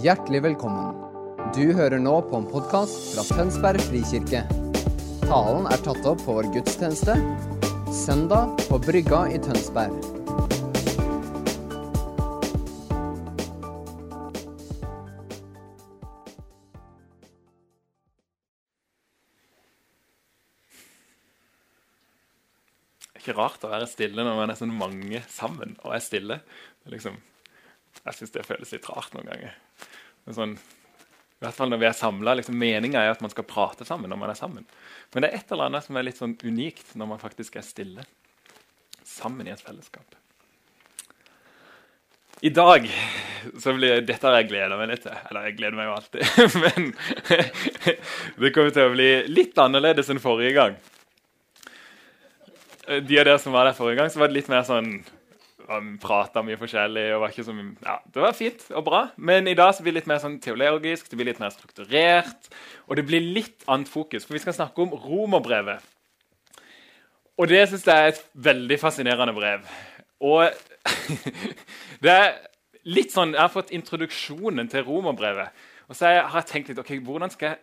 Hjertelig 0.00 0.38
velkommen. 0.40 0.94
Du 1.52 1.74
hører 1.76 2.00
nå 2.00 2.14
på 2.24 2.38
en 2.40 2.46
podkast 2.48 3.10
fra 3.12 3.26
Tønsberg 3.28 3.82
frikirke. 3.90 4.40
Talen 5.26 5.66
er 5.68 5.82
tatt 5.84 6.06
opp 6.08 6.22
på 6.24 6.36
vår 6.38 6.46
gudstjeneste 6.54 7.12
søndag 7.92 8.54
på 8.70 8.78
Brygga 8.80 9.26
i 9.28 9.40
Tønsberg. 9.44 9.92
Det 23.12 23.20
er 23.20 23.20
ikke 23.20 23.36
rart 23.36 23.68
å 23.68 23.74
være 23.74 23.90
stille 23.92 24.24
når 24.24 24.40
man 24.40 24.54
er 24.54 24.58
sånn 24.62 24.72
mange 24.72 25.20
sammen 25.28 25.76
og 25.84 25.98
er 25.98 26.06
stille. 26.08 26.40
Liksom, 26.88 27.20
jeg 28.02 28.18
syns 28.18 28.34
det 28.34 28.46
føles 28.46 28.72
litt 28.74 28.88
rart 28.90 29.12
noen 29.14 29.28
ganger. 29.30 29.58
Sånn, 30.32 30.54
I 30.56 31.44
hvert 31.44 31.58
fall 31.58 31.72
når 31.72 31.82
vi 31.82 31.88
er 31.88 31.98
samla. 31.98 32.36
Liksom, 32.38 32.56
Meninga 32.58 33.02
er 33.02 33.12
at 33.14 33.22
man 33.24 33.32
skal 33.32 33.46
prate 33.48 33.86
sammen 33.88 34.10
når 34.12 34.20
man 34.22 34.32
er 34.32 34.38
sammen. 34.38 34.66
Men 35.12 35.24
det 35.24 35.30
er 35.30 35.38
et 35.38 35.54
eller 35.54 35.70
annet 35.70 35.86
som 35.86 35.98
er 35.98 36.06
litt 36.08 36.20
sånn 36.20 36.36
unikt 36.42 36.94
når 36.98 37.12
man 37.14 37.22
faktisk 37.22 37.58
er 37.58 37.66
stille. 37.66 38.06
Sammen 39.06 39.48
i 39.48 39.54
et 39.54 39.62
fellesskap. 39.62 40.18
I 42.42 42.50
dag 42.50 42.88
så 43.62 43.74
blir 43.76 44.00
Dette 44.02 44.26
har 44.26 44.40
jeg 44.40 44.48
gleda 44.50 44.78
meg 44.78 44.90
litt 44.90 45.04
til. 45.04 45.18
Eller 45.30 45.50
jeg 45.50 45.58
gleder 45.60 45.78
meg 45.78 45.90
jo 45.90 45.98
alltid. 45.98 46.24
Men 46.64 46.88
det 48.42 48.54
kommer 48.54 48.74
til 48.74 48.88
å 48.88 48.96
bli 48.96 49.12
litt 49.30 49.62
annerledes 49.62 50.10
enn 50.10 50.22
forrige 50.22 50.56
gang 50.58 50.80
de 52.86 53.18
av 53.18 53.26
dere 53.26 53.38
som 53.38 53.54
var 53.54 53.68
der 53.68 53.76
forrige 53.76 54.00
gang, 54.00 54.10
så 54.10 54.20
var 54.22 54.30
det 54.30 54.40
litt 54.40 54.50
mer 54.50 54.64
sånn 54.66 54.96
um, 55.78 55.94
Prata 56.02 56.42
mye 56.44 56.58
forskjellig. 56.60 57.06
og 57.14 57.22
var 57.22 57.32
ikke 57.32 57.44
så 57.46 57.54
ja, 57.54 57.96
Det 58.14 58.22
var 58.22 58.36
fint 58.36 58.64
og 58.70 58.84
bra, 58.84 59.02
men 59.16 59.48
i 59.48 59.56
dag 59.58 59.74
så 59.74 59.82
blir 59.82 59.94
det 59.94 60.02
litt 60.02 60.10
mer 60.10 60.20
sånn 60.22 60.38
teologisk, 60.42 61.10
det 61.10 61.18
blir 61.18 61.30
litt 61.30 61.40
mer 61.42 61.54
strukturert. 61.54 62.52
Og 62.88 62.96
det 62.98 63.06
blir 63.08 63.24
litt 63.24 63.66
annet 63.66 63.90
fokus, 63.90 64.26
for 64.26 64.36
vi 64.36 64.42
skal 64.44 64.56
snakke 64.56 64.84
om 64.84 64.94
romerbrevet. 64.94 65.82
Og 67.40 67.48
det 67.48 67.64
syns 67.68 67.86
jeg 67.88 67.98
er 67.98 68.12
et 68.12 68.24
veldig 68.34 68.78
fascinerende 68.80 69.34
brev. 69.34 69.66
Og 70.22 70.50
det 72.04 72.12
er 72.12 72.32
litt 72.84 73.12
sånn, 73.14 73.34
Jeg 73.34 73.42
har 73.42 73.52
fått 73.52 73.72
introduksjonen 73.74 74.68
til 74.70 74.84
romerbrevet. 74.86 75.50
Og 75.88 75.96
så 75.96 76.12
har 76.12 76.40
jeg 76.40 76.48
tenkt 76.50 76.72
litt 76.72 76.80
ok, 76.80 76.96
hvordan 77.04 77.32
skal 77.32 77.52
jeg 77.52 77.60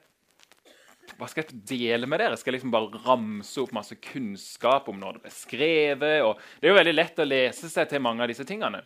hva 1.18 1.28
skal 1.30 1.46
jeg 1.46 1.60
dele 1.70 2.08
med 2.10 2.22
dere? 2.22 2.38
Skal 2.40 2.54
jeg 2.54 2.60
liksom 2.60 2.74
bare 2.74 3.02
ramse 3.06 3.60
opp 3.62 3.74
masse 3.76 3.98
kunnskap 4.04 4.90
om 4.92 5.00
når 5.00 5.18
det 5.18 5.26
ble 5.26 5.34
skrevet? 5.34 6.22
Og 6.28 6.40
det 6.60 6.70
er 6.70 6.74
jo 6.74 6.80
veldig 6.80 6.96
lett 6.96 7.22
å 7.22 7.28
lese 7.28 7.72
seg 7.72 7.90
til 7.90 8.04
mange 8.06 8.26
av 8.26 8.32
disse 8.32 8.48
tingene. 8.48 8.84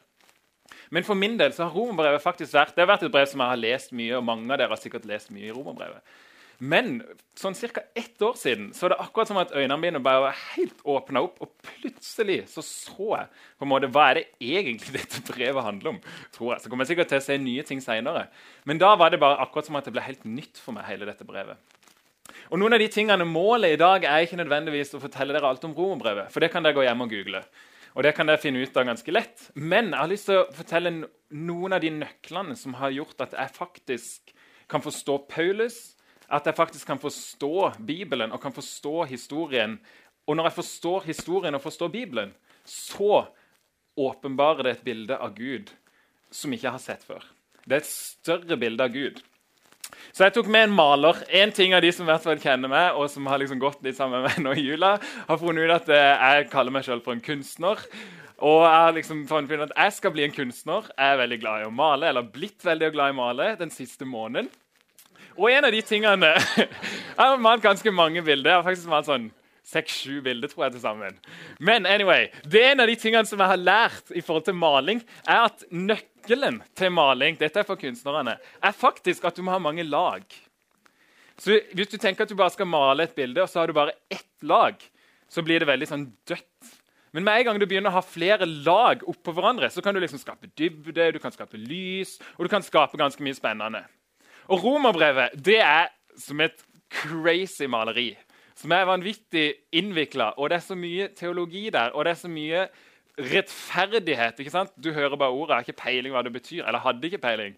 Men 0.93 1.05
for 1.07 1.17
min 1.17 1.39
del 1.39 1.53
så 1.55 1.65
har 1.65 1.73
romerbrevet 1.75 2.21
faktisk 2.23 2.53
vært 2.53 2.75
det 2.75 2.83
har 2.83 2.91
vært 2.93 3.07
et 3.07 3.13
brev 3.13 3.25
som 3.29 3.41
jeg 3.41 3.53
har 3.53 3.61
lest 3.61 3.95
mye, 3.97 4.13
og 4.17 4.27
mange 4.27 4.47
av 4.51 4.59
dere 4.61 4.75
har 4.75 4.81
sikkert 4.81 5.07
lest 5.09 5.33
mye 5.33 5.49
i 5.49 5.55
romerbrevet. 5.55 6.15
Men 6.63 7.01
sånn 7.35 7.55
ca. 7.57 7.81
ett 7.97 8.21
år 8.23 8.37
siden 8.39 8.69
så 8.77 8.85
er 8.85 8.93
det 8.93 8.99
akkurat 9.03 9.27
som 9.27 9.39
at 9.41 9.51
øynene 9.51 9.79
mine 9.81 9.99
bare 10.03 10.21
var 10.27 10.37
helt 10.53 10.79
åpna 10.85 11.23
opp. 11.25 11.41
Og 11.43 11.51
plutselig 11.65 12.43
så 12.51 12.63
så 12.63 13.09
jeg 13.17 13.31
på 13.57 13.65
en 13.65 13.71
måte, 13.73 13.89
hva 13.91 14.11
er 14.11 14.21
det 14.21 14.25
egentlig 14.39 14.93
dette 14.99 15.23
brevet 15.27 15.65
handler 15.65 15.95
om. 15.95 16.01
tror 16.35 16.53
jeg. 16.53 16.63
Så 16.63 16.71
kommer 16.71 16.85
jeg 16.85 16.93
sikkert 16.93 17.11
til 17.11 17.23
å 17.23 17.25
se 17.25 17.39
nye 17.41 17.65
ting 17.67 17.83
senere. 17.83 18.27
Men 18.69 18.79
da 18.79 18.93
var 18.99 19.11
det 19.11 19.21
bare 19.23 19.41
akkurat 19.43 19.67
som 19.67 19.79
at 19.79 19.89
det 19.89 19.95
ble 19.95 20.05
helt 20.05 20.23
nytt 20.29 20.61
for 20.61 20.77
meg. 20.77 20.87
hele 20.87 21.09
dette 21.09 21.27
brevet. 21.27 21.72
Og 22.51 22.59
noen 22.59 22.75
av 22.75 22.81
de 22.81 22.89
tingene 22.91 23.27
Målet 23.27 23.75
i 23.75 23.79
dag 23.79 24.03
er 24.07 24.25
ikke 24.25 24.39
nødvendigvis 24.41 24.95
å 24.97 25.01
fortelle 25.03 25.35
dere 25.35 25.49
alt 25.49 25.63
om 25.67 25.75
romerbrevet. 25.77 26.31
For 26.33 26.43
det 26.43 26.51
kan 26.53 26.65
dere 26.65 26.75
gå 26.77 26.85
hjem 26.85 27.05
og 27.05 27.13
google. 27.13 27.43
Og 27.93 28.05
det 28.05 28.13
kan 28.17 28.27
dere 28.27 28.41
finne 28.41 28.63
ut 28.63 28.77
av 28.77 28.87
ganske 28.89 29.13
lett. 29.13 29.49
Men 29.53 29.91
jeg 29.91 30.01
har 30.01 30.11
lyst 30.11 30.29
til 30.29 30.41
å 30.41 30.47
fortelle 30.55 30.93
noen 31.33 31.75
av 31.75 31.83
de 31.83 31.91
nøklene 31.93 32.57
som 32.59 32.77
har 32.79 32.93
gjort 32.95 33.21
at 33.27 33.35
jeg 33.37 33.55
faktisk 33.57 34.33
kan 34.71 34.81
forstå 34.83 35.17
Paulus, 35.29 35.93
at 36.33 36.47
jeg 36.49 36.57
faktisk 36.57 36.89
kan 36.89 37.01
forstå 37.01 37.53
Bibelen 37.85 38.33
og 38.33 38.41
kan 38.41 38.55
forstå 38.55 39.05
historien. 39.11 39.77
Og 40.25 40.37
når 40.37 40.49
jeg 40.49 40.57
forstår 40.61 41.07
historien 41.09 41.55
og 41.55 41.63
forstår 41.63 41.93
Bibelen, 41.93 42.33
så 42.65 43.27
åpenbarer 43.99 44.65
det 44.65 44.77
et 44.77 44.85
bilde 44.87 45.17
av 45.19 45.35
Gud 45.37 45.69
som 46.33 46.51
jeg 46.51 46.63
ikke 46.63 46.73
har 46.73 46.81
sett 46.81 47.03
før. 47.05 47.21
Det 47.63 47.77
er 47.77 47.83
et 47.83 47.91
større 47.91 48.57
bilde 48.57 48.87
av 48.87 48.95
Gud. 48.95 49.21
Så 50.13 50.25
jeg 50.25 50.35
tok 50.35 50.49
med 50.51 50.67
en 50.67 50.75
maler. 50.77 51.21
En 51.41 51.53
ting 51.55 51.75
av 51.75 51.83
de 51.83 51.91
som 51.95 52.07
hvert 52.09 52.43
kjenner 52.43 52.71
meg, 52.71 52.97
og 52.97 53.09
som 53.11 53.27
har 53.31 53.41
liksom 53.41 53.61
gått 53.61 53.81
litt 53.85 53.97
sammen 53.97 54.21
med 54.21 54.29
meg 54.29 54.43
nå 54.45 54.55
i 54.57 54.65
jula, 54.67 54.95
har 55.27 55.41
funnet 55.41 55.65
ut 55.65 55.77
at 55.77 55.93
eh, 55.93 56.25
jeg 56.37 56.49
kaller 56.53 56.75
meg 56.75 56.85
sjøl 56.87 57.03
for 57.05 57.15
en 57.15 57.23
kunstner. 57.23 57.81
Og 58.43 58.59
jeg 58.65 58.73
har 58.73 58.97
liksom 58.97 59.23
funnet 59.29 59.53
ut 59.53 59.67
at 59.69 59.77
jeg 59.85 59.95
skal 59.99 60.13
bli 60.15 60.25
en 60.27 60.35
kunstner. 60.35 60.89
Jeg 60.93 61.13
er 61.13 61.21
veldig 61.23 61.39
glad 61.43 61.63
i 61.63 61.69
å 61.69 61.73
male, 61.73 62.09
eller 62.09 62.33
blitt 62.33 62.65
veldig 62.65 62.91
glad 62.95 63.11
i 63.11 63.15
å 63.15 63.21
male 63.21 63.53
den 63.61 63.73
siste 63.73 64.07
måneden. 64.09 64.51
Og 65.33 65.49
en 65.49 65.65
av 65.65 65.73
de 65.73 65.79
tingene 65.81 66.35
Jeg 66.57 67.17
har 67.17 67.39
malt 67.41 67.63
ganske 67.63 67.93
mange 67.93 68.21
bilder. 68.21 68.51
Jeg 68.51 68.59
har 68.59 68.67
faktisk 68.67 68.91
malt 68.91 69.09
sånn 69.09 69.31
Seks-sju 69.63 70.19
bilder, 70.25 70.51
tror 70.51 70.65
jeg, 70.65 70.75
til 70.75 70.83
sammen. 70.83 71.19
Men 71.59 71.87
anyway, 71.87 72.27
det 72.43 72.59
er 72.59 72.73
en 72.73 72.83
av 72.83 72.89
de 72.91 72.97
tingene 72.99 73.27
som 73.27 73.39
jeg 73.39 73.51
har 73.53 73.61
lært 73.61 74.11
i 74.11 74.21
forhold 74.21 74.43
til 74.49 74.57
maling, 74.59 74.99
er 75.23 75.45
at 75.47 75.63
nøkkelen 75.71 76.59
til 76.75 76.91
maling 76.91 77.39
dette 77.39 77.61
er 77.61 77.67
for 77.67 77.79
kunstnerne, 77.79 78.35
er 78.37 78.75
faktisk 78.75 79.23
at 79.29 79.39
du 79.39 79.45
må 79.45 79.55
ha 79.55 79.61
mange 79.63 79.85
lag. 79.87 80.25
Så 81.39 81.61
Hvis 81.73 81.89
du 81.89 81.97
tenker 81.97 82.25
at 82.25 82.29
du 82.29 82.35
bare 82.35 82.53
skal 82.53 82.69
male 82.69 83.07
et 83.07 83.15
bilde, 83.15 83.41
og 83.41 83.49
så 83.49 83.61
har 83.61 83.71
du 83.71 83.73
bare 83.73 83.95
ett 84.11 84.43
lag, 84.43 84.75
så 85.29 85.41
blir 85.41 85.63
det 85.63 85.69
veldig 85.71 85.89
sånn 85.89 86.05
dødt. 86.27 86.73
Men 87.13 87.23
med 87.23 87.39
en 87.39 87.45
gang 87.47 87.59
du 87.61 87.65
begynner 87.69 87.93
å 87.93 87.99
ha 87.99 88.03
flere 88.05 88.45
lag 88.45 89.03
oppå 89.09 89.33
hverandre, 89.33 89.69
så 89.69 89.81
kan 89.85 89.93
du 89.93 90.01
liksom 90.01 90.21
skape 90.21 90.49
dybde, 90.57 91.11
du 91.13 91.19
kan 91.21 91.33
skape 91.33 91.57
lys, 91.61 92.17
og 92.37 92.45
du 92.45 92.51
kan 92.51 92.65
skape 92.65 92.97
ganske 92.99 93.23
mye 93.23 93.37
spennende. 93.37 93.83
Og 94.51 94.65
Romerbrevet 94.65 95.37
det 95.45 95.59
er 95.61 95.91
som 96.19 96.41
et 96.43 96.65
crazy 96.93 97.69
maleri 97.69 98.11
som 98.59 98.73
er 98.75 98.87
vanvittig 98.89 99.45
innvikla. 99.75 100.33
Og 100.37 100.49
det 100.51 100.59
er 100.59 100.65
så 100.65 100.77
mye 100.77 101.09
teologi 101.17 101.69
der, 101.73 101.93
og 101.93 102.05
det 102.05 102.13
er 102.13 102.21
så 102.21 102.31
mye 102.31 102.67
rettferdighet. 103.17 104.39
ikke 104.39 104.53
sant? 104.53 104.71
Du 104.83 104.91
hører 104.93 105.17
bare 105.17 105.33
ordet, 105.33 105.55
har 105.55 105.65
ikke 105.65 105.83
peiling 105.83 106.13
hva 106.13 106.23
det 106.25 106.33
betyr. 106.33 106.63
Eller 106.65 106.81
hadde 106.81 107.07
ikke 107.07 107.21
peiling. 107.21 107.57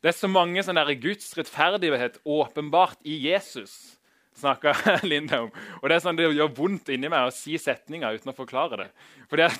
Det 0.00 0.12
er 0.12 0.16
så 0.16 0.28
mange 0.32 0.62
sånne 0.64 0.84
der 0.88 1.00
Guds 1.00 1.32
rettferdighet 1.36 2.20
åpenbart 2.24 3.00
i 3.04 3.18
Jesus. 3.28 3.96
snakker 4.40 4.76
Linda 5.10 5.42
om. 5.42 5.50
Og 5.82 5.88
Det 5.88 5.96
er 5.96 6.04
sånn, 6.04 6.16
det 6.16 6.30
gjør 6.32 6.54
vondt 6.56 6.88
inni 6.88 7.10
meg 7.12 7.28
å 7.28 7.34
si 7.34 7.58
setninger 7.60 8.16
uten 8.16 8.32
å 8.32 8.36
forklare 8.36 8.84
det. 8.84 8.86
For 9.28 9.36
det, 9.36 9.50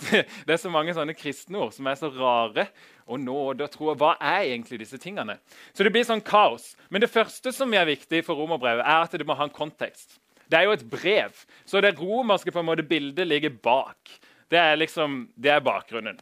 er 0.48 0.60
så 0.62 0.72
mange 0.72 0.94
sånne 0.96 1.16
kristenord 1.16 1.74
som 1.76 1.88
er 1.90 1.98
så 2.00 2.08
rare. 2.14 2.70
Og 3.10 3.20
nåde 3.20 3.66
og 3.66 3.72
tro. 3.74 3.92
Hva 3.98 4.14
er 4.16 4.46
egentlig 4.52 4.80
disse 4.84 5.00
tingene? 5.00 5.40
Så 5.74 5.84
det 5.84 5.92
blir 5.92 6.06
sånn 6.08 6.24
kaos. 6.24 6.74
Men 6.88 7.04
det 7.04 7.12
første 7.12 7.52
som 7.52 7.72
er 7.74 7.88
viktig 7.88 8.22
for 8.24 8.40
romerbrevet, 8.40 8.84
er 8.84 9.04
at 9.04 9.16
det 9.16 9.26
må 9.28 9.36
ha 9.36 9.48
en 9.48 9.52
kontekst. 9.52 10.20
Det 10.50 10.58
er 10.58 10.66
jo 10.66 10.74
et 10.74 10.86
brev, 10.90 11.44
så 11.68 11.80
det 11.82 11.94
romerske 12.00 12.50
på 12.50 12.62
en 12.62 12.66
måte 12.66 12.86
bildet 12.86 13.28
ligger 13.28 13.54
bak. 13.62 14.10
Det 14.50 14.58
er 14.58 14.78
liksom, 14.80 15.28
det 15.38 15.52
er 15.54 15.62
bakgrunnen. 15.62 16.18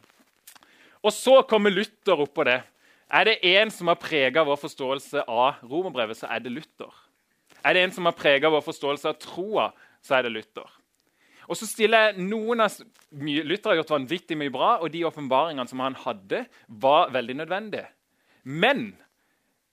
Og 1.01 1.13
så 1.15 1.39
kommer 1.49 1.73
Luther 1.73 2.21
oppå 2.21 2.45
det. 2.45 2.59
Er 3.09 3.25
det 3.25 3.39
en 3.55 3.71
som 3.73 3.89
har 3.89 3.97
prega 3.97 4.43
vår 4.45 4.59
forståelse 4.61 5.23
av 5.25 5.63
romerbrevet, 5.65 6.19
så 6.19 6.29
er 6.29 6.43
det 6.43 6.53
Luther. 6.53 6.91
Er 7.65 7.73
det 7.73 7.87
en 7.87 7.95
som 7.95 8.05
har 8.05 8.17
prega 8.17 8.51
vår 8.53 8.61
forståelse 8.67 9.09
av 9.09 9.17
troa, 9.23 9.71
så 10.05 10.19
er 10.19 10.27
det 10.27 10.35
Luther. 10.35 10.69
Og 11.49 11.57
så 11.57 11.65
stiller 11.65 12.11
jeg 12.11 12.27
noen 12.29 12.61
av, 12.61 12.75
Luther 13.09 13.71
har 13.71 13.79
gjort 13.79 13.95
vanvittig 13.95 14.37
mye 14.37 14.53
bra, 14.53 14.75
og 14.83 14.91
de 14.93 15.01
åpenbaringene 15.09 15.71
som 15.71 15.81
han 15.81 15.97
hadde, 16.03 16.43
var 16.69 17.09
veldig 17.15 17.39
nødvendige. 17.41 17.87
Men 18.45 18.91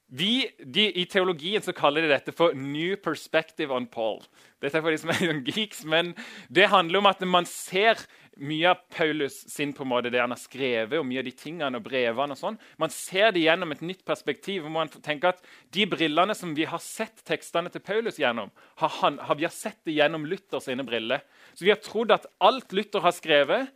vi, 0.09 0.47
de, 0.63 0.87
I 1.01 1.05
teologien 1.11 1.63
så 1.63 1.75
kaller 1.75 2.05
de 2.05 2.13
dette 2.13 2.33
for 2.35 2.55
'new 2.55 2.95
perspective 2.97 3.75
on 3.75 3.89
Paul'. 3.91 4.23
Dette 4.63 4.79
er 4.79 4.85
for 4.85 4.95
de 4.95 4.99
som 4.99 5.11
er 5.11 5.43
geeks, 5.43 5.85
men 5.85 6.15
Det 6.53 6.69
handler 6.71 6.99
om 6.99 7.07
at 7.07 7.21
man 7.27 7.45
ser 7.45 7.99
mye 8.37 8.69
av 8.69 8.85
Paulus 8.93 9.35
sin 9.51 9.73
på 9.73 9.83
en 9.83 9.89
måte, 9.89 10.11
det 10.13 10.21
han 10.21 10.31
har 10.31 10.39
skrevet, 10.39 10.99
og 10.99 11.07
mye 11.09 11.19
av 11.23 11.25
de 11.25 11.33
tingene 11.33 11.77
og 11.77 11.85
brevene 11.85 12.37
og 12.37 12.39
sånn. 12.39 12.59
Man 12.79 12.93
ser 12.93 13.33
det 13.33 13.43
gjennom 13.43 13.73
et 13.73 13.83
nytt 13.83 14.05
perspektiv. 14.05 14.65
og 14.65 14.71
man 14.71 14.89
tenker 14.89 15.29
at 15.29 15.43
De 15.73 15.87
brillene 15.87 16.35
som 16.35 16.55
vi 16.55 16.65
har 16.65 16.79
sett 16.79 17.25
tekstene 17.25 17.73
til 17.73 17.81
Paulus 17.81 18.19
gjennom, 18.19 18.51
har, 18.77 18.89
han, 19.01 19.19
har 19.19 19.35
vi 19.35 19.45
har 19.45 19.51
sett 19.51 19.79
det 19.85 19.97
gjennom 19.97 20.27
Luther 20.27 20.61
sine 20.61 20.85
briller. 20.85 21.21
Så 21.55 21.65
vi 21.65 21.71
har 21.71 21.81
trodd 21.83 22.13
at 22.13 22.27
alt 22.41 22.73
Luther 22.73 23.01
har 23.01 23.13
skrevet, 23.13 23.73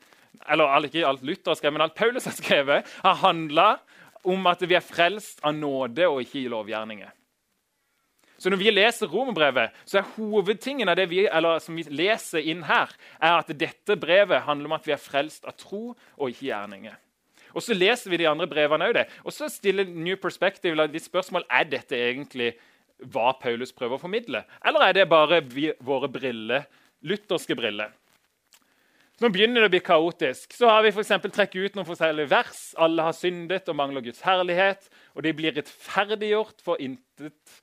eller 0.46 0.84
ikke 0.86 1.06
alt 1.06 1.22
Luther 1.22 1.50
har 1.50 1.56
skrevet, 1.56 1.74
men 1.74 1.82
alt 1.82 1.96
Paulus 1.96 2.24
har 2.24 2.36
skrevet, 2.36 2.86
har 3.02 3.14
handla 3.24 3.80
om 4.24 4.46
at 4.50 4.62
vi 4.66 4.76
er 4.76 4.84
frelst 4.84 5.40
av 5.46 5.54
nåde 5.56 6.08
og 6.08 6.22
ikke 6.24 6.42
i 6.42 6.50
lovgjerninger. 6.52 7.10
Så 8.40 8.48
Når 8.48 8.56
vi 8.56 8.70
leser 8.72 9.06
romerbrevet, 9.06 9.74
så 9.84 9.98
er 10.00 10.12
hovedtingen 10.16 10.88
av 10.88 10.96
det 10.96 11.10
vi, 11.10 11.26
som 11.60 11.76
vi 11.76 11.84
leser 11.92 12.40
inn 12.40 12.62
her, 12.64 12.88
er 13.20 13.36
at 13.36 13.52
dette 13.52 13.96
brevet 14.00 14.46
handler 14.46 14.70
om 14.70 14.76
at 14.78 14.86
vi 14.88 14.94
er 14.96 15.02
frelst 15.02 15.44
av 15.44 15.58
tro 15.60 15.92
og 15.92 16.30
ikke 16.30 16.46
gjerninger. 16.48 16.96
Og 17.52 17.62
Så 17.62 17.74
leser 17.74 18.10
vi 18.10 18.16
de 18.22 18.28
andre 18.30 18.48
brevene 18.48 18.88
òg. 18.88 19.02
Og 19.24 19.32
så 19.32 19.50
stiller 19.52 19.84
New 19.84 20.16
Perspective 20.16 20.72
litt 20.72 21.04
spørsmål 21.04 21.44
er 21.50 21.68
dette 21.68 21.98
egentlig 21.98 22.54
hva 23.12 23.34
Paulus 23.36 23.72
prøver 23.76 23.98
å 23.98 24.00
formidle. 24.00 24.44
Eller 24.64 24.86
er 24.86 24.96
det 24.96 25.08
bare 25.10 25.42
vi, 25.44 25.70
våre 25.84 26.08
briller, 26.08 26.64
lutherske 27.02 27.56
briller? 27.56 27.92
Nå 29.20 29.28
begynner 29.28 29.60
det 29.60 29.68
å 29.68 29.72
bli 29.74 29.82
kaotisk. 29.84 30.54
Så 30.56 30.68
har 30.70 30.80
vi 30.84 30.94
for 30.96 31.04
trekket 31.04 31.60
ut 31.60 31.74
noen 31.76 31.88
forskjellige 31.88 32.30
vers. 32.30 32.60
Alle 32.80 33.04
har 33.04 33.16
syndet 33.16 33.68
og 33.68 33.76
mangler 33.76 34.04
Guds 34.06 34.22
herlighet, 34.24 34.88
og 35.12 35.26
de 35.26 35.34
blir 35.36 35.52
rettferdiggjort 35.58 36.64
for 36.64 36.80
intet 36.80 37.60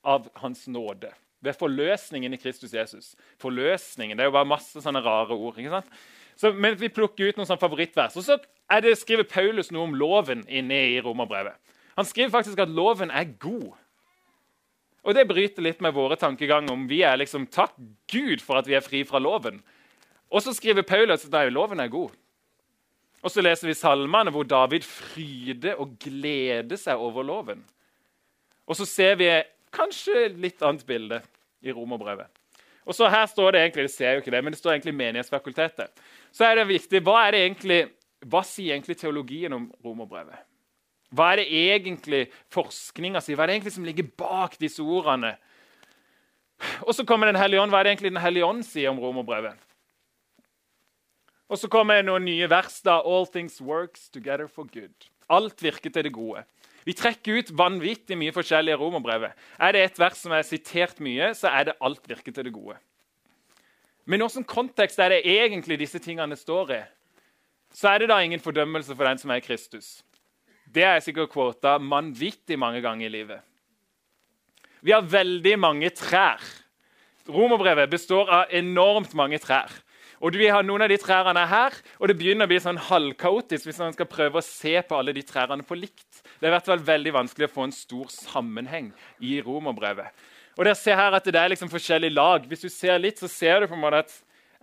av 0.00 0.30
Hans 0.40 0.64
nåde. 0.68 1.12
Ved 1.44 1.58
forløsningen 1.60 2.32
i 2.32 2.40
Kristus 2.40 2.72
Jesus. 2.72 3.12
Forløsningen, 3.42 4.16
Det 4.16 4.24
er 4.24 4.32
jo 4.32 4.38
bare 4.38 4.48
masse 4.48 4.80
sånne 4.80 5.04
rare 5.04 5.36
ord. 5.36 5.58
ikke 5.58 5.76
sant? 5.76 5.92
Så, 6.36 6.52
men 6.52 6.78
vi 6.80 6.88
plukker 6.88 7.28
ut 7.28 7.36
noen 7.36 7.46
sånne 7.46 7.60
favorittvers. 7.60 8.16
Og 8.16 8.24
så 8.24 8.38
det, 8.80 8.96
skriver 8.98 9.28
Paulus 9.28 9.70
noe 9.70 9.84
om 9.84 9.94
loven 9.94 10.42
inne 10.48 10.80
i 10.88 11.00
romerbrevet. 11.04 11.54
Han 11.98 12.08
skriver 12.08 12.32
faktisk 12.32 12.58
at 12.58 12.72
loven 12.72 13.12
er 13.12 13.28
god. 13.38 13.74
Og 15.04 15.14
det 15.14 15.28
bryter 15.28 15.62
litt 15.62 15.82
med 15.84 15.92
våre 15.94 16.16
tankeganger 16.16 16.72
om 16.72 16.88
vi 16.88 17.02
er 17.04 17.20
liksom 17.20 17.46
Takk 17.52 17.76
Gud 18.10 18.40
for 18.40 18.56
at 18.56 18.66
vi 18.66 18.74
er 18.74 18.84
fri 18.84 19.04
fra 19.04 19.20
loven. 19.20 19.60
Og 20.30 20.42
så 20.42 20.54
skriver 20.56 20.82
Paulus 20.82 21.26
at 21.26 21.52
loven 21.52 21.80
er 21.80 21.88
god. 21.92 22.14
Og 23.24 23.32
så 23.32 23.40
leser 23.40 23.70
vi 23.70 23.76
salmene 23.76 24.32
hvor 24.34 24.44
David 24.44 24.84
fryder 24.84 25.78
og 25.80 25.96
gleder 26.02 26.76
seg 26.76 27.00
over 27.00 27.24
loven. 27.24 27.62
Og 28.68 28.76
så 28.76 28.86
ser 28.88 29.16
vi 29.20 29.28
kanskje 29.74 30.28
litt 30.40 30.62
annet 30.64 30.84
bilde 30.86 31.20
i 31.64 31.72
romerbrevet. 31.72 32.28
Og 32.84 32.92
så 32.96 33.08
Her 33.08 33.26
står 33.26 33.52
det 33.52 33.60
egentlig 33.62 33.86
det 33.86 33.94
ser 33.94 34.12
jo 34.12 34.20
ikke 34.20 34.30
det, 34.34 34.42
men 34.44 34.52
det 34.52 34.60
står 34.60 34.74
egentlig 34.74 34.94
Menighetsfakultetet. 34.94 36.02
Så 36.32 36.44
er 36.44 36.58
det 36.58 36.68
viktig, 36.68 37.00
Hva, 37.00 37.26
er 37.26 37.30
det 37.32 37.40
egentlig, 37.46 37.80
hva 38.28 38.42
sier 38.44 38.74
egentlig 38.74 38.98
teologien 39.00 39.52
om 39.56 39.70
romerbrevet? 39.84 40.36
Hva 41.14 41.32
er 41.32 41.40
det 41.40 41.48
egentlig 41.48 42.26
forskninga 42.52 43.22
sier? 43.22 43.38
Hva 43.38 43.46
er 43.46 43.52
det 43.52 43.56
egentlig 43.60 43.72
som 43.76 43.86
ligger 43.86 44.10
bak 44.18 44.58
disse 44.60 44.82
ordene? 44.82 45.36
Og 46.84 46.94
så 46.94 47.04
kommer 47.04 47.26
Den 47.26 47.40
hellige 47.40 47.62
ånd. 47.62 47.72
Hva 47.72 47.80
er 47.80 47.84
det 47.84 47.94
egentlig 47.94 48.12
Den 48.12 48.24
hellige 48.24 48.44
ånd 48.44 48.64
sier 48.66 48.90
om 48.90 49.00
romerbrevet? 49.00 49.56
Og 51.48 51.60
så 51.60 51.68
kommer 51.68 52.02
noen 52.02 52.24
nye 52.24 52.48
vers. 52.50 52.80
da, 52.82 53.00
All 53.00 53.26
things 53.26 53.60
works 53.60 54.08
together 54.08 54.46
for 54.48 54.64
good. 54.64 55.10
Alt 55.28 55.62
virker 55.62 55.90
til 55.90 56.04
det 56.04 56.12
gode. 56.12 56.44
Vi 56.84 56.92
trekker 56.92 57.40
ut 57.40 57.52
vanvittig 57.56 58.16
mye 58.20 58.32
forskjellige 58.32 58.76
romerbrevet. 58.76 59.32
Er 59.58 59.72
det 59.72 59.84
et 59.84 59.98
vers 59.98 60.18
som 60.20 60.32
er 60.36 60.44
sitert 60.44 61.00
mye, 61.00 61.32
så 61.34 61.48
er 61.48 61.64
det 61.64 61.74
'alt 61.80 62.08
virker 62.08 62.32
til 62.32 62.44
det 62.44 62.52
gode'. 62.52 62.76
Men 64.04 64.20
hvilken 64.20 64.44
kontekst 64.44 64.98
er 64.98 65.08
det 65.08 65.24
egentlig 65.24 65.78
disse 65.78 65.98
tingene 65.98 66.36
står 66.36 66.70
i? 66.70 66.82
Så 67.72 67.88
er 67.88 67.98
det 67.98 68.08
da 68.08 68.18
ingen 68.20 68.40
fordømmelse 68.40 68.94
for 68.94 69.04
den 69.04 69.18
som 69.18 69.30
er 69.30 69.40
Kristus. 69.40 70.02
Det 70.74 70.84
er 70.84 71.00
sikkert 71.00 71.30
kvota 71.30 71.78
vanvittig 71.78 72.58
mange 72.58 72.82
ganger 72.82 73.06
i 73.06 73.08
livet. 73.08 73.40
Vi 74.82 74.90
har 74.90 75.00
veldig 75.00 75.58
mange 75.58 75.90
trær. 75.90 76.42
Romerbrevet 77.28 77.90
består 77.90 78.28
av 78.28 78.46
enormt 78.50 79.14
mange 79.14 79.38
trær. 79.38 79.70
Og 80.24 80.32
vi 80.40 80.46
har 80.48 80.64
Noen 80.64 80.80
av 80.80 80.88
de 80.88 80.96
trærne 80.96 81.42
her, 81.50 81.74
og 82.00 82.08
det 82.08 82.14
begynner 82.16 82.48
å 82.48 82.50
bli 82.50 82.56
sånn 82.62 82.80
halvkaotisk 82.80 83.68
hvis 83.68 83.80
man 83.82 83.92
skal 83.92 84.08
prøve 84.08 84.40
å 84.40 84.46
se 84.46 84.72
på 84.80 84.96
alle 84.96 85.12
de 85.12 85.20
trærne 85.26 85.66
på 85.68 85.76
likt. 85.76 86.22
Det 86.40 86.46
er 86.46 86.48
i 86.48 86.54
hvert 86.54 86.70
fall 86.70 86.84
veldig 86.86 87.12
vanskelig 87.12 87.50
å 87.50 87.52
få 87.52 87.66
en 87.66 87.74
stor 87.76 88.08
sammenheng 88.08 88.88
i 89.20 89.36
romerbrevet. 89.44 90.24
Og 90.56 90.64
dere 90.64 90.78
ser 90.80 90.96
her 90.96 91.12
at 91.18 91.28
Det 91.28 91.36
er 91.36 91.50
liksom 91.52 91.68
forskjellige 91.68 92.16
lag. 92.16 92.46
Hvis 92.48 92.64
du 92.64 92.70
ser 92.72 92.96
litt, 93.02 93.20
så 93.20 93.28
ser 93.28 93.60
du 93.60 93.68
på 93.68 93.76
en 93.76 93.82
måte 93.84 94.00
at 94.06 94.14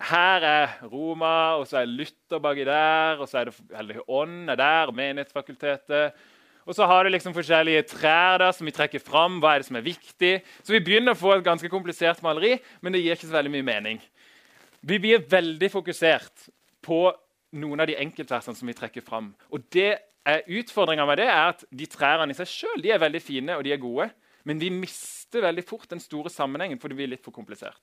her 0.02 0.42
er 0.50 0.80
Roma, 0.90 1.60
og 1.60 1.68
så 1.70 1.84
er 1.84 1.92
Luther 1.92 2.42
baki 2.42 2.66
der, 2.66 3.22
og 3.22 3.30
så 3.30 3.44
er 3.44 3.52
det 3.52 3.78
Hellig 3.78 4.00
Ånd 4.08 4.50
er 4.50 4.58
der, 4.58 4.92
Menighetsfakultetet. 4.98 6.18
Og 6.66 6.74
så 6.74 6.88
har 6.90 7.04
du 7.04 7.12
liksom 7.14 7.36
forskjellige 7.38 7.86
trær 7.92 8.40
der 8.42 8.56
som 8.58 8.66
vi 8.66 8.74
trekker 8.74 9.02
fram. 9.02 9.38
Hva 9.42 9.54
er 9.54 9.62
det 9.62 9.70
som 9.70 9.78
er 9.78 9.86
viktig? 9.86 10.34
Så 10.66 10.74
vi 10.74 10.82
begynner 10.82 11.14
å 11.14 11.22
få 11.22 11.36
et 11.36 11.46
ganske 11.46 11.70
komplisert 11.70 12.22
maleri, 12.26 12.56
men 12.82 12.94
det 12.94 13.04
gir 13.04 13.14
ikke 13.14 13.30
så 13.30 13.38
veldig 13.38 13.54
mye 13.60 13.70
mening. 13.70 14.02
Vi 14.82 14.98
blir 15.02 15.26
veldig 15.30 15.70
fokusert 15.72 16.48
på 16.82 17.04
noen 17.62 17.84
av 17.84 17.90
de 17.90 17.98
enkeltversene 18.02 18.58
som 18.58 18.70
vi 18.70 18.78
trekker 18.78 19.06
fram. 19.06 19.34
Og 19.54 19.68
det 19.74 20.00
Utfordringa 20.22 21.06
med 21.10 21.18
det 21.18 21.26
er 21.26 21.48
at 21.50 21.64
de 21.74 21.88
trærne 21.90 22.30
i 22.30 22.38
seg 22.38 22.50
sjøl 22.50 22.84
er 22.86 23.02
veldig 23.02 23.22
fine 23.26 23.56
og 23.58 23.64
de 23.66 23.72
er 23.74 23.82
gode. 23.82 24.06
Men 24.46 24.60
vi 24.62 24.70
mister 24.74 25.42
veldig 25.42 25.64
fort 25.66 25.90
den 25.90 26.02
store 26.02 26.30
sammenhengen, 26.30 26.78
for 26.82 26.90
det 26.90 26.98
blir 27.00 27.10
litt 27.10 27.24
for 27.26 27.34
komplisert. 27.34 27.82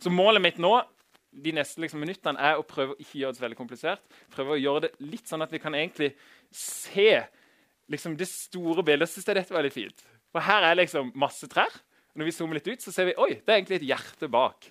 Så 0.00 0.12
målet 0.12 0.40
mitt 0.44 0.60
nå 0.60 0.72
de 1.36 1.52
neste 1.52 1.82
liksom, 1.82 2.00
minuttene 2.00 2.40
er 2.40 2.56
å 2.56 2.64
prøve 2.64 2.94
å 2.94 3.00
ikke 3.00 3.18
gjøre 3.20 3.34
det 3.34 3.40
så 3.40 3.44
veldig 3.44 3.58
komplisert. 3.58 4.16
Prøve 4.32 4.56
å 4.56 4.60
gjøre 4.60 4.86
det 4.86 4.92
litt 5.04 5.28
sånn 5.28 5.44
at 5.44 5.52
vi 5.52 5.60
kan 5.60 5.76
egentlig 5.76 6.14
se 6.48 7.10
liksom, 7.92 8.16
det 8.16 8.28
store 8.30 8.84
bildet. 8.84 9.10
Jeg 9.10 9.18
syns 9.18 9.28
dette 9.28 9.56
var 9.56 9.66
litt 9.66 9.76
fint. 9.76 10.06
For 10.32 10.44
her 10.44 10.64
er 10.70 10.80
liksom 10.80 11.12
masse 11.20 11.48
trær. 11.52 11.72
Og 12.14 12.22
når 12.22 12.30
vi 12.30 12.36
zoomer 12.38 12.60
litt 12.60 12.72
ut, 12.72 12.80
så 12.80 12.94
ser 12.94 13.10
vi 13.10 13.18
oi, 13.20 13.34
det 13.44 13.52
er 13.52 13.60
egentlig 13.60 13.82
et 13.82 13.90
hjerte 13.92 14.32
bak 14.32 14.70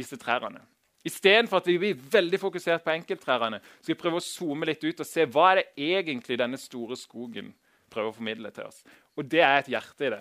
disse 0.00 0.18
trærne. 0.20 0.62
Istedenfor 1.06 1.62
at 1.62 1.68
vi 1.70 1.78
blir 1.80 2.00
veldig 2.12 2.40
fokusert 2.40 2.84
på 2.84 2.92
enkelttrærne, 2.92 3.60
skal 3.80 3.94
vi 3.94 4.00
prøve 4.02 4.20
å 4.20 4.24
zoome 4.24 4.68
litt 4.68 4.82
ut 4.84 5.00
og 5.00 5.08
se 5.08 5.24
hva 5.24 5.52
er 5.52 5.62
det 5.62 5.86
egentlig 5.94 6.36
denne 6.40 6.60
store 6.60 6.98
skogen 7.00 7.54
prøver 7.90 8.12
å 8.12 8.16
formidle 8.18 8.52
til 8.54 8.68
oss. 8.68 8.82
Og 9.16 9.24
det 9.30 9.40
er 9.40 9.62
et 9.62 9.70
hjerte 9.72 10.06
i 10.06 10.12
det. 10.12 10.20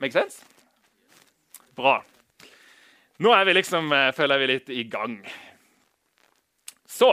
Make 0.00 0.16
sense? 0.16 0.40
Bra. 1.76 1.98
Nå 3.20 3.32
er 3.36 3.44
vi 3.44 3.58
liksom, 3.58 3.92
eh, 3.92 4.12
føler 4.16 4.40
vi 4.40 4.46
litt 4.48 4.70
i 4.72 4.84
gang. 4.88 5.18
Så 6.88 7.12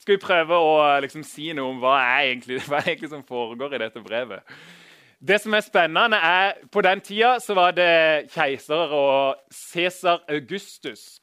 skal 0.00 0.16
vi 0.16 0.22
prøve 0.24 0.56
å 0.56 1.00
liksom 1.04 1.22
si 1.26 1.50
noe 1.52 1.68
om 1.68 1.82
hva 1.82 1.98
er, 2.00 2.30
egentlig, 2.30 2.62
hva 2.68 2.80
er 2.80 2.94
egentlig 2.94 3.12
som 3.12 3.26
foregår 3.28 3.76
i 3.76 3.82
dette 3.84 4.00
brevet. 4.00 4.56
Det 5.20 5.36
som 5.42 5.52
er 5.52 5.60
spennende, 5.60 6.16
er 6.16 6.54
på 6.72 6.80
den 6.80 7.00
tida 7.04 7.34
så 7.44 7.52
var 7.56 7.74
det 7.76 8.30
keiser 8.32 8.94
og 8.96 9.42
Cæsar 9.52 10.22
Augustus. 10.32 11.20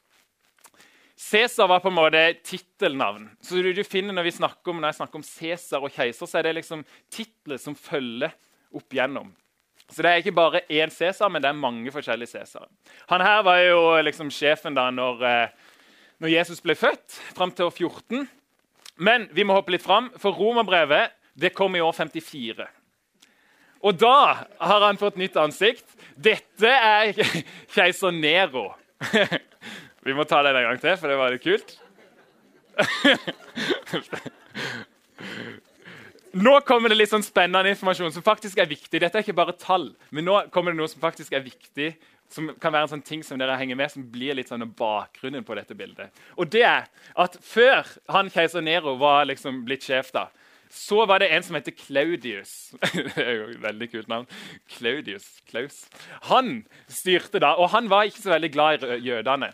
Cæsar 1.17 1.65
var 1.67 1.81
på 1.81 1.89
en 1.89 1.97
måte 1.97 2.21
tittelnavn. 2.45 3.25
Så 3.41 3.57
du, 3.57 3.71
du, 3.73 3.83
finner 3.83 4.13
Når 4.13 4.23
vi 4.23 4.35
snakker 4.37 4.71
om, 4.71 4.77
når 4.81 4.93
jeg 4.93 4.99
snakker 4.99 5.17
om 5.17 5.23
Cæsar 5.23 5.81
og 5.81 5.91
keiser, 5.91 6.29
så 6.29 6.37
er 6.37 6.45
det 6.45 6.55
liksom 6.59 6.85
titler 7.09 7.57
som 7.57 7.75
følger 7.75 8.37
opp 8.69 8.93
gjennom. 8.93 9.33
Så 9.89 10.03
det 10.03 10.11
er 10.11 10.21
ikke 10.21 10.35
bare 10.35 10.61
én 10.69 10.93
Cæsar, 10.93 11.29
men 11.33 11.41
det 11.41 11.49
er 11.49 11.57
mange 11.57 11.91
forskjellige 11.91 12.37
Cæsar. 12.37 12.69
Han 13.09 13.21
her 13.21 13.41
var 13.41 13.65
jo 13.65 13.81
liksom 14.05 14.29
sjefen 14.29 14.77
da 14.77 14.91
når, 14.91 15.25
eh, 15.25 15.49
når 16.19 16.35
Jesus 16.37 16.61
ble 16.61 16.75
født, 16.75 17.17
fram 17.33 17.51
til 17.51 17.65
år 17.65 17.73
14. 17.73 18.29
Men 18.97 19.29
vi 19.33 19.43
må 19.43 19.57
hoppe 19.57 19.73
litt 19.73 19.81
fram, 19.85 20.11
for 20.21 20.37
romerbrevet 20.37 21.17
det 21.33 21.55
kom 21.57 21.75
i 21.75 21.81
år 21.81 21.97
54. 21.97 22.76
Og 23.85 23.97
da 23.99 24.47
har 24.57 24.85
han 24.85 24.97
fått 24.99 25.19
nytt 25.21 25.37
ansikt. 25.39 25.85
Dette 26.15 26.71
er 26.71 27.13
keiser 27.75 28.11
Nero. 28.15 28.71
Vi 30.07 30.15
må 30.15 30.23
ta 30.27 30.41
den 30.45 30.55
en 30.55 30.69
gang 30.69 30.79
til, 30.81 30.95
for 30.97 31.07
det 31.11 31.17
var 31.19 31.33
litt 31.33 31.43
kult. 31.45 31.69
Nå 36.37 36.59
kommer 36.67 36.91
det 36.91 36.97
litt 36.99 37.09
sånn 37.09 37.25
spennende 37.25 37.71
informasjon 37.71 38.13
som 38.13 38.23
faktisk 38.25 38.59
er 38.61 38.69
viktig. 38.69 38.99
Dette 39.01 39.17
er 39.17 39.23
ikke 39.25 39.37
bare 39.37 39.55
tall, 39.57 39.89
men 40.13 40.27
nå 40.27 40.35
kommer 40.53 40.71
det 40.73 40.79
noe 40.79 40.91
som 40.91 41.01
faktisk 41.01 41.33
er 41.33 41.41
viktig. 41.45 41.89
Som 42.29 42.49
kan 42.59 42.73
være 42.75 42.83
en 42.85 42.91
sånn 42.91 43.05
ting 43.07 43.21
som 43.23 43.39
dere 43.39 43.55
henger 43.55 43.77
med, 43.79 43.91
som 43.93 44.03
blir 44.11 44.35
litt 44.35 44.49
sånn 44.51 44.65
bakgrunnen 44.77 45.45
på 45.47 45.55
dette 45.55 45.75
bildet. 45.79 46.11
Og 46.35 46.49
det 46.51 46.65
er 46.67 46.89
at 47.15 47.37
Før 47.47 47.87
han 48.11 48.29
keiser 48.33 48.61
Nero 48.65 48.97
var 48.99 49.25
liksom 49.29 49.63
blitt 49.65 49.87
sjef, 49.87 50.11
da, 50.11 50.27
så 50.69 51.05
var 51.05 51.21
det 51.23 51.29
en 51.33 51.43
som 51.43 51.55
heter 51.55 51.75
Claudius. 51.75 52.73
det 52.93 53.23
er 53.23 53.31
jo 53.37 53.45
et 53.53 53.61
veldig 53.63 53.91
kult 53.91 54.11
navn. 54.11 54.27
Claudius, 54.77 55.29
Klaus. 55.49 55.85
Han 56.31 56.65
styrte 56.89 57.41
da, 57.43 57.55
og 57.55 57.71
han 57.75 57.89
var 57.89 58.09
ikke 58.09 58.23
så 58.23 58.35
veldig 58.35 58.51
glad 58.51 58.83
i 58.83 58.99
jødene. 59.07 59.51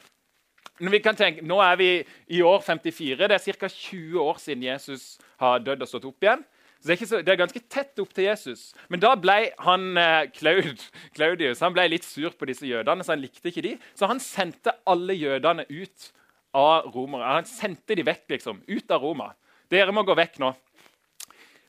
Men 0.79 0.91
vi 0.91 1.03
kan 1.03 1.15
tenke, 1.15 1.45
Nå 1.45 1.59
er 1.61 1.77
vi 1.77 1.89
i 2.33 2.41
år 2.41 2.63
54. 2.65 3.27
Det 3.29 3.37
er 3.37 3.59
ca. 3.59 3.67
20 3.69 4.19
år 4.21 4.41
siden 4.41 4.63
Jesus 4.63 5.17
har 5.39 5.61
dødd 5.61 5.85
og 5.85 5.87
stått 5.87 6.09
opp 6.09 6.25
igjen. 6.25 6.43
Så 6.83 6.89
det, 6.89 6.95
er 6.95 7.07
så, 7.07 7.19
det 7.23 7.31
er, 7.31 7.39
ganske 7.39 7.61
tett 7.71 7.99
opp 8.03 8.11
til 8.11 8.25
Jesus. 8.25 8.73
Men 8.91 8.99
da 8.99 9.13
ble 9.15 9.37
han, 9.63 9.85
eh, 9.95 10.25
Claud, 10.35 10.81
Claudius 11.15 11.61
han 11.63 11.75
ble 11.75 11.85
litt 11.93 12.03
sur 12.03 12.33
på 12.35 12.49
disse 12.49 12.67
jødene, 12.67 13.05
så 13.05 13.13
han 13.13 13.23
likte 13.23 13.53
ikke 13.53 13.63
de. 13.63 13.77
Så 13.95 14.09
han 14.09 14.19
sendte 14.19 14.73
alle 14.89 15.15
jødene 15.15 15.63
ut 15.69 16.09
av 16.53 16.89
Roma. 16.91 17.21
Han 17.37 17.47
sendte 17.47 17.95
de 17.95 18.03
vekk, 18.03 18.25
liksom. 18.35 18.59
Ut 18.67 18.91
av 18.91 19.05
Roma. 19.05 19.31
Dere 19.71 19.95
må 19.95 20.03
gå 20.03 20.17
vekk 20.17 20.41
nå. 20.43 20.51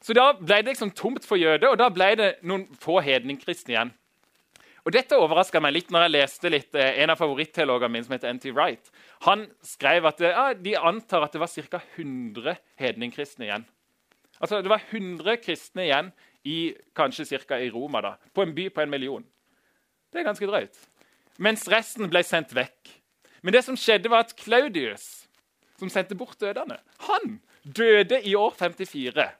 Så 0.05 0.13
da 0.17 0.33
ble 0.37 0.61
det 0.61 0.75
liksom 0.75 0.93
tomt 0.93 1.25
for 1.25 1.41
jøder, 1.41 1.71
og 1.71 1.79
da 1.81 1.89
ble 1.93 2.11
det 2.21 2.31
noen 2.45 2.67
få 2.81 2.99
hedningkristne 3.05 3.73
igjen. 3.73 3.93
Og 4.85 4.93
Dette 4.93 5.17
overraska 5.17 5.63
meg 5.65 5.73
litt 5.79 5.93
når 5.93 6.05
jeg 6.05 6.13
leste 6.13 6.51
litt, 6.53 6.75
eh, 6.77 7.01
en 7.01 7.13
av 7.15 7.17
favoritteologene 7.17 7.93
mine, 7.95 8.05
som 8.05 8.13
heter 8.13 8.35
N.T. 8.35 8.51
Wright. 8.53 8.91
Han 9.25 9.47
skrev 9.65 10.05
at 10.11 10.21
ja, 10.21 10.51
de 10.53 10.75
antar 10.77 11.25
at 11.25 11.33
det 11.33 11.41
var 11.41 11.49
ca. 11.49 11.81
100 11.97 12.59
hedningkristne 12.77 13.49
igjen. 13.49 13.65
Altså, 14.41 14.61
Det 14.61 14.69
var 14.69 14.83
100 14.91 15.39
kristne 15.41 15.87
igjen 15.87 16.13
i 16.45 16.75
kanskje 16.95 17.25
cirka 17.25 17.57
i 17.57 17.71
Roma, 17.71 18.03
da, 18.03 18.17
på 18.35 18.43
en 18.43 18.53
by 18.55 18.69
på 18.69 18.83
en 18.83 18.91
million. 18.91 19.25
Det 20.13 20.21
er 20.21 20.29
ganske 20.29 20.47
drøyt. 20.47 20.77
Mens 21.39 21.65
resten 21.69 22.11
ble 22.11 22.23
sendt 22.23 22.53
vekk. 22.55 22.93
Men 23.43 23.55
det 23.57 23.65
som 23.65 23.77
skjedde 23.77 24.11
var 24.13 24.27
at 24.27 24.37
Claudius, 24.37 25.27
som 25.81 25.89
sendte 25.89 26.15
bort 26.15 26.37
dødene, 26.41 26.77
han 27.09 27.41
døde 27.65 28.21
i 28.21 28.35
år 28.37 28.53
54. 28.59 29.31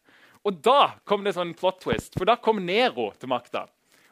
Og 0.45 0.61
da 0.65 0.95
kom 1.09 1.25
det 1.25 1.35
sånn 1.37 1.55
plot 1.57 1.81
twist, 1.85 2.19
for 2.19 2.29
da 2.29 2.37
kom 2.37 2.61
Nero 2.65 3.11
til 3.17 3.31
makta. 3.33 3.65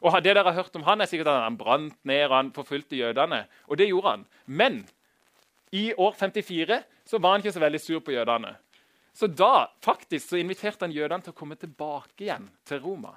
Og 0.02 0.16
det 0.18 0.32
dere 0.32 0.48
har 0.48 0.56
hørt 0.56 0.74
om 0.76 0.84
han, 0.86 1.00
er 1.00 1.10
sikkert 1.10 1.30
at 1.30 1.44
han 1.44 1.58
brant 1.60 1.98
ned 2.08 2.24
og 2.26 2.34
han 2.34 2.50
forfulgte 2.56 2.98
jødene. 2.98 3.44
Og 3.70 3.78
det 3.78 3.90
gjorde 3.90 4.16
han. 4.16 4.24
Men 4.46 4.80
i 5.70 5.92
år 5.94 6.16
54 6.18 6.80
så 7.06 7.20
var 7.22 7.36
han 7.36 7.44
ikke 7.44 7.54
så 7.54 7.62
veldig 7.62 7.80
sur 7.80 8.00
på 8.02 8.14
jødene. 8.16 8.56
Så 9.14 9.28
da 9.28 9.68
faktisk 9.84 10.32
så 10.32 10.40
inviterte 10.40 10.86
han 10.86 10.94
jødene 10.94 11.22
til 11.22 11.34
å 11.34 11.36
komme 11.36 11.58
tilbake 11.60 12.26
igjen 12.26 12.48
til 12.66 12.80
Roma. 12.82 13.12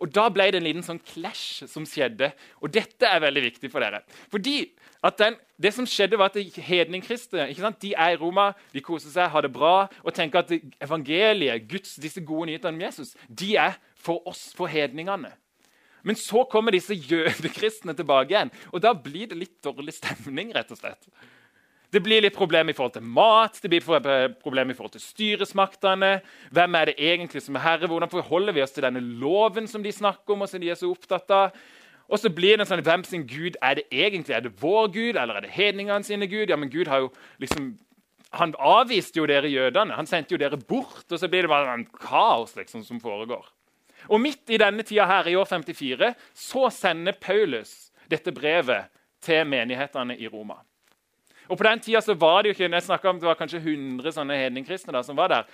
Og 0.00 0.08
Da 0.12 0.28
ble 0.32 0.48
det 0.50 0.60
en 0.60 0.64
liten 0.64 0.84
sånn 0.84 1.00
clash 1.04 1.66
som 1.68 1.84
skjedde. 1.84 2.32
Og 2.64 2.72
dette 2.72 3.04
er 3.06 3.20
veldig 3.20 3.42
viktig 3.50 3.70
for 3.72 3.84
dere. 3.84 4.00
Fordi 4.32 4.70
den, 5.18 5.36
Det 5.60 5.74
som 5.74 5.86
skjedde 5.86 6.16
var 6.16 6.32
at 6.32 6.36
hedningkristne 6.36 7.48
de 7.80 7.94
er 7.94 8.14
i 8.14 8.16
Roma, 8.16 8.54
de 8.72 8.80
koser 8.80 9.10
seg, 9.10 9.28
har 9.30 9.42
det 9.42 9.52
bra 9.52 9.88
og 10.02 10.14
tenker 10.14 10.38
at 10.38 10.52
evangeliet, 10.80 11.68
Guds, 11.68 11.96
disse 11.96 12.20
gode 12.20 12.48
nyhetene 12.48 12.74
om 12.74 12.80
Jesus, 12.80 13.14
de 13.28 13.56
er 13.56 13.76
for 13.94 14.26
oss, 14.26 14.54
for 14.56 14.66
hedningene. 14.66 15.32
Men 16.02 16.16
så 16.16 16.44
kommer 16.48 16.72
disse 16.72 16.94
jødekristne 16.94 17.92
tilbake 17.96 18.32
igjen, 18.32 18.50
og 18.72 18.80
da 18.80 18.94
blir 18.94 19.28
det 19.28 19.36
litt 19.36 19.58
dårlig 19.62 19.94
stemning. 19.98 20.54
rett 20.54 20.70
og 20.72 20.78
slett. 20.78 21.08
Det 21.90 22.02
blir 22.02 22.22
litt 22.22 22.36
problem 22.36 22.70
i 22.70 22.74
forhold 22.76 22.94
til 22.94 23.02
mat, 23.02 23.58
det 23.62 23.70
blir 23.72 23.82
problem 24.38 24.70
i 24.70 24.76
forhold 24.78 24.94
til 24.94 25.02
styresmaktene. 25.02 26.20
Hvem 26.54 26.78
er 26.78 26.90
det 26.90 26.94
egentlig 27.02 27.42
som 27.42 27.58
er 27.58 27.64
herre? 27.64 27.90
Hvordan 27.90 28.12
forholder 28.12 28.54
vi 28.54 28.62
oss 28.62 28.74
til 28.76 28.86
denne 28.86 29.02
loven 29.02 29.66
som 29.66 29.82
de 29.82 29.92
snakker 29.92 30.36
om? 30.36 30.46
og 30.46 30.48
som 30.48 30.62
de 30.62 30.70
er 30.70 30.78
så 30.78 30.90
opptatt 30.90 31.34
av? 31.34 31.56
Og 32.10 32.18
så 32.18 32.30
blir 32.30 32.56
det 32.56 32.64
en 32.64 32.70
sånn, 32.70 32.84
Hvem 32.86 33.04
sin 33.06 33.26
gud 33.26 33.58
er 33.62 33.78
det 33.78 33.86
egentlig? 33.90 34.34
Er 34.34 34.46
det 34.46 34.54
vår 34.60 34.90
gud, 34.94 35.16
eller 35.16 35.38
er 35.38 35.46
det 35.46 35.54
hedningene 35.54 36.06
sine 36.06 36.26
gud? 36.30 36.50
Ja, 36.50 36.56
men 36.56 36.70
Gud 36.70 36.90
har 36.90 37.06
jo 37.06 37.10
liksom, 37.38 37.78
Han 38.32 38.54
avviste 38.58 39.18
jo 39.18 39.26
dere 39.26 39.50
jødene. 39.50 39.96
Han 39.98 40.06
sendte 40.06 40.34
jo 40.34 40.38
dere 40.38 40.56
bort. 40.56 41.06
Og 41.10 41.18
så 41.18 41.28
blir 41.28 41.42
det 41.42 41.50
bare 41.50 41.74
en 41.74 41.86
kaos 41.86 42.54
liksom, 42.56 42.84
som 42.86 43.00
foregår. 43.02 43.46
Og 44.08 44.20
midt 44.20 44.50
i 44.50 44.58
denne 44.58 44.82
tida 44.86 45.06
her, 45.06 45.26
i 45.26 45.36
år 45.36 45.44
54, 45.44 46.14
så 46.34 46.70
sender 46.70 47.18
Paulus 47.20 47.90
dette 48.10 48.32
brevet 48.32 48.90
til 49.22 49.42
menighetene 49.46 50.16
i 50.16 50.28
Roma. 50.30 50.62
Og 51.50 51.58
På 51.58 51.66
den 51.66 51.80
tida 51.82 52.00
så 52.00 52.14
var 52.14 52.42
det 52.42 52.50
jo 52.50 52.54
ikke, 52.54 52.70
jeg 52.70 53.04
om 53.10 53.18
det 53.18 53.26
var 53.26 53.38
kanskje 53.38 53.58
100 53.58 54.12
sånne 54.14 54.36
hedningkristne 54.38 55.02
som 55.04 55.16
var 55.18 55.28
der. 55.28 55.44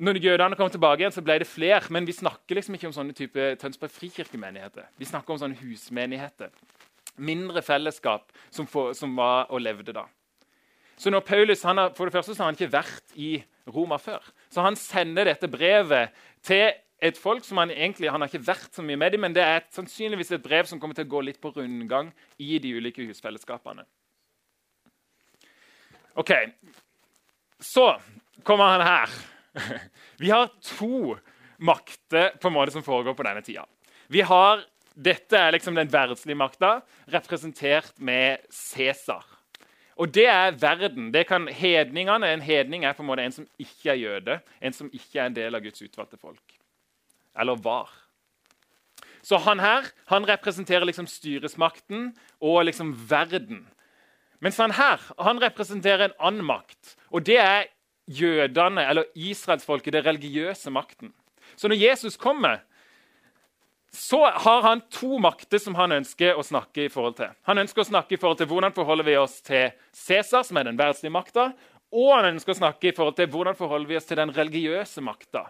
Når 0.00 0.16
jødene 0.16 0.56
kom 0.56 0.70
tilbake 0.72 1.02
igjen, 1.02 1.12
så 1.12 1.20
ble 1.20 1.38
det 1.42 1.46
flere. 1.46 1.82
Men 1.92 2.06
vi 2.08 2.16
snakker 2.16 2.56
liksom 2.56 2.74
ikke 2.74 2.88
om 2.88 2.94
sånne 2.96 3.12
type 3.12 3.50
Tønsberg 3.60 3.92
frikirkemenigheter. 3.92 4.86
Vi 4.96 5.04
snakker 5.04 5.34
om 5.34 5.42
sånne 5.42 5.60
husmenigheter. 5.60 6.48
Mindre 7.20 7.60
fellesskap 7.62 8.32
som, 8.48 8.66
for, 8.66 8.94
som 8.96 9.12
var 9.16 9.52
og 9.52 9.60
levde 9.60 9.92
da. 9.92 10.06
Så 10.96 11.12
når 11.12 11.20
Paulus, 11.20 11.62
har, 11.62 11.92
For 11.96 12.08
det 12.08 12.12
første 12.12 12.34
så 12.34 12.42
har 12.42 12.52
han 12.52 12.56
ikke 12.56 12.72
vært 12.72 13.12
i 13.14 13.42
Roma 13.68 14.00
før. 14.00 14.24
Så 14.48 14.64
han 14.64 14.76
sender 14.76 15.28
dette 15.28 15.48
brevet 15.48 16.16
til 16.42 16.72
et 17.00 17.16
folk 17.20 17.44
som 17.44 17.60
han 17.60 17.70
egentlig 17.70 18.10
han 18.10 18.20
har 18.20 18.28
ikke 18.28 18.46
vært 18.46 18.72
så 18.76 18.82
mye 18.84 18.96
med 18.96 19.12
dem, 19.12 19.20
men 19.20 19.36
det 19.36 19.44
er 19.44 19.60
et, 19.60 19.70
sannsynligvis 19.72 20.32
et 20.32 20.42
brev 20.44 20.68
som 20.68 20.80
kommer 20.80 20.96
til 20.96 21.08
å 21.08 21.12
gå 21.12 21.22
litt 21.28 21.40
på 21.40 21.52
rundgang 21.56 22.12
i 22.38 22.58
de 22.60 22.72
ulike 22.76 23.04
husfellesskapene. 23.08 23.84
OK. 26.14 26.32
Så 27.60 28.00
kommer 28.42 28.64
han 28.64 28.86
her. 28.86 29.08
Vi 30.22 30.30
har 30.30 30.50
to 30.62 31.16
makter 31.58 32.36
på 32.40 32.48
en 32.48 32.54
måte 32.54 32.72
som 32.72 32.84
foregår 32.84 33.14
på 33.14 33.26
denne 33.26 33.42
tida. 33.44 33.66
Vi 34.10 34.22
har, 34.26 34.64
Dette 34.94 35.38
er 35.38 35.52
liksom 35.54 35.76
den 35.78 35.88
verdslige 35.88 36.36
makta, 36.36 36.80
representert 37.08 37.92
med 38.02 38.42
Cæsar. 38.50 39.24
Og 40.00 40.10
det 40.14 40.26
er 40.26 40.56
verden. 40.56 41.12
Det 41.12 41.26
kan 41.28 41.48
hedningene, 41.48 42.32
En 42.32 42.40
hedning 42.40 42.84
er 42.84 42.92
på 42.92 43.02
en 43.02 43.06
måte 43.06 43.22
en 43.22 43.32
som 43.32 43.46
ikke 43.58 43.90
er 43.90 44.00
jøde, 44.00 44.40
en 44.60 44.72
som 44.72 44.90
ikke 44.92 45.20
er 45.20 45.26
en 45.26 45.36
del 45.36 45.54
av 45.54 45.62
Guds 45.62 45.82
utvalgte 45.82 46.16
folk. 46.16 46.56
Eller 47.38 47.56
var. 47.56 47.88
Så 49.22 49.36
han 49.38 49.60
her 49.60 49.90
han 50.06 50.26
representerer 50.28 50.84
liksom 50.84 51.06
styresmakten 51.06 52.14
og 52.40 52.64
liksom 52.64 52.94
verden. 53.10 53.66
Mens 54.40 54.58
han 54.58 54.72
her 54.72 55.02
han 55.20 55.40
representerer 55.42 56.08
en 56.08 56.16
annen 56.18 56.46
makt. 56.48 56.96
Og 57.12 57.24
det 57.26 57.38
er 57.42 57.68
jødene, 58.10 58.86
eller 58.88 59.10
israelsfolket, 59.14 59.92
den 59.92 60.06
religiøse 60.06 60.72
makten. 60.72 61.12
Så 61.56 61.68
når 61.68 61.80
Jesus 61.80 62.16
kommer, 62.16 62.62
så 63.92 64.24
har 64.24 64.62
han 64.62 64.82
to 64.90 65.18
makter 65.18 65.58
som 65.58 65.74
han 65.74 65.92
ønsker 65.92 66.38
å 66.38 66.46
snakke 66.46 66.86
i 66.86 66.92
forhold 66.92 67.18
til. 67.18 67.32
Han 67.48 67.58
ønsker 67.62 67.82
å 67.82 67.88
snakke 67.90 68.14
i 68.14 68.20
forhold 68.22 68.38
til 68.38 68.48
hvordan 68.50 68.74
forholder 68.74 69.06
vi 69.06 69.16
oss 69.18 69.40
til 69.46 69.72
Cæsar, 69.92 70.46
som 70.46 70.60
er 70.60 70.68
den 70.68 70.78
verdslige 70.78 71.14
makta, 71.14 71.50
og 71.90 72.10
han 72.14 72.30
ønsker 72.36 72.54
å 72.54 72.60
snakke 72.60 72.90
i 72.90 72.94
forhold 72.94 73.18
til 73.18 73.30
hvordan 73.32 73.58
forholder 73.58 73.90
vi 73.90 73.98
oss 73.98 74.06
til 74.06 74.20
den 74.20 74.30
religiøse 74.34 75.02
makta, 75.02 75.48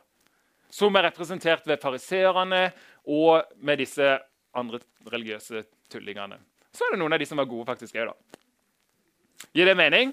som 0.72 0.96
er 0.96 1.10
representert 1.10 1.68
ved 1.68 1.82
fariseerne 1.82 2.70
og 3.12 3.44
med 3.60 3.82
disse 3.82 4.14
andre 4.56 4.80
religiøse 5.12 5.66
tullingene. 5.92 6.40
Så 6.72 6.86
er 6.86 6.94
det 6.94 7.02
noen 7.02 7.12
av 7.12 7.20
de 7.20 7.28
som 7.28 7.40
var 7.40 7.50
gode 7.50 7.68
faktisk 7.68 7.98
òg, 8.00 8.08
da. 8.14 8.40
Gir 9.56 9.70
det 9.70 9.76
mening? 9.78 10.12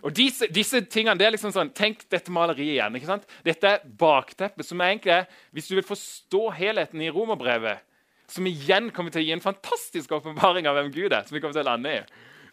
Og 0.00 0.14
disse, 0.16 0.48
disse, 0.52 0.80
tingene, 0.88 1.18
det 1.20 1.26
er 1.28 1.34
liksom 1.34 1.52
sånn, 1.52 1.72
Tenk 1.76 2.06
dette 2.12 2.32
maleriet 2.32 2.78
igjen. 2.78 2.96
ikke 2.96 3.10
sant? 3.10 3.26
Dette 3.44 3.68
er 3.68 3.86
bakteppet, 4.00 4.66
som 4.66 4.80
egentlig 4.84 5.12
er 5.18 5.26
Hvis 5.52 5.68
du 5.68 5.76
vil 5.76 5.86
forstå 5.86 6.42
helheten 6.56 7.02
i 7.04 7.10
romerbrevet, 7.12 7.84
som 8.30 8.46
igjen 8.46 8.92
kommer 8.94 9.10
til 9.10 9.24
å 9.24 9.26
gi 9.26 9.34
en 9.34 9.42
fantastisk 9.42 10.12
åpenbaring 10.14 10.68
av 10.70 10.76
hvem 10.78 10.92
Gud 10.94 11.10
er, 11.12 11.24
som 11.26 11.34
vi 11.34 11.40
kommer 11.42 11.56
til 11.56 11.64
å 11.64 11.70
lande 11.72 11.96
i, 11.96 12.02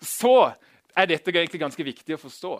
så 0.01 0.51
er 0.97 1.09
dette 1.09 1.29
egentlig 1.29 1.61
ganske 1.61 1.85
viktig 1.85 2.15
å 2.15 2.21
forstå. 2.21 2.53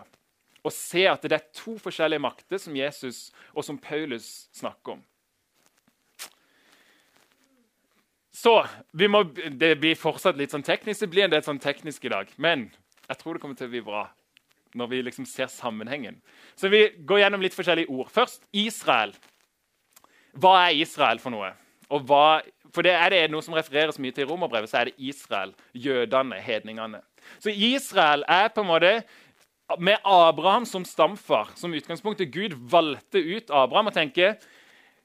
Og 0.61 0.73
se 0.73 1.07
at 1.09 1.25
det 1.25 1.37
er 1.39 1.47
to 1.57 1.77
forskjellige 1.81 2.21
makter 2.21 2.61
som 2.61 2.75
Jesus 2.77 3.31
og 3.55 3.65
som 3.65 3.79
Paulus 3.81 4.47
snakker 4.53 4.99
om. 4.99 5.01
Så 8.37 8.59
må, 9.09 9.23
Det 9.49 9.73
blir 9.81 9.97
fortsatt 9.97 10.37
litt 10.37 10.53
sånn 10.53 10.65
teknisk. 10.65 11.01
Det 11.01 11.09
blir 11.09 11.25
en 11.25 11.33
del 11.33 11.45
sånn 11.45 11.61
teknisk 11.61 12.05
i 12.05 12.13
dag. 12.13 12.29
Men 12.37 12.67
jeg 13.07 13.19
tror 13.19 13.35
det 13.35 13.43
kommer 13.43 13.59
til 13.59 13.69
å 13.69 13.73
bli 13.73 13.83
bra 13.85 14.07
når 14.77 14.89
vi 14.91 14.99
liksom 15.01 15.25
ser 15.25 15.47
sammenhengen. 15.49 16.19
Så 16.59 16.69
vi 16.69 16.89
går 17.07 17.23
gjennom 17.23 17.41
litt 17.41 17.55
forskjellige 17.55 17.89
ord. 17.89 18.09
Først 18.13 18.43
Israel. 18.51 19.13
Hva 20.37 20.53
er 20.67 20.81
Israel 20.83 21.21
for 21.23 21.33
noe? 21.33 21.53
Hva, 21.87 22.41
for 22.75 22.85
det 22.85 22.93
Er 22.93 23.09
det 23.13 23.21
noe 23.31 23.41
som 23.41 23.55
refereres 23.55 23.97
mye 23.97 24.13
til 24.13 24.27
i 24.27 24.29
romerbrevet, 24.29 24.69
så 24.69 24.81
er 24.81 24.91
det 24.91 24.99
Israel. 24.99 25.55
Jødene, 25.73 26.41
hedningene. 26.43 27.01
Så 27.39 27.49
Israel 27.49 28.25
er 28.27 28.51
på 28.53 28.61
en 28.61 28.69
måte 28.69 28.93
med 29.79 29.97
Abraham 30.05 30.65
som 30.65 30.85
stamfar, 30.85 31.51
som 31.55 31.73
utgangspunktet 31.73 32.31
Gud 32.31 32.55
valgte 32.71 33.19
ut 33.19 33.49
Abraham 33.51 33.89
og 33.89 33.97
tenker 33.97 34.37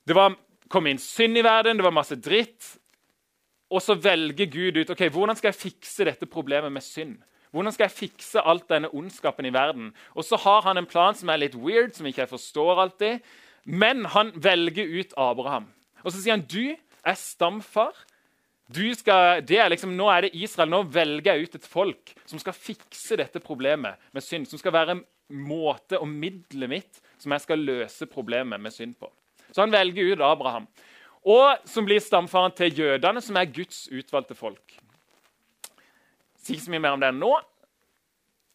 det 0.06 0.14
var, 0.14 0.34
kom 0.70 0.86
inn 0.90 0.98
synd 0.98 1.38
i 1.38 1.44
verden, 1.46 1.78
det 1.78 1.86
var 1.86 1.94
masse 1.94 2.18
dritt. 2.18 2.76
Og 3.72 3.80
så 3.82 3.94
velger 3.94 4.50
Gud 4.50 4.76
ut 4.82 4.90
ok, 4.90 5.06
hvordan 5.08 5.38
skal 5.38 5.52
jeg 5.52 5.60
fikse 5.60 6.06
dette 6.06 6.28
problemet 6.28 6.72
med 6.72 6.84
synd. 6.84 7.16
Hvordan 7.52 7.74
skal 7.74 7.84
jeg 7.84 7.96
fikse 8.08 8.40
alt 8.40 8.64
denne 8.70 8.88
ondskapen 8.96 9.44
i 9.44 9.52
verden? 9.52 9.90
Og 10.16 10.24
så 10.24 10.38
har 10.40 10.64
han 10.64 10.80
en 10.80 10.88
plan 10.88 11.16
som 11.16 11.28
er 11.28 11.42
litt 11.42 11.56
weird, 11.58 11.92
som 11.92 12.06
ikke 12.08 12.24
jeg 12.24 12.30
forstår 12.30 12.80
alltid. 12.86 13.26
Men 13.68 14.06
han 14.14 14.32
velger 14.34 14.88
ut 14.88 15.12
Abraham. 15.20 15.68
Og 16.02 16.10
så 16.10 16.18
sier 16.18 16.38
han 16.38 16.46
du 16.48 16.72
er 16.72 17.18
stamfar. 17.18 17.92
Skal, 18.72 19.42
er 19.44 19.68
liksom, 19.68 19.92
nå 19.98 20.08
er 20.08 20.24
det 20.24 20.36
Israel. 20.38 20.72
Nå 20.72 20.80
velger 20.94 21.34
jeg 21.34 21.48
ut 21.48 21.58
et 21.58 21.68
folk 21.68 22.14
som 22.24 22.40
skal 22.40 22.56
fikse 22.56 23.18
dette 23.20 23.42
problemet 23.44 24.00
med 24.16 24.24
synd. 24.24 24.48
Som 24.48 24.62
skal 24.62 24.72
være 24.72 25.02
måte 25.32 26.00
og 26.00 26.08
middelet 26.08 26.72
mitt 26.72 27.02
som 27.20 27.34
jeg 27.36 27.44
skal 27.44 27.66
løse 27.68 28.08
problemet 28.10 28.60
med 28.60 28.72
synd 28.72 28.96
på. 28.96 29.12
Så 29.52 29.60
han 29.60 29.74
velger 29.74 30.14
ut 30.14 30.24
Abraham. 30.24 30.64
Og 31.28 31.68
som 31.68 31.84
blir 31.86 32.00
stamfaren 32.02 32.54
til 32.56 32.80
jødene, 32.80 33.20
som 33.22 33.36
er 33.36 33.52
Guds 33.52 33.84
utvalgte 33.92 34.34
folk 34.34 34.80
si 36.42 36.58
så 36.60 36.72
mye 36.72 36.82
mer 36.82 36.96
om 36.96 37.02
det 37.02 37.12
nå. 37.16 37.32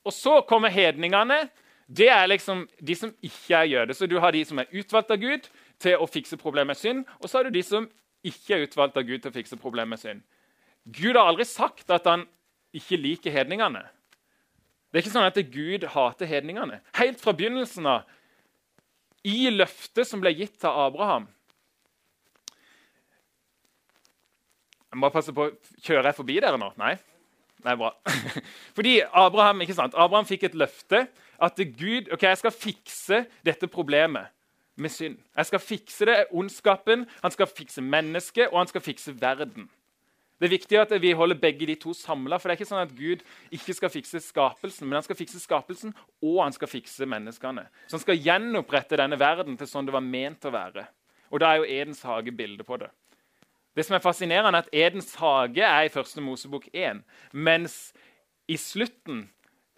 Og 0.08 0.16
så 0.16 0.40
kommer 0.48 0.72
hedningene. 0.74 1.48
Det 1.88 2.10
er 2.12 2.28
liksom 2.28 2.66
de 2.84 2.96
som 2.96 3.14
ikke 3.24 3.56
er 3.56 3.72
jøder. 3.72 3.96
Så 3.96 4.08
du 4.08 4.18
har 4.20 4.36
de 4.36 4.44
som 4.46 4.60
er 4.60 4.72
utvalgt 4.76 5.12
av 5.12 5.22
Gud 5.22 5.48
til 5.80 6.00
å 6.00 6.08
fikse 6.10 6.40
problemet 6.40 6.74
med 6.74 6.80
synd, 6.80 7.06
og 7.22 7.30
så 7.30 7.40
har 7.40 7.48
du 7.48 7.56
de 7.56 7.64
som 7.64 7.86
ikke 8.28 8.56
er 8.56 8.66
utvalgt 8.66 8.98
av 8.98 9.06
Gud 9.08 9.22
til 9.22 9.32
å 9.32 9.36
fikse 9.36 9.60
problemet 9.62 9.96
med 9.96 10.02
synd. 10.02 10.24
Gud 10.84 11.16
har 11.16 11.30
aldri 11.30 11.46
sagt 11.48 11.92
at 11.94 12.08
han 12.08 12.26
ikke 12.76 13.00
liker 13.00 13.34
hedningene. 13.34 13.84
Det 14.88 15.00
er 15.00 15.06
ikke 15.06 15.14
sånn 15.14 15.28
at 15.28 15.40
Gud 15.52 15.86
hater 15.94 16.30
hedningene. 16.30 16.80
Helt 16.98 17.22
fra 17.22 17.36
begynnelsen 17.36 17.88
av, 17.88 18.08
i 19.28 19.50
løftet 19.52 20.08
som 20.08 20.22
ble 20.24 20.32
gitt 20.38 20.54
til 20.62 20.70
Abraham 20.72 21.26
Jeg 24.88 25.00
må 25.02 25.10
passe 25.12 25.34
på, 25.36 25.50
Kjører 25.84 26.12
jeg 26.12 26.16
forbi 26.16 26.38
dere 26.40 26.60
nå? 26.62 26.70
Nei? 26.80 26.94
Nei, 27.66 27.76
bra. 27.76 27.92
Fordi 28.78 29.00
Abraham? 29.12 29.64
Abraham 29.88 30.28
fikk 30.30 30.48
et 30.50 30.58
løfte 30.58 31.08
at 31.42 31.62
Gud 31.78 32.12
ok, 32.14 32.24
jeg 32.24 32.42
skal 32.42 32.54
fikse 32.54 33.24
dette 33.46 33.70
problemet 33.70 34.34
med 34.78 34.94
synd. 34.94 35.18
Jeg 35.38 35.50
skal 35.50 35.60
fikse 35.60 36.06
det, 36.06 36.18
ondskapen, 36.32 37.08
han 37.24 37.34
skal 37.34 37.50
fikse 37.50 37.82
mennesket, 37.82 38.52
og 38.52 38.60
han 38.62 38.70
skal 38.70 38.84
fikse 38.86 39.16
verden. 39.22 39.70
Det 40.38 40.46
er 40.46 40.54
viktig 40.54 40.78
at 40.78 40.92
vi 41.02 41.16
holder 41.18 41.40
begge 41.42 41.66
de 41.66 41.76
to 41.82 41.96
samla. 41.98 42.38
For 42.38 42.50
det 42.50 42.54
er 42.54 42.60
ikke 42.60 42.70
sånn 42.70 42.84
at 42.84 42.94
Gud 42.94 43.24
ikke 43.54 43.74
skal 43.74 43.90
fikse 43.90 44.22
skapelsen, 44.22 44.86
men 44.86 45.00
han 45.00 45.06
skal 45.08 45.18
fikse 45.18 45.42
skapelsen, 45.42 45.96
og 46.22 46.44
han 46.44 46.54
skal 46.54 46.70
fikse 46.70 47.10
menneskene. 47.10 47.66
Så 47.88 47.98
han 47.98 48.04
skal 48.06 48.22
gjenopprette 48.22 49.00
denne 49.02 49.18
verden 49.18 49.58
til 49.58 49.70
sånn 49.70 49.90
det 49.90 49.98
var 49.98 50.06
ment 50.06 50.46
å 50.46 50.54
være. 50.54 50.86
Og 51.34 51.42
da 51.42 51.50
er 51.50 51.64
jo 51.64 51.72
Edens 51.80 52.04
hage 52.06 52.32
bildet 52.32 52.68
på 52.68 52.78
det. 52.78 52.92
Det 53.78 53.86
som 53.86 53.94
er 53.94 54.02
fascinerende, 54.02 54.58
er 54.58 54.66
at 54.66 54.74
Edens 54.74 55.12
hage 55.22 55.62
er 55.62 55.86
i 55.86 55.94
første 55.94 56.22
Mosebok 56.22 56.64
1, 56.74 57.04
mens 57.32 57.76
i 58.50 58.58
slutten 58.58 59.28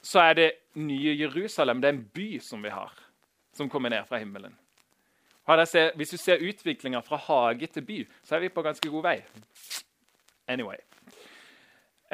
så 0.02 0.22
er 0.30 0.38
det 0.38 0.52
nye 0.80 1.18
Jerusalem. 1.20 1.82
Det 1.82 1.90
er 1.90 1.98
en 1.98 2.06
by 2.16 2.30
som 2.40 2.64
vi 2.64 2.72
har, 2.72 2.94
som 3.54 3.70
kommer 3.70 3.92
ned 3.92 4.08
fra 4.08 4.22
himmelen. 4.22 4.56
Hvis 6.00 6.14
du 6.14 6.18
ser 6.18 6.46
utviklinga 6.46 7.02
fra 7.04 7.18
hage 7.18 7.68
til 7.68 7.84
by, 7.84 7.98
så 8.24 8.38
er 8.38 8.46
vi 8.46 8.54
på 8.54 8.64
ganske 8.64 8.90
god 8.90 9.04
vei. 9.04 9.18
Anyway. 10.48 10.78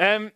Um, 0.00 0.30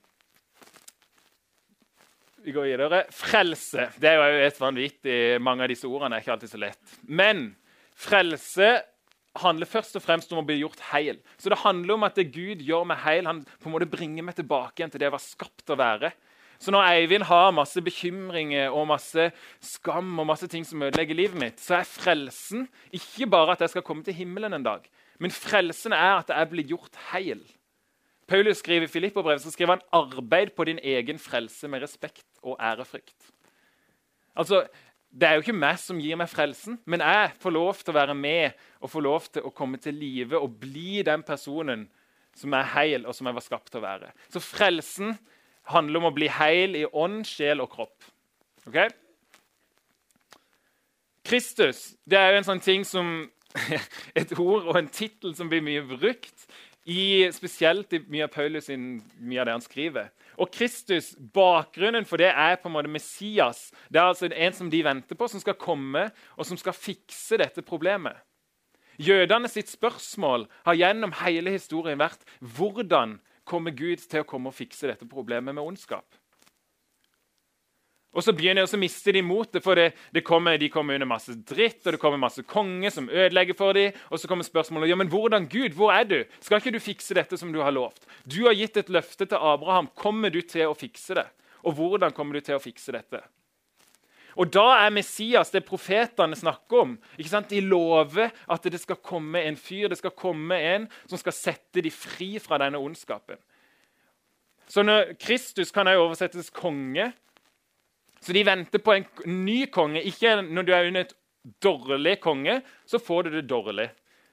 vi 2.45 2.53
går 2.53 2.63
videre. 2.71 3.03
Frelse. 3.11 3.89
Det 4.01 4.09
er 4.09 4.21
jo 4.21 4.47
et 4.47 4.61
vanvittig 4.61 5.41
Mange 5.43 5.65
av 5.65 5.73
disse 5.73 5.89
ordene 5.89 6.17
er 6.17 6.23
ikke 6.23 6.33
alltid 6.37 6.53
så 6.53 6.61
lett. 6.61 6.95
Men 7.03 7.57
frelse 7.97 8.71
handler 9.39 9.69
først 9.71 9.95
og 9.97 10.03
fremst 10.03 10.33
om 10.33 10.41
å 10.41 10.47
bli 10.47 10.59
gjort 10.61 10.81
heil. 10.91 11.21
Så 11.39 11.53
det 11.53 11.61
handler 11.63 11.95
om 11.95 12.07
at 12.09 12.19
det 12.19 12.33
Gud 12.35 12.65
gjør 12.67 12.89
meg 12.91 12.99
heil, 13.05 13.29
han 13.29 13.45
på 13.45 13.71
en 13.71 13.77
måte 13.77 13.89
bringer 13.91 14.27
meg 14.27 14.37
tilbake 14.39 14.81
igjen 14.81 14.91
til 14.91 15.03
det 15.03 15.07
jeg 15.09 15.15
var 15.15 15.23
skapt 15.23 15.71
å 15.71 15.79
være. 15.79 16.13
Så 16.61 16.75
når 16.75 16.85
Eivind 16.91 17.25
har 17.25 17.55
masse 17.57 17.81
bekymringer 17.81 18.75
og 18.77 18.91
masse 18.91 19.31
skam 19.65 20.11
og 20.21 20.29
masse 20.29 20.49
ting 20.51 20.67
som 20.69 20.83
ødelegger 20.85 21.17
livet 21.17 21.41
mitt, 21.41 21.63
så 21.63 21.79
er 21.79 21.89
frelsen 21.89 22.67
ikke 22.93 23.31
bare 23.33 23.55
at 23.55 23.65
jeg 23.65 23.73
skal 23.73 23.87
komme 23.87 24.05
til 24.05 24.19
himmelen 24.19 24.59
en 24.59 24.67
dag, 24.67 24.85
men 25.23 25.33
frelsen 25.33 25.97
er 25.97 26.19
at 26.19 26.35
jeg 26.35 26.51
blir 26.53 26.75
gjort 26.75 27.01
heil. 27.15 27.41
Paulus 28.29 28.61
skriver 28.61 28.87
i 28.87 28.93
Filippobrevet 28.93 29.43
så 29.43 29.51
skriver 29.51 29.79
han 29.79 29.87
'arbeid 29.93 30.53
på 30.55 30.65
din 30.69 30.79
egen 30.79 31.19
frelse 31.19 31.69
med 31.69 31.83
respekt 31.83 32.29
og 32.43 32.61
ærefrykt'. 32.61 33.33
Altså, 34.37 34.67
det 35.11 35.27
er 35.27 35.37
jo 35.37 35.43
ikke 35.43 35.57
meg 35.57 35.79
som 35.83 35.99
gir 35.99 36.19
meg 36.19 36.31
frelsen, 36.31 36.79
men 36.87 37.03
jeg 37.03 37.33
får 37.43 37.55
lov 37.55 37.81
til 37.81 37.93
å 37.93 37.99
være 37.99 38.15
med 38.15 38.61
og 38.79 38.93
får 38.93 39.05
lov 39.05 39.27
til 39.35 39.47
å 39.47 39.53
komme 39.55 39.81
til 39.83 39.99
live 39.99 40.39
og 40.39 40.55
bli 40.63 41.03
den 41.07 41.25
personen 41.27 41.89
som 42.39 42.55
er 42.55 42.69
heil, 42.77 43.05
og 43.05 43.17
som 43.17 43.27
jeg 43.27 43.37
var 43.37 43.45
skapt 43.45 43.73
til 43.73 43.81
å 43.81 43.85
være. 43.89 44.13
Så 44.31 44.43
frelsen 44.43 45.17
handler 45.71 46.01
om 46.01 46.09
å 46.09 46.15
bli 46.15 46.31
heil 46.31 46.79
i 46.79 46.87
ånd, 46.87 47.25
sjel 47.29 47.63
og 47.65 47.73
kropp. 47.75 48.07
Ok? 48.71 48.79
Kristus 51.27 51.91
det 52.09 52.19
er 52.19 52.33
jo 52.33 52.41
en 52.41 52.49
sånn 52.53 52.65
ting 52.65 52.87
som 52.87 53.29
Et 54.21 54.31
ord 54.39 54.69
og 54.71 54.77
en 54.79 54.89
tittel 54.95 55.33
som 55.35 55.49
blir 55.51 55.63
mye 55.67 55.83
brukt, 55.83 56.45
i, 56.87 57.27
spesielt 57.35 57.93
i 57.93 57.99
mye 58.07 58.29
av 58.29 58.31
Paulus 58.35 58.69
sin, 58.71 59.01
mye 59.19 59.41
av 59.43 59.49
det 59.49 59.57
han 59.57 59.65
skriver. 59.65 60.13
Og 60.41 60.49
Kristus, 60.55 61.13
Bakgrunnen 61.35 62.07
for 62.09 62.21
det 62.21 62.31
er 62.33 62.57
på 62.57 62.71
en 62.71 62.77
måte 62.79 62.91
Messias. 62.93 63.69
Det 63.93 64.01
er 64.01 64.09
altså 64.09 64.31
en 64.33 64.57
som 64.57 64.71
de 64.73 64.81
venter 64.85 65.19
på, 65.19 65.29
som 65.29 65.43
skal 65.43 65.59
komme 65.61 66.07
og 66.37 66.49
som 66.49 66.59
skal 66.61 66.77
fikse 66.77 67.39
dette 67.41 67.65
problemet. 67.67 68.17
Jødene 69.01 69.49
sitt 69.49 69.69
spørsmål 69.73 70.47
har 70.67 70.77
gjennom 70.77 71.13
hele 71.23 71.53
historien 71.55 72.01
vært 72.01 72.25
hvordan 72.41 73.19
kommer 73.49 73.73
Gud 73.77 74.03
til 74.05 74.23
å 74.23 74.29
komme 74.29 74.51
og 74.51 74.57
fikse 74.57 74.89
dette 74.89 75.09
problemet 75.09 75.57
med 75.57 75.65
ondskap. 75.65 76.20
Og 78.11 78.25
så 78.27 78.33
begynner 78.35 78.65
de, 78.65 78.67
og 78.67 78.71
så 78.73 78.79
mister 78.81 79.15
de 79.15 79.23
motet, 79.23 79.63
for 79.63 79.79
det, 79.79 79.93
det 80.11 80.25
kommer, 80.27 80.57
de 80.59 80.69
kommer 80.73 80.97
under 80.99 81.07
masse 81.07 81.35
dritt 81.47 81.85
og 81.85 81.95
det 81.95 82.01
kommer 82.03 82.19
masse 82.19 82.43
konger 82.43 82.91
som 82.91 83.07
ødelegger 83.07 83.55
for 83.55 83.77
dem. 83.77 83.95
Og 84.11 84.19
så 84.19 84.31
kommer 84.31 84.47
spørsmålet 84.47 84.91
ja, 84.91 84.97
men 84.99 85.11
hvordan 85.13 85.47
Gud, 85.51 85.77
hvor 85.79 85.95
er 85.95 86.09
du? 86.11 86.17
Skal 86.43 86.59
ikke 86.59 86.75
du 86.75 86.83
fikse 86.83 87.15
dette 87.15 87.39
som 87.39 87.53
du 87.55 87.61
har 87.63 87.71
lovt? 87.71 88.03
Du 88.27 88.43
har 88.49 88.59
gitt 88.59 88.81
et 88.83 88.91
løfte 88.91 89.29
til 89.31 89.39
Abraham. 89.39 89.93
Kommer 89.95 90.35
du 90.35 90.41
til 90.43 90.67
å 90.67 90.75
fikse 90.75 91.21
det? 91.21 91.29
Og 91.63 91.79
hvordan 91.79 92.11
kommer 92.17 92.35
du 92.35 92.49
til 92.49 92.59
å 92.59 92.63
fikse 92.63 92.97
dette? 92.97 93.23
Og 94.35 94.51
Da 94.51 94.67
er 94.87 94.95
Messias 94.95 95.51
det 95.55 95.63
profetene 95.67 96.37
snakker 96.39 96.83
om. 96.83 96.99
Ikke 97.19 97.31
sant? 97.31 97.51
De 97.51 97.63
lover 97.63 98.31
at 98.51 98.67
det 98.67 98.83
skal 98.83 98.99
komme 99.03 99.43
en 99.47 99.59
fyr, 99.59 99.89
det 99.91 99.99
skal 100.01 100.15
komme 100.17 100.59
en 100.59 100.91
som 101.07 101.19
skal 101.21 101.35
sette 101.37 101.83
dem 101.83 101.95
fri 101.95 102.37
fra 102.43 102.59
denne 102.59 102.79
ondskapen. 102.79 103.39
Så 104.71 104.83
når 104.87 105.17
Kristus 105.19 105.73
kan 105.75 105.89
også 105.91 106.07
oversettes 106.07 106.51
konge, 106.55 107.11
så 108.21 108.33
de 108.37 108.45
venter 108.45 108.83
på 108.85 108.95
en 108.95 109.07
ny 109.45 109.65
konge. 109.73 110.03
Ikke 110.05 110.37
når 110.43 110.67
du 110.67 110.73
er 110.77 110.89
under 110.91 111.07
et 111.07 111.15
dårlig 111.65 112.19
konge, 112.21 112.61
så 112.87 113.01
får 113.01 113.29
du 113.29 113.31
det 113.39 113.49
dårlig. 113.49 113.89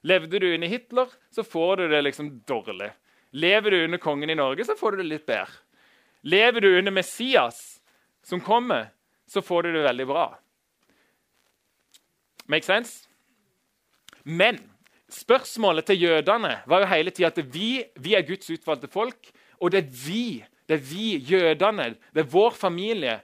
Levde 0.08 0.40
du 0.40 0.48
under 0.54 0.68
Hitler, 0.68 1.08
så 1.32 1.44
får 1.44 1.78
du 1.78 1.88
det 1.92 2.02
liksom 2.04 2.32
dårlig. 2.48 2.92
Lever 3.32 3.72
du 3.72 3.84
under 3.84 3.98
kongen 3.98 4.30
i 4.30 4.36
Norge, 4.36 4.66
så 4.66 4.76
får 4.76 4.92
du 4.92 5.04
det 5.04 5.10
litt 5.12 5.26
bedre. 5.28 5.64
Lever 6.28 6.62
du 6.62 6.70
under 6.78 6.92
Messias, 6.92 7.80
som 8.24 8.42
kommer, 8.42 8.90
så 9.28 9.42
får 9.42 9.64
du 9.64 9.74
det 9.74 9.84
veldig 9.86 10.08
bra. 10.08 10.28
Make 12.48 12.66
sense? 12.66 13.08
Men 14.24 14.60
spørsmålet 15.12 15.88
til 15.88 16.02
jødene 16.08 16.58
var 16.68 16.84
jo 16.84 16.92
hele 16.92 17.12
tida 17.12 17.32
at 17.32 17.40
vi, 17.54 17.84
vi, 17.96 18.16
er 18.16 18.26
Guds 18.28 18.50
utvalgte 18.52 18.90
folk. 18.92 19.32
Og 19.60 19.72
det 19.72 19.84
er 19.84 19.92
vi, 20.04 20.26
det 20.68 20.80
er 20.80 20.84
vi 20.84 21.08
jødene, 21.30 21.94
det 22.14 22.26
er 22.26 22.32
vår 22.32 22.56
familie, 22.56 23.20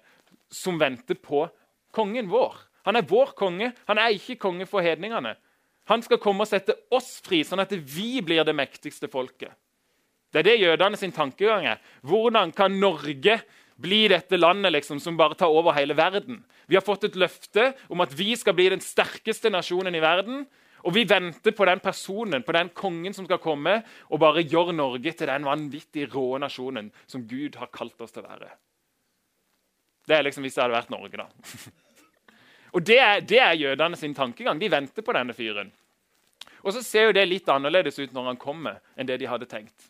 som 0.54 0.78
venter 0.80 1.18
på 1.20 1.48
kongen 1.94 2.30
vår. 2.32 2.56
Han 2.88 3.00
er 3.00 3.08
vår 3.08 3.34
konge, 3.40 3.72
han 3.88 4.00
er 4.00 4.16
ikke 4.16 4.40
konge 4.42 4.68
for 4.70 4.84
hedningene. 4.84 5.36
Han 5.92 6.04
skal 6.04 6.20
komme 6.24 6.46
og 6.46 6.50
sette 6.50 6.76
oss 6.96 7.18
fri, 7.24 7.42
sånn 7.44 7.64
at 7.64 7.74
vi 7.74 8.22
blir 8.24 8.46
det 8.48 8.56
mektigste 8.56 9.10
folket. 9.12 9.52
Det 10.34 10.42
er 10.42 10.48
det 10.48 10.62
jødene 10.64 10.98
sin 10.98 11.14
tankegang 11.14 11.68
er. 11.70 11.82
Hvordan 12.02 12.54
kan 12.56 12.74
Norge 12.80 13.38
bli 13.84 14.08
dette 14.10 14.40
landet 14.40 14.74
liksom, 14.74 15.00
som 15.04 15.18
bare 15.20 15.38
tar 15.38 15.54
over 15.54 15.76
hele 15.78 15.96
verden? 15.98 16.42
Vi 16.66 16.78
har 16.80 16.86
fått 16.86 17.06
et 17.06 17.20
løfte 17.20 17.74
om 17.92 18.02
at 18.02 18.16
vi 18.18 18.34
skal 18.40 18.56
bli 18.58 18.70
den 18.74 18.82
sterkeste 18.82 19.52
nasjonen 19.54 19.96
i 19.96 20.02
verden. 20.04 20.46
Og 20.84 20.96
vi 20.98 21.06
venter 21.08 21.54
på 21.56 21.68
den 21.70 21.80
personen, 21.80 22.44
på 22.44 22.56
den 22.56 22.74
kongen 22.76 23.14
som 23.16 23.28
skal 23.28 23.40
komme 23.40 23.78
og 24.10 24.20
bare 24.20 24.44
gjøre 24.44 24.76
Norge 24.76 25.14
til 25.16 25.30
den 25.30 25.46
vanvittig 25.48 26.10
rå 26.12 26.26
nasjonen 26.44 26.90
som 27.08 27.24
Gud 27.30 27.56
har 27.62 27.72
kalt 27.72 28.02
oss 28.04 28.12
til 28.12 28.26
å 28.26 28.32
være. 28.34 28.50
Det 30.08 30.18
er 30.18 30.26
liksom 30.26 30.44
hvis 30.44 30.58
det 30.58 30.64
hadde 30.64 30.76
vært 30.76 30.92
Norge, 30.92 31.18
da. 31.18 31.28
Og 32.76 32.84
det 32.86 33.00
er, 33.00 33.22
det 33.22 33.40
er 33.40 33.54
jødene 33.54 33.98
sin 33.98 34.16
tankegang. 34.18 34.60
De 34.60 34.72
venter 34.72 35.06
på 35.06 35.14
denne 35.14 35.36
fyren. 35.38 35.72
Og 36.64 36.74
så 36.74 36.82
ser 36.84 37.10
jo 37.10 37.16
det 37.16 37.26
litt 37.28 37.50
annerledes 37.52 38.00
ut 38.00 38.14
når 38.16 38.32
han 38.32 38.40
kommer, 38.40 38.80
enn 38.96 39.08
det 39.08 39.20
de 39.22 39.30
hadde 39.30 39.50
tenkt. 39.52 39.90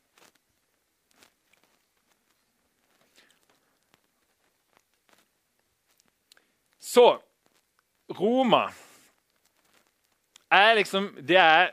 Så 6.93 7.05
Roma 8.13 8.67
er 10.53 10.75
liksom 10.77 11.07
Det 11.25 11.39
er 11.39 11.71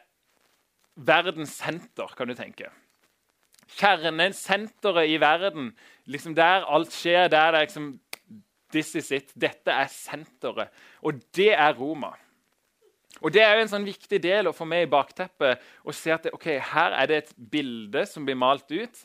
verdens 0.95 1.59
senter, 1.59 2.09
kan 2.17 2.29
du 2.29 2.35
tenke. 2.37 2.71
Kjernen, 3.77 4.33
senteret 4.35 5.09
i 5.09 5.19
verden, 5.21 5.75
liksom 6.05 6.35
der 6.37 6.65
alt 6.69 6.93
skjer, 6.93 7.29
der 7.29 7.53
det 7.53 7.61
er 7.61 7.67
liksom 7.67 7.91
This 8.73 8.95
is 8.99 9.11
it. 9.15 9.33
Dette 9.35 9.73
er 9.75 9.89
senteret. 9.93 10.71
Og 11.03 11.21
det 11.37 11.53
er 11.53 11.73
Roma. 11.79 12.13
Og 13.21 13.33
Det 13.33 13.43
er 13.43 13.57
jo 13.57 13.65
en 13.65 13.73
sånn 13.73 13.89
viktig 13.89 14.21
del 14.23 14.49
å 14.49 14.55
få 14.57 14.65
med 14.69 14.87
i 14.87 14.91
bakteppet. 14.91 15.61
og 15.85 15.95
se 15.95 16.13
at 16.13 16.23
det, 16.25 16.35
okay, 16.35 16.59
Her 16.59 16.93
er 16.93 17.07
det 17.07 17.17
et 17.17 17.35
bilde 17.51 18.07
som 18.07 18.25
blir 18.25 18.37
malt 18.37 18.71
ut, 18.71 18.97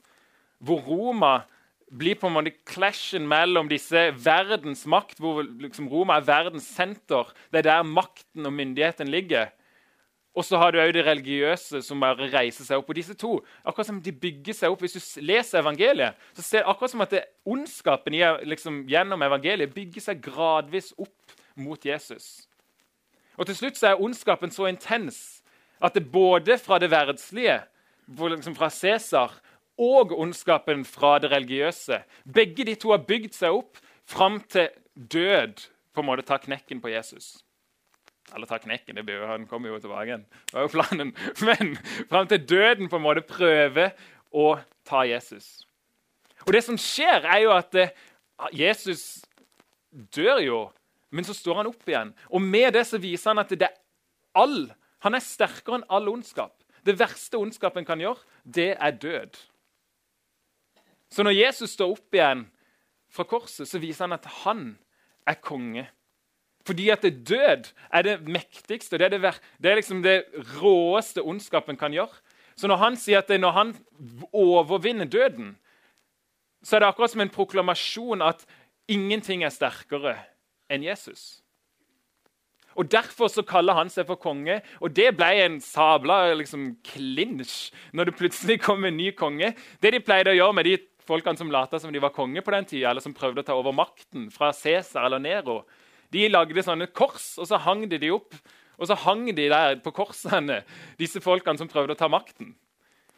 hvor 0.59 0.79
Roma 0.79 1.43
blir 1.91 2.15
på 2.15 2.27
en 2.27 2.33
måte 2.33 2.53
clashen 2.65 3.27
mellom 3.27 3.67
disse 3.69 4.11
verdens 4.17 4.85
makt, 4.85 5.19
hvor 5.19 5.43
liksom 5.43 5.87
Roma 5.91 6.17
er 6.17 6.27
verdens 6.27 6.67
senter. 6.67 7.29
Det 7.51 7.61
er 7.61 7.69
der 7.69 7.83
makten 7.83 8.45
og 8.45 8.53
myndigheten 8.53 9.07
ligger. 9.07 9.51
Og 10.35 10.43
så 10.43 10.59
har 10.59 10.73
du 10.73 10.81
òg 10.83 10.91
det 10.93 11.05
religiøse 11.07 11.79
som 11.85 12.01
bare 12.03 12.27
reiser 12.33 12.67
seg 12.67 12.81
opp. 12.81 12.89
Og 12.91 12.97
disse 12.97 13.15
to 13.15 13.37
akkurat 13.63 13.87
som 13.87 14.01
de 14.03 14.11
bygger 14.11 14.57
seg 14.57 14.73
opp. 14.73 14.83
Hvis 14.83 14.97
du 14.97 15.21
leser 15.23 15.61
evangeliet, 15.61 16.17
så 16.35 16.43
ser 16.43 16.63
det 16.63 16.71
akkurat 16.71 16.91
som 16.91 17.05
at 17.05 17.15
ondskapen 17.47 18.17
liksom, 18.43 18.83
gjennom 18.91 19.23
evangeliet 19.23 19.73
bygger 19.73 20.09
seg 20.09 20.21
gradvis 20.25 20.91
opp 20.99 21.37
mot 21.55 21.85
Jesus. 21.85 22.49
Og 23.39 23.47
til 23.47 23.55
slutt 23.55 23.79
så 23.79 23.93
er 23.93 24.03
ondskapen 24.03 24.51
så 24.51 24.67
intens 24.67 25.41
at 25.83 25.95
det 25.95 26.11
både 26.11 26.57
fra 26.59 26.79
det 26.79 26.91
verdslige, 26.91 27.61
liksom 28.07 28.55
fra 28.55 28.69
Cæsar, 28.69 29.39
og 29.77 30.11
ondskapen 30.19 30.85
fra 30.87 31.17
det 31.19 31.31
religiøse 31.31 31.97
Begge 32.33 32.63
de 32.63 32.77
to 32.79 32.93
har 32.93 33.03
bygd 33.03 33.33
seg 33.35 33.57
opp 33.57 33.81
fram 34.07 34.39
til 34.47 34.69
død 34.95 35.65
på 35.91 36.03
en 36.03 36.07
måte 36.07 36.23
ta 36.27 36.37
knekken 36.39 36.79
på 36.81 36.93
Jesus. 36.93 37.44
Eller 38.33 38.49
ta 38.49 38.57
knekken. 38.57 38.95
det 38.95 39.05
blir 39.05 39.21
jo, 39.21 39.27
Han 39.27 39.45
kommer 39.47 39.69
jo 39.69 39.79
tilbake 39.79 40.07
igjen. 40.09 40.25
Det 40.49 40.53
var 40.57 40.65
jo 40.65 40.73
planen. 40.73 41.13
Men 41.47 41.77
fram 42.09 42.27
til 42.27 42.49
døden 42.49 42.89
på 42.89 42.97
en 42.97 43.05
måte 43.05 43.21
prøver 43.21 43.93
å 44.33 44.57
ta 44.87 45.03
Jesus. 45.05 45.67
Og 46.45 46.53
det 46.53 46.63
som 46.65 46.77
skjer, 46.77 47.25
er 47.25 47.43
jo 47.45 47.53
at 47.55 47.75
eh, 47.79 47.93
Jesus 48.53 49.25
dør 50.15 50.41
jo, 50.43 50.59
men 51.09 51.25
så 51.25 51.33
står 51.33 51.61
han 51.61 51.69
opp 51.69 51.89
igjen. 51.89 52.11
Og 52.29 52.43
med 52.43 52.73
det 52.75 52.83
så 52.89 52.99
viser 52.99 53.31
han 53.31 53.43
at 53.45 53.53
det 53.55 53.69
er 53.69 53.77
all 54.35 54.73
Han 55.05 55.13
er 55.13 55.21
sterkere 55.21 55.77
enn 55.77 55.89
all 55.93 56.07
ondskap. 56.09 56.63
Det 56.81 56.95
verste 56.97 57.37
ondskapen 57.37 57.85
kan 57.85 57.99
gjøre, 58.01 58.23
det 58.41 58.71
er 58.73 58.95
død. 58.97 59.35
Så 61.13 61.21
når 61.21 61.35
Jesus 61.35 61.75
står 61.75 61.91
opp 61.93 62.17
igjen 62.17 62.41
fra 63.13 63.25
korset, 63.29 63.67
så 63.69 63.77
viser 63.77 64.07
han 64.07 64.15
at 64.17 64.25
han 64.41 64.63
er 65.29 65.37
konge. 65.45 65.85
Fordi 66.65 66.89
at 66.89 67.03
det 67.05 67.27
død 67.29 67.69
er 67.93 68.01
det 68.01 68.15
mektigste, 68.25 68.97
det 68.97 69.05
er 69.05 69.17
det, 69.17 69.33
det 69.61 69.71
er 69.71 69.79
liksom 69.79 70.01
det 70.03 70.23
råeste 70.57 71.21
ondskapen 71.21 71.77
kan 71.77 71.93
gjøre. 71.93 72.13
Så 72.55 72.67
når 72.71 72.79
han 72.81 72.97
sier 72.97 73.21
at 73.21 73.29
det, 73.29 73.39
når 73.43 73.51
han 73.51 73.73
overvinner 74.33 75.05
døden, 75.05 75.55
så 76.63 76.75
er 76.75 76.81
det 76.81 76.89
akkurat 76.89 77.13
som 77.13 77.21
en 77.21 77.29
proklamasjon 77.29 78.23
at 78.25 78.45
ingenting 78.89 79.43
er 79.45 79.53
sterkere 79.53 80.15
enn 80.71 80.85
Jesus. 80.85 81.45
Og 82.75 82.89
Derfor 82.91 83.29
så 83.31 83.43
kaller 83.47 83.77
han 83.77 83.89
seg 83.91 84.07
for 84.09 84.19
konge, 84.19 84.59
og 84.83 84.91
det 84.95 85.13
ble 85.15 85.29
en 85.45 85.61
sabla 85.63 86.33
liksom, 86.35 86.73
klinsj 86.83 87.71
når 87.95 88.09
det 88.09 88.17
plutselig 88.19 88.59
kom 88.65 88.83
en 88.83 88.97
ny 88.97 89.13
konge. 89.15 89.53
Det 89.79 89.93
de 89.95 90.03
pleide 90.03 90.33
å 90.33 90.35
gjøre 90.35 90.57
med 90.57 90.67
de 90.67 90.75
folkene 91.07 91.39
som 91.39 91.51
lata 91.53 91.79
som 91.79 91.93
de 91.93 92.01
var 92.03 92.15
konge 92.15 92.41
på 92.43 92.51
den 92.51 92.67
tida, 92.67 92.89
eller 92.89 93.03
som 93.03 93.15
prøvde 93.15 93.45
å 93.45 93.47
ta 93.47 93.55
over 93.55 93.75
makten 93.75 94.27
fra 94.33 94.51
Cæsar 94.55 95.07
eller 95.07 95.21
Nero, 95.23 95.61
de 96.13 96.27
lagde 96.29 96.65
sånne 96.65 96.89
kors, 96.93 97.33
og 97.39 97.49
så 97.49 97.61
hang 97.61 97.85
de 97.89 98.01
de 98.01 98.11
opp. 98.15 98.37
Og 98.75 98.89
så 98.89 98.97
hang 99.05 99.29
de 99.31 99.47
der 99.47 99.79
på 99.79 99.93
korsene, 99.95 100.61
disse 100.99 101.21
folkene 101.23 101.61
som 101.61 101.69
prøvde 101.71 101.95
å 101.95 101.99
ta 101.99 102.09
makten. 102.11 102.53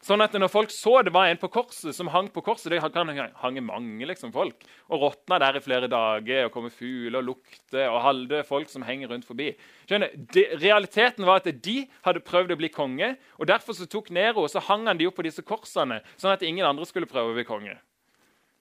Sånn 0.05 0.21
at 0.21 0.35
når 0.37 0.51
folk 0.53 0.71
så 0.71 0.99
det 1.03 1.11
var 1.11 1.27
en 1.27 1.39
på 1.41 1.49
korset 1.51 1.95
som 1.95 2.09
hang 2.13 2.27
på 2.29 2.43
korset 2.45 2.69
Det 2.69 2.79
kan 2.93 3.09
hange 3.41 3.63
mange 3.65 4.05
liksom, 4.05 4.29
folk. 4.31 4.61
Og 4.93 5.01
råtna 5.01 5.39
der 5.41 5.57
i 5.57 5.63
flere 5.63 5.89
dager, 5.89 6.45
og 6.45 6.53
komme 6.53 6.69
fugler 6.71 7.19
og 7.19 7.25
lukte, 7.31 7.81
og 7.89 8.03
halvdøde 8.05 8.45
folk 8.47 8.69
som 8.69 8.85
henger 8.85 9.09
rundt 9.11 9.25
forbi. 9.27 9.49
Skjønner, 9.89 10.13
de, 10.13 10.45
realiteten 10.61 11.25
var 11.25 11.41
at 11.41 11.49
de 11.65 11.77
hadde 12.05 12.23
prøvd 12.23 12.53
å 12.53 12.59
bli 12.61 12.69
konge, 12.71 13.15
og 13.41 13.49
derfor 13.49 13.75
så 13.75 13.89
tok 13.89 14.11
Nero 14.13 14.45
og 14.45 14.51
så 14.53 14.61
hang 14.69 14.85
han 14.87 15.01
de 15.01 15.09
opp 15.09 15.17
på 15.17 15.25
disse 15.25 15.43
korsene, 15.43 15.99
sånn 16.15 16.35
at 16.35 16.45
ingen 16.45 16.67
andre 16.67 16.85
skulle 16.87 17.09
prøve 17.09 17.33
å 17.33 17.37
bli 17.37 17.47
konge. 17.47 17.75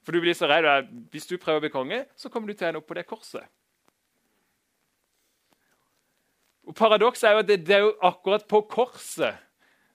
For 0.07 0.15
du 0.15 0.23
blir 0.23 0.35
så 0.39 0.47
redd 0.47 0.87
Hvis 1.11 1.27
du 1.27 1.37
prøver 1.37 1.59
å 1.59 1.65
bli 1.67 1.71
konge, 1.71 2.05
så 2.15 2.31
kommer 2.33 2.49
du 2.49 2.57
til 2.57 2.65
å 2.65 2.69
ende 2.71 2.81
opp 2.81 2.89
på 2.89 2.97
det 2.97 3.05
korset. 3.07 3.45
Og 6.67 6.75
Paradokset 6.75 7.29
er 7.29 7.37
jo 7.37 7.43
at 7.43 7.49
det, 7.49 7.61
det 7.67 7.75
er 7.77 7.85
jo 7.85 7.93
akkurat 8.05 8.43
på 8.47 8.61
korset 8.67 9.39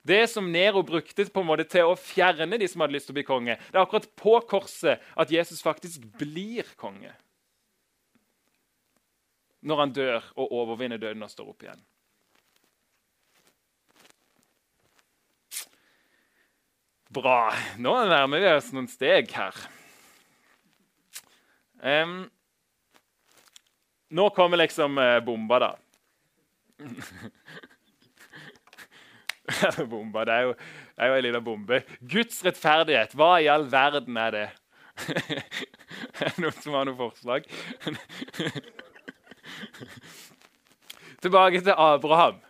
det 0.03 0.27
som 0.31 0.53
Nero 0.53 0.83
brukte 0.83 1.25
på 1.31 1.43
en 1.43 1.47
måte 1.47 1.65
til 1.71 1.87
å 1.87 1.99
fjerne 1.99 2.59
de 2.59 2.67
som 2.67 2.83
hadde 2.83 2.97
lyst 2.97 3.07
til 3.07 3.15
å 3.15 3.19
bli 3.21 3.27
konge, 3.27 3.55
det 3.55 3.79
er 3.79 3.85
akkurat 3.85 4.09
på 4.19 4.35
korset 4.51 5.03
at 5.15 5.31
Jesus 5.31 5.63
faktisk 5.63 6.03
blir 6.19 6.67
konge. 6.79 7.13
Når 9.63 9.79
han 9.79 9.95
dør 9.95 10.27
og 10.35 10.55
overvinner 10.59 10.99
døden 10.99 11.23
og 11.23 11.31
står 11.31 11.53
opp 11.53 11.63
igjen. 11.63 11.85
Bra. 17.13 17.53
Nå 17.79 17.95
nærmer 18.09 18.43
vi 18.43 18.51
oss 18.57 18.73
noen 18.75 18.91
steg 18.91 19.31
her. 19.37 19.55
Um, 21.79 22.25
nå 24.11 24.27
kommer 24.35 24.59
liksom 24.59 24.99
uh, 24.99 25.21
bomba, 25.23 25.61
da. 25.63 25.71
bomba, 29.90 30.25
det 30.25 30.35
er 30.35 30.42
jo, 30.49 30.53
det 30.55 30.99
er 30.99 31.07
jo 31.07 31.14
en 31.14 31.25
liten 31.27 31.45
bombe. 31.45 31.83
Guds 32.01 32.45
rettferdighet, 32.47 33.14
hva 33.18 33.40
i 33.42 33.51
all 33.53 33.66
verden 33.73 34.16
er 34.16 34.31
det? 34.37 34.49
er 36.21 36.29
det 36.29 36.38
noen 36.42 36.59
som 36.61 36.77
har 36.77 36.85
noe 36.88 36.99
forslag? 36.99 37.42
Tilbake 41.23 41.61
til 41.62 41.75
Abraham. 41.77 42.40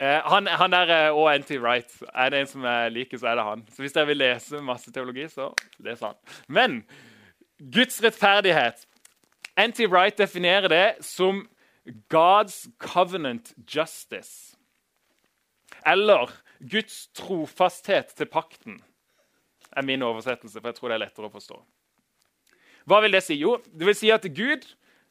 Eh, 0.00 0.20
han, 0.26 0.46
han, 0.46 0.74
er 0.74 0.90
eh, 0.90 1.34
anti-right. 1.34 2.02
Er 2.12 2.30
det 2.30 2.40
en 2.40 2.50
som 2.50 2.64
jeg 2.66 2.92
liker, 2.92 3.18
så 3.18 3.26
er 3.30 3.38
det 3.38 3.44
han. 3.46 3.62
Så 3.72 3.84
hvis 3.84 3.94
dere 3.94 4.10
vil 4.10 4.20
lese 4.20 4.60
masse 4.64 4.92
teologi, 4.92 5.28
så 5.32 5.52
les 5.84 6.00
han. 6.04 6.18
Men 6.48 6.82
Guds 7.58 8.02
rettferdighet 8.02 8.88
Anti-right 9.54 10.18
definerer 10.18 10.68
det 10.68 10.86
som 11.06 11.44
God's 12.08 12.68
covenant 12.78 13.52
justice. 13.66 14.56
Eller 15.86 16.30
Guds 16.70 17.08
trofasthet 17.14 18.14
til 18.16 18.26
pakten, 18.26 18.82
er 19.76 19.82
min 19.82 20.02
oversettelse. 20.02 20.60
for 20.60 20.68
jeg 20.68 20.74
tror 20.74 20.88
det 20.88 20.94
er 20.94 21.04
lettere 21.06 21.26
å 21.26 21.34
forstå. 21.34 21.58
Hva 22.84 23.00
vil 23.00 23.12
det 23.12 23.22
si? 23.24 23.34
Jo, 23.40 23.58
det 23.72 23.86
vil 23.86 23.96
si 23.96 24.10
at 24.12 24.24
Gud 24.36 24.64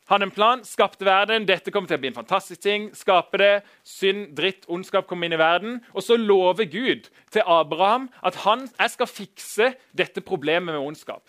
hadde 0.09 0.27
en 0.27 0.31
plan, 0.31 0.63
skapte 0.63 1.05
verden. 1.05 1.47
Dette 1.47 1.71
kommer 1.71 1.87
til 1.87 1.97
å 1.97 2.01
bli 2.03 2.11
en 2.11 2.17
fantastisk 2.17 2.61
ting. 2.61 2.89
Skape 2.95 3.39
det. 3.39 3.53
Synd, 3.87 4.33
dritt, 4.37 4.67
ondskap 4.67 5.07
kommer 5.07 5.27
inn 5.27 5.37
i 5.37 5.41
verden. 5.41 5.79
Og 5.93 6.03
så 6.03 6.17
lover 6.19 6.67
Gud 6.69 7.09
til 7.31 7.45
Abraham 7.45 8.09
at 8.23 8.41
han, 8.43 8.67
jeg 8.79 8.93
skal 8.93 9.09
fikse 9.09 9.71
dette 9.97 10.21
problemet 10.21 10.73
med 10.75 10.81
ondskap. 10.81 11.23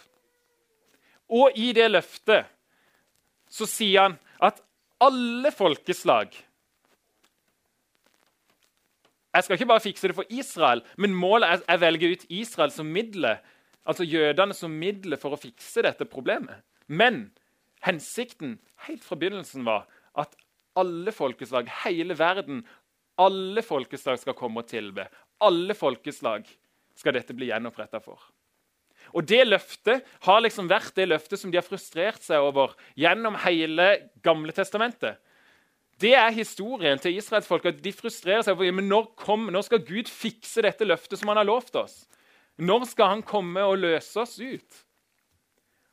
Og 1.30 1.56
i 1.56 1.72
det 1.72 1.86
løftet 1.90 2.50
så 3.50 3.66
sier 3.70 4.08
han 4.08 4.18
at 4.42 4.60
alle 5.02 5.50
folkeslag 5.52 6.34
Jeg 9.34 9.44
skal 9.44 9.56
ikke 9.58 9.66
bare 9.66 9.82
fikse 9.82 10.08
det 10.08 10.14
for 10.14 10.30
Israel, 10.30 10.84
men 10.96 11.16
målet 11.18 11.64
er 11.66 11.74
å 11.74 11.82
velge 11.82 12.12
ut 12.12 12.26
Israel 12.30 12.70
som 12.70 12.86
middelet, 12.86 13.42
altså 13.82 14.06
jødene 14.06 14.54
som 14.54 14.76
middelet 14.78 15.18
for 15.18 15.34
å 15.34 15.40
fikse 15.40 15.82
dette 15.82 16.06
problemet. 16.06 16.62
Men 16.86 17.32
hensikten 17.82 18.60
helt 18.86 19.02
fra 19.02 19.18
begynnelsen 19.18 19.66
var 19.66 19.88
at 20.14 20.36
alle 20.78 21.10
folkeslag, 21.10 21.66
hele 21.82 22.14
verden, 22.18 22.62
alle 23.18 23.62
folkeslag 23.66 24.22
skal 24.22 24.38
komme 24.38 24.62
og 24.62 24.70
tilbe. 24.70 25.08
Alle 25.42 25.74
folkeslag 25.74 26.46
skal 26.94 27.18
dette 27.18 27.34
bli 27.34 27.50
gjenoppretta 27.50 27.98
for. 28.02 28.22
Og 29.14 29.26
Det 29.26 29.44
løftet 29.46 30.06
har 30.26 30.40
liksom 30.42 30.68
vært 30.70 30.96
det 30.98 31.06
løftet 31.08 31.40
som 31.40 31.52
de 31.52 31.60
har 31.60 31.66
frustrert 31.66 32.22
seg 32.24 32.42
over 32.42 32.74
gjennom 32.98 33.38
hele 33.44 34.10
Gamle 34.24 34.54
testamentet. 34.56 35.20
Det 36.02 36.10
er 36.18 36.32
historien 36.34 36.98
til 36.98 37.14
israelsfolket. 37.20 37.78
De 37.82 37.92
frustrerer 37.94 38.42
seg 38.42 38.56
over 38.56 38.74
men 38.74 38.88
når, 38.90 39.12
kom, 39.20 39.46
når 39.54 39.68
skal 39.68 39.84
Gud 39.86 40.10
fikse 40.10 40.64
dette 40.66 40.86
løftet 40.86 41.20
som 41.20 41.30
han 41.30 41.38
har 41.38 41.46
lovt 41.46 41.78
oss. 41.78 42.00
Når 42.58 42.88
skal 42.90 43.12
han 43.12 43.22
komme 43.26 43.62
og 43.62 43.78
løse 43.82 44.18
oss 44.20 44.34
ut? 44.42 44.82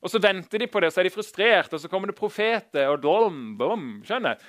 Og 0.01 0.10
Så 0.10 0.21
venter 0.21 0.57
de 0.57 0.67
på 0.67 0.81
det, 0.81 0.89
så 0.93 1.01
er 1.01 1.05
de 1.05 1.13
frustrert, 1.13 1.73
og 1.73 1.79
så 1.79 1.89
kommer 1.89 2.10
det 2.10 2.17
profeter. 2.17 2.89
og 2.89 3.01
dom, 3.03 3.57
bom, 3.57 4.01
skjønner 4.05 4.41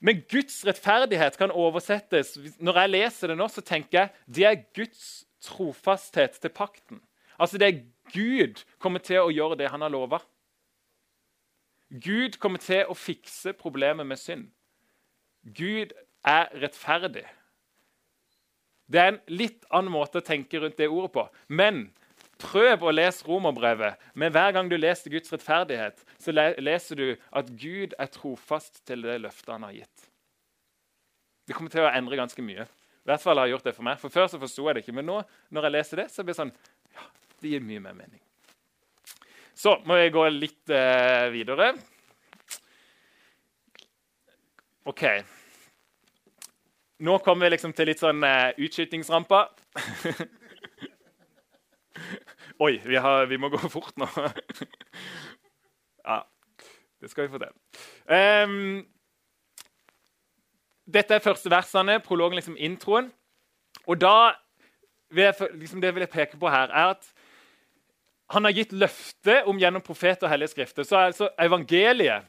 Men 0.00 0.22
Guds 0.30 0.64
rettferdighet 0.66 1.38
kan 1.38 1.50
oversettes. 1.50 2.36
Når 2.58 2.80
jeg 2.82 2.90
leser 2.90 3.28
det 3.28 3.38
nå, 3.38 3.48
så 3.48 3.62
tenker 3.62 3.98
jeg 3.98 4.10
det 4.26 4.44
er 4.44 4.64
Guds 4.74 5.24
trofasthet 5.42 6.38
til 6.40 6.50
pakten. 6.50 7.00
Altså 7.38 7.58
Det 7.58 7.66
er 7.66 7.82
Gud 8.12 8.64
kommer 8.82 9.02
til 9.04 9.22
å 9.22 9.32
gjøre 9.32 9.58
det 9.60 9.70
han 9.72 9.84
har 9.84 9.92
lova. 9.92 10.20
Gud 11.88 12.36
kommer 12.40 12.60
til 12.60 12.88
å 12.88 12.96
fikse 12.96 13.54
problemet 13.56 14.06
med 14.06 14.20
synd. 14.20 14.48
Gud 15.42 15.94
er 16.26 16.50
rettferdig. 16.60 17.24
Det 18.88 19.00
er 19.00 19.12
en 19.12 19.22
litt 19.28 19.64
annen 19.72 19.92
måte 19.92 20.20
å 20.20 20.24
tenke 20.24 20.60
rundt 20.60 20.78
det 20.80 20.88
ordet 20.88 21.12
på. 21.14 21.24
Men 21.48 21.88
prøv 22.40 22.84
å 22.86 22.92
lese 22.94 23.26
romerbrevet. 23.28 23.98
Men 24.14 24.32
hver 24.32 24.54
gang 24.56 24.68
du 24.70 24.76
leser 24.78 25.12
Guds 25.12 25.32
rettferdighet, 25.32 26.00
så 26.20 26.32
leser 26.32 27.00
du 27.00 27.08
at 27.36 27.50
Gud 27.60 27.96
er 27.98 28.12
trofast 28.12 28.82
til 28.88 29.04
det 29.04 29.18
løftet 29.24 29.54
han 29.54 29.66
har 29.66 29.76
gitt. 29.80 30.08
Det 31.48 31.56
kommer 31.56 31.72
til 31.72 31.84
å 31.86 31.92
endre 31.92 32.18
ganske 32.20 32.44
mye. 32.44 32.68
I 32.68 33.08
hvert 33.08 33.24
fall 33.24 33.40
har 33.40 33.48
jeg 33.48 33.56
gjort 33.56 33.68
det 33.70 33.76
for 33.76 33.88
meg. 33.88 34.00
For 34.00 34.12
Før 34.12 34.26
så 34.28 34.40
forsto 34.40 34.66
jeg 34.68 34.76
det 34.76 34.82
ikke, 34.84 34.96
men 34.98 35.08
nå 35.08 35.22
når 35.56 35.66
jeg 35.66 35.74
leser 35.78 36.02
det, 36.02 36.10
så 36.12 36.24
blir 36.24 36.36
det 36.36 36.42
sånn 36.42 36.56
det 37.42 37.52
gir 37.52 37.64
mye 37.64 37.82
mer 37.82 37.96
mening. 37.96 38.20
Så 39.58 39.74
må 39.86 39.98
jeg 39.98 40.14
gå 40.14 40.24
litt 40.30 40.70
eh, 40.70 41.26
videre. 41.34 41.72
OK. 44.88 45.04
Nå 47.02 47.18
kommer 47.22 47.46
vi 47.46 47.54
liksom 47.56 47.72
til 47.74 47.90
litt 47.90 48.02
sånn 48.02 48.22
eh, 48.26 48.54
utskytingsramper. 48.64 49.50
Oi, 52.64 52.80
vi, 52.84 52.96
har, 52.98 53.26
vi, 53.30 53.38
må 53.38 53.50
gå 53.52 53.58
fort 53.70 53.94
nå. 54.00 54.06
ja, 56.08 56.18
det 56.98 57.10
skal 57.10 57.26
vi 57.26 57.32
få 57.34 57.40
til. 57.42 57.52
Um, 58.10 58.86
dette 60.90 61.14
er 61.14 61.22
første 61.22 61.50
versene, 61.52 62.00
prologen, 62.02 62.38
liksom 62.38 62.58
introen. 62.58 63.12
Og 63.86 64.00
da 64.00 64.32
vil 65.14 65.24
jeg, 65.28 65.34
liksom 65.60 65.80
det 65.84 65.94
vil 65.94 66.04
jeg 66.06 66.14
peke 66.14 66.36
på 66.40 66.50
her, 66.50 66.68
er 66.72 66.86
at 66.96 67.04
han 68.28 68.44
har 68.44 68.52
gitt 68.52 68.74
løfte 68.76 69.42
om 69.48 69.58
gjennom 69.60 69.84
profet 69.84 70.22
og 70.22 70.30
hellige 70.30 70.52
skrifter. 70.52 70.84
Så 70.84 70.98
altså 71.00 71.30
evangeliet, 71.40 72.28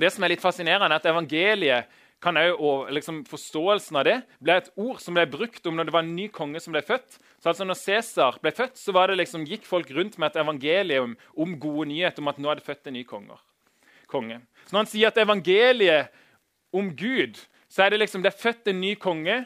det 0.00 0.10
som 0.10 0.24
er 0.24 0.32
litt 0.32 0.42
fascinerende, 0.42 0.88
er 0.88 1.02
at 1.02 1.10
evangeliet 1.10 2.00
kan 2.24 2.38
jeg, 2.40 2.54
og 2.56 2.88
liksom 2.94 3.20
Forståelsen 3.28 3.98
av 4.00 4.06
det 4.08 4.16
ble 4.40 4.56
et 4.56 4.70
ord 4.80 5.00
som 5.02 5.16
ble 5.16 5.26
brukt 5.28 5.66
om 5.68 5.76
når 5.76 5.88
det 5.88 5.94
var 5.94 6.06
en 6.06 6.14
ny 6.16 6.30
konge 6.32 6.62
som 6.64 6.72
ble 6.72 6.80
født. 6.86 7.18
Så 7.42 7.50
altså 7.52 7.66
Når 7.68 7.80
Cæsar 7.80 8.38
ble 8.40 8.54
født, 8.56 8.78
så 8.80 8.92
det 8.92 9.18
liksom, 9.20 9.44
gikk 9.44 9.66
folk 9.68 9.90
rundt 9.92 10.16
med 10.18 10.30
et 10.30 10.40
evangelium 10.40 11.16
om 11.36 11.58
gode 11.60 11.90
nyheter 11.92 12.24
om 12.24 12.32
at 12.32 12.40
nå 12.40 12.50
er 12.50 12.60
det 12.60 12.64
født 12.64 12.88
en 12.88 12.96
ny 12.96 13.04
konger, 13.04 13.40
konge. 14.08 14.40
Så 14.64 14.72
Når 14.72 14.80
han 14.80 14.92
sier 14.94 15.12
at 15.12 15.20
evangeliet 15.20 16.08
om 16.72 16.88
Gud, 16.96 17.36
så 17.68 17.84
er 17.84 17.92
det 17.92 18.00
liksom, 18.00 18.22
det 18.24 18.32
er 18.32 18.40
født 18.40 18.72
en 18.72 18.80
ny 18.80 18.94
konge 18.96 19.42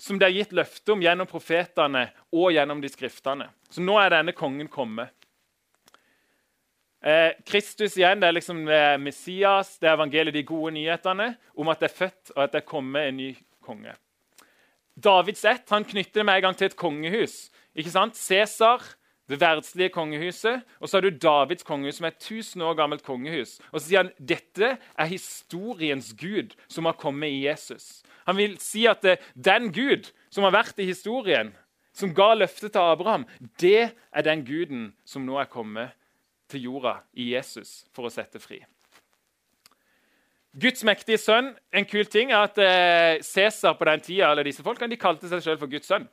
som 0.00 0.18
det 0.18 0.28
er 0.28 0.36
gitt 0.36 0.54
løfte 0.54 0.94
om 0.94 1.02
gjennom 1.02 1.26
profetene 1.26 2.06
og 2.32 2.52
gjennom 2.54 2.80
de 2.80 2.88
skriftene. 2.90 3.48
Så 3.68 3.82
nå 3.82 3.98
er 4.00 4.14
denne 4.14 4.32
kongen 4.32 4.70
kommet. 4.70 5.12
Eh, 6.98 7.30
Kristus 7.46 7.94
igjen, 7.94 8.18
det 8.18 8.26
er 8.26 8.34
liksom 8.34 8.64
det 8.66 8.74
er 8.74 8.98
Messias, 8.98 9.76
det 9.78 9.86
er 9.86 9.94
evangeliet, 9.94 10.34
de 10.34 10.42
gode 10.42 10.72
nyhetene 10.74 11.30
om 11.54 11.68
at 11.70 11.78
det 11.78 11.92
er 11.92 11.98
født 12.00 12.32
og 12.34 12.42
at 12.42 12.54
det 12.54 12.62
er 12.62 12.70
kommet 12.70 13.06
en 13.06 13.20
ny 13.20 13.28
konge. 13.62 13.94
Davids 14.98 15.44
ett 15.46 15.70
han 15.70 15.86
knytter 15.86 16.20
det 16.20 16.26
med 16.26 16.40
en 16.40 16.48
gang 16.48 16.56
til 16.58 16.66
et 16.66 16.78
kongehus. 16.78 17.52
Ikke 17.78 17.92
sant? 17.94 18.18
Cæsar, 18.18 18.82
det 19.30 19.38
verdslige 19.38 19.92
kongehuset, 19.94 20.64
og 20.80 20.88
så 20.88 20.96
har 20.96 21.04
du 21.04 21.10
Davids 21.22 21.62
kongehus, 21.62 22.00
som 22.00 22.08
er 22.08 22.16
et 22.16 22.24
1000 22.24 22.64
år 22.64 22.74
gammelt 22.74 23.04
kongehus. 23.06 23.58
Og 23.70 23.78
så 23.78 23.84
sier 23.84 24.02
han 24.02 24.12
dette 24.18 24.72
er 24.74 25.10
historiens 25.12 26.10
Gud 26.18 26.56
som 26.66 26.88
har 26.88 26.98
kommet 26.98 27.30
i 27.30 27.44
Jesus. 27.44 28.00
Han 28.26 28.40
vil 28.40 28.56
si 28.58 28.88
at 28.90 29.04
det, 29.04 29.18
den 29.36 29.70
Gud 29.70 30.10
som 30.34 30.48
har 30.48 30.56
vært 30.56 30.80
i 30.82 30.88
historien, 30.88 31.52
som 31.94 32.10
ga 32.14 32.32
løftet 32.34 32.72
til 32.72 32.82
Abraham, 32.82 33.26
det 33.60 33.92
er 33.92 34.26
den 34.26 34.42
guden 34.46 34.90
som 35.06 35.22
nå 35.26 35.38
er 35.38 35.50
kommet 35.50 35.94
til 36.50 36.66
jorda 36.68 36.98
i 37.14 37.30
Jesus 37.34 37.84
for 37.94 38.08
å 38.08 38.12
sette 38.12 38.40
fri. 38.42 38.60
Guds 40.58 40.82
mektige 40.86 41.20
sønn, 41.20 41.52
En 41.72 41.84
kul 41.86 42.06
ting 42.08 42.32
er 42.32 42.48
at 42.48 42.58
eh, 42.58 43.22
Cæsar 43.22 43.76
på 43.78 43.84
den 43.84 44.00
tida, 44.00 44.30
eller 44.30 44.48
disse 44.48 44.64
folkene, 44.64 44.90
de 44.90 44.98
kalte 44.98 45.28
seg 45.28 45.42
selv 45.44 45.60
for 45.60 45.70
Guds 45.70 45.86
sønn. 45.86 46.08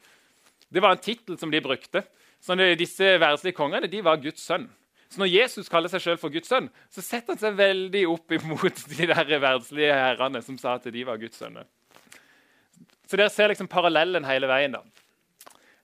Det 0.69 0.81
var 0.83 0.93
en 0.93 1.01
tittel 1.01 1.37
som 1.39 1.51
de 1.51 1.61
brukte. 1.63 2.03
Så 2.43 2.53
disse 2.77 3.15
verdslige 3.19 3.55
kongene 3.57 3.87
de 3.89 4.03
var 4.05 4.19
Guds 4.21 4.43
sønn. 4.43 4.67
Så 5.09 5.21
når 5.21 5.31
Jesus 5.31 5.69
kaller 5.71 5.89
seg 5.89 6.01
selv 6.03 6.21
for 6.21 6.33
Guds 6.33 6.49
sønn, 6.51 6.67
så 6.91 7.01
setter 7.01 7.33
han 7.33 7.41
seg 7.41 7.57
veldig 7.57 8.03
opp 8.11 8.35
imot 8.35 8.83
de 8.91 9.07
der 9.09 9.39
verdslige 9.39 9.95
herrene 9.95 10.41
som 10.45 10.59
sa 10.61 10.75
at 10.75 10.85
de 10.91 11.05
var 11.07 11.21
Guds 11.21 11.39
sønner. 11.41 11.65
Så 13.05 13.17
dere 13.17 13.31
ser 13.31 13.51
liksom 13.51 13.69
parallellen 13.71 14.25
hele 14.25 14.49
veien. 14.49 14.75
da. 14.75 14.81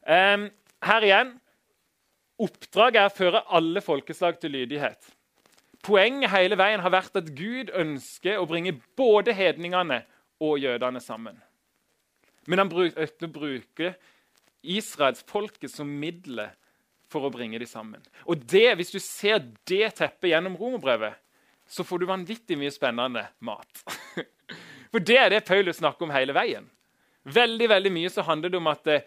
Um, 0.01 0.49
her 0.81 1.05
igjen 1.05 1.35
Oppdraget 2.41 2.99
er 3.01 3.09
å 3.09 3.15
føre 3.15 3.43
alle 3.53 3.83
folkeslag 3.85 4.39
til 4.41 4.55
lydighet. 4.55 5.11
Poenget 5.85 6.31
hele 6.33 6.57
veien 6.57 6.81
har 6.81 6.93
vært 6.93 7.17
at 7.17 7.29
Gud 7.37 7.71
ønsker 7.77 8.37
å 8.37 8.47
bringe 8.49 8.75
både 8.97 9.33
hedningene 9.33 10.03
og 10.41 10.59
jødene 10.61 11.01
sammen. 11.01 11.37
Men 12.49 12.63
han 12.63 12.69
bruker, 12.69 13.29
bruker 13.29 13.95
israelsfolket 14.61 15.73
som 15.73 15.89
middelet 15.89 16.57
for 17.11 17.27
å 17.27 17.33
bringe 17.33 17.59
dem 17.59 17.69
sammen. 17.69 18.01
Og 18.25 18.41
det, 18.49 18.75
Hvis 18.77 18.93
du 18.93 18.99
ser 18.99 19.41
det 19.67 19.95
teppet 19.97 20.31
gjennom 20.31 20.57
romerbrevet, 20.57 21.17
så 21.67 21.83
får 21.87 21.99
du 21.99 22.09
vanvittig 22.09 22.57
mye 22.59 22.71
spennende 22.73 23.25
mat. 23.39 23.83
For 24.91 24.99
det 24.99 25.17
er 25.17 25.29
det 25.31 25.45
Paulus 25.47 25.77
snakker 25.79 26.03
om 26.03 26.11
hele 26.11 26.35
veien. 26.35 26.65
Veldig 27.23 27.67
veldig 27.71 27.91
mye 27.95 28.09
så 28.11 28.25
handler 28.27 28.51
det 28.51 28.59
om 28.59 28.67
at 28.67 28.89
eh, 28.91 29.05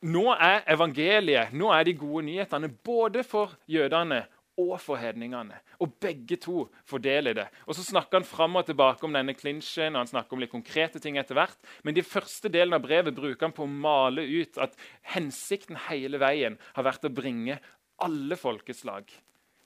nå 0.00 0.26
er 0.34 0.62
evangeliet, 0.70 1.52
nå 1.52 1.70
er 1.74 1.84
de 1.84 1.96
gode 1.98 2.24
nyhetene 2.28 2.70
både 2.84 3.24
for 3.26 3.56
jødene 3.68 4.22
og 4.60 4.74
for 4.82 5.00
hedningene. 5.00 5.56
Og 5.80 5.94
begge 6.02 6.36
to 6.40 6.66
får 6.88 7.02
del 7.04 7.30
i 7.30 7.34
det. 7.36 7.46
Og 7.66 7.74
Så 7.74 7.84
snakker 7.86 8.20
han 8.20 8.28
fram 8.28 8.56
og 8.56 8.66
tilbake 8.66 9.04
om 9.06 9.16
denne 9.16 9.34
klinsjen, 9.34 9.94
og 9.94 10.04
han 10.04 10.10
snakker 10.10 10.36
om 10.36 10.44
litt 10.44 10.52
konkrete 10.52 11.00
ting 11.00 11.16
etter 11.16 11.38
hvert. 11.38 11.58
Men 11.84 11.96
de 11.96 12.04
første 12.04 12.48
delen 12.52 12.76
av 12.76 12.84
brevet 12.84 13.16
bruker 13.16 13.46
han 13.46 13.56
på 13.56 13.64
å 13.64 13.70
male 13.70 14.24
ut 14.24 14.60
at 14.60 14.76
hensikten 15.14 15.78
hele 15.88 16.20
veien 16.20 16.58
har 16.74 16.86
vært 16.86 17.08
å 17.08 17.14
bringe 17.14 17.60
alle 18.00 18.36
folkeslag, 18.40 19.08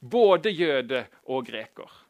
både 0.01 0.51
jøde 0.51 1.07
og 1.31 1.47
greker. 1.47 2.04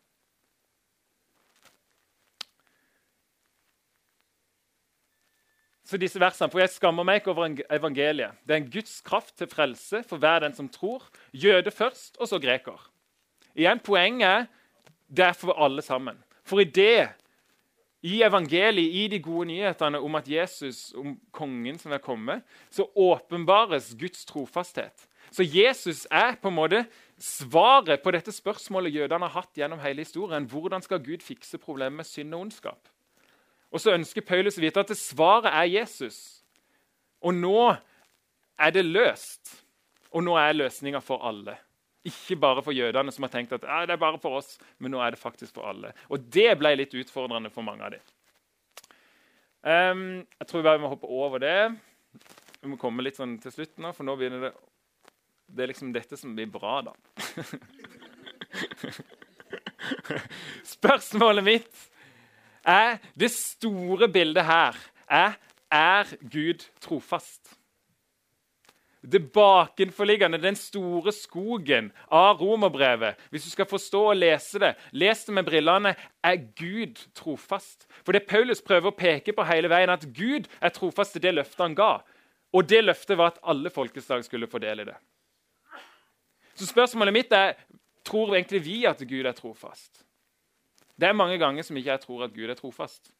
Så 5.84 5.98
disse 6.00 6.20
versene, 6.20 6.50
For 6.50 6.62
jeg 6.62 6.72
skammer 6.72 7.04
meg 7.04 7.20
ikke 7.20 7.34
over 7.34 7.60
evangeliet. 7.70 8.38
Det 8.46 8.54
er 8.56 8.62
en 8.62 8.70
Guds 8.72 9.00
kraft 9.04 9.36
til 9.36 9.50
frelse 9.52 10.02
for 10.08 10.16
hver 10.16 10.40
den 10.46 10.54
som 10.56 10.68
tror. 10.68 11.04
Jøde 11.32 11.70
først, 11.70 12.16
og 12.20 12.28
så 12.28 12.38
greker. 12.40 12.90
Igjen, 13.54 13.80
Poenget 13.84 14.28
er 14.28 14.46
det 15.14 15.24
er 15.24 15.36
for 15.36 15.52
alle 15.52 15.82
sammen. 15.82 16.16
For 16.44 16.60
i 16.60 16.64
det, 16.64 17.08
i 18.02 18.22
evangeliet, 18.22 18.94
i 18.94 19.08
de 19.08 19.20
gode 19.22 19.46
nyhetene 19.48 20.00
om 20.00 20.14
at 20.14 20.28
Jesus, 20.28 20.92
om 20.96 21.14
kongen 21.32 21.78
som 21.78 21.92
er 21.92 22.02
kommet, 22.02 22.42
så 22.70 22.88
åpenbares 22.96 23.94
Guds 24.00 24.24
trofasthet. 24.24 25.06
Så 25.30 25.42
Jesus 25.42 26.06
er 26.10 26.36
på 26.40 26.50
en 26.50 26.56
måte 26.56 26.84
svaret 27.18 28.02
på 28.02 28.12
dette 28.14 28.32
spørsmålet 28.32 28.94
jødene 28.94 29.24
har 29.24 29.40
hatt 29.40 29.56
gjennom 29.56 29.80
hele 29.80 30.04
historien. 30.04 30.44
Hvordan 30.44 30.82
skal 30.84 31.02
Gud 31.04 31.24
fikse 31.24 31.58
problemet 31.58 32.02
med 32.02 32.08
synd 32.08 32.34
og 32.34 32.44
ondskap? 32.46 32.93
Og 33.74 33.82
så 33.82 33.96
ønsker 33.96 34.22
Paulus 34.22 34.60
å 34.60 34.62
vite 34.62 34.82
at 34.84 34.90
det 34.92 35.00
svaret 35.00 35.50
er 35.50 35.66
Jesus. 35.66 36.18
Og 37.24 37.34
nå 37.34 37.58
er 37.74 38.74
det 38.74 38.84
løst. 38.86 39.56
Og 40.14 40.22
nå 40.22 40.36
er 40.38 40.54
løsninga 40.54 41.00
for 41.02 41.24
alle. 41.26 41.56
Ikke 42.06 42.36
bare 42.38 42.62
for 42.62 42.76
jødene 42.76 43.12
som 43.14 43.26
har 43.26 43.32
tenkt 43.32 43.54
at 43.56 43.64
det 43.64 43.94
er 43.94 44.00
bare 44.00 44.20
for 44.22 44.38
oss, 44.38 44.58
men 44.78 44.92
nå 44.94 45.00
er 45.02 45.14
det 45.14 45.18
faktisk 45.18 45.56
for 45.56 45.72
alle. 45.72 45.90
Og 46.12 46.28
det 46.30 46.52
ble 46.60 46.74
litt 46.76 46.94
utfordrende 46.94 47.50
for 47.50 47.66
mange 47.66 47.86
av 47.86 47.96
dem. 47.96 48.04
Um, 49.64 50.04
jeg 50.36 50.46
tror 50.50 50.66
vi 50.66 50.82
må 50.82 50.92
hoppe 50.92 51.08
over 51.08 51.40
det. 51.40 51.72
Vi 52.60 52.70
må 52.70 52.76
komme 52.80 53.02
litt 53.02 53.16
sånn 53.16 53.38
til 53.40 53.52
slutt 53.56 53.80
nå, 53.80 53.92
for 53.96 54.06
nå 54.06 54.16
begynner 54.20 54.46
det 54.46 54.52
Det 55.48 55.64
er 55.64 55.72
liksom 55.72 55.92
dette 55.92 56.16
som 56.16 56.36
blir 56.36 56.46
bra, 56.52 56.82
da. 56.84 56.92
Spørsmålet 60.76 61.44
mitt 61.44 61.93
er 62.64 62.98
det 63.18 63.30
store 63.30 64.08
bildet 64.08 64.44
her 64.48 64.78
er 65.08 65.36
er 65.74 66.16
Gud 66.30 66.64
trofast. 66.80 67.56
Det 69.12 69.20
bakenforliggende, 69.32 70.38
den 70.40 70.56
store 70.56 71.12
skogen 71.12 71.90
av 72.08 72.40
romerbrevet, 72.40 73.18
hvis 73.30 73.44
du 73.44 73.50
skal 73.50 73.68
forstå 73.68 74.00
og 74.14 74.16
lese 74.16 74.60
det, 74.62 74.70
les 74.96 75.24
det 75.26 75.34
med 75.34 75.44
brillene, 75.44 75.92
er 76.24 76.36
Gud 76.56 77.02
trofast. 77.14 77.84
For 78.00 78.16
det 78.16 78.24
Paulus 78.30 78.62
prøver 78.64 78.88
å 78.88 78.96
peke 78.96 79.34
på 79.36 79.44
hele 79.44 79.68
veien, 79.68 79.92
at 79.92 80.06
Gud 80.16 80.48
er 80.60 80.72
trofast 80.72 81.12
til 81.12 81.26
det 81.26 81.34
løftet 81.34 81.60
han 81.60 81.76
ga. 81.76 81.98
Og 82.54 82.64
det 82.70 82.80
løftet 82.84 83.18
var 83.18 83.34
at 83.34 83.42
alle 83.42 83.70
folkeslag 83.74 84.24
skulle 84.24 84.48
få 84.48 84.62
del 84.62 84.86
i 84.86 84.88
det. 84.88 84.96
Så 86.54 86.70
spørsmålet 86.70 87.12
mitt 87.12 87.32
er 87.34 87.58
tror 88.06 88.32
egentlig 88.36 88.62
vi 88.64 88.84
at 88.88 89.02
Gud 89.04 89.26
er 89.26 89.36
trofast. 89.36 90.03
Det 90.94 91.08
er 91.08 91.16
mange 91.16 91.38
ganger 91.42 91.66
som 91.66 91.76
ikke 91.76 91.90
jeg 91.90 92.02
tror 92.04 92.24
at 92.26 92.34
Gud 92.34 92.50
er 92.50 92.58
trofast. 92.58 93.12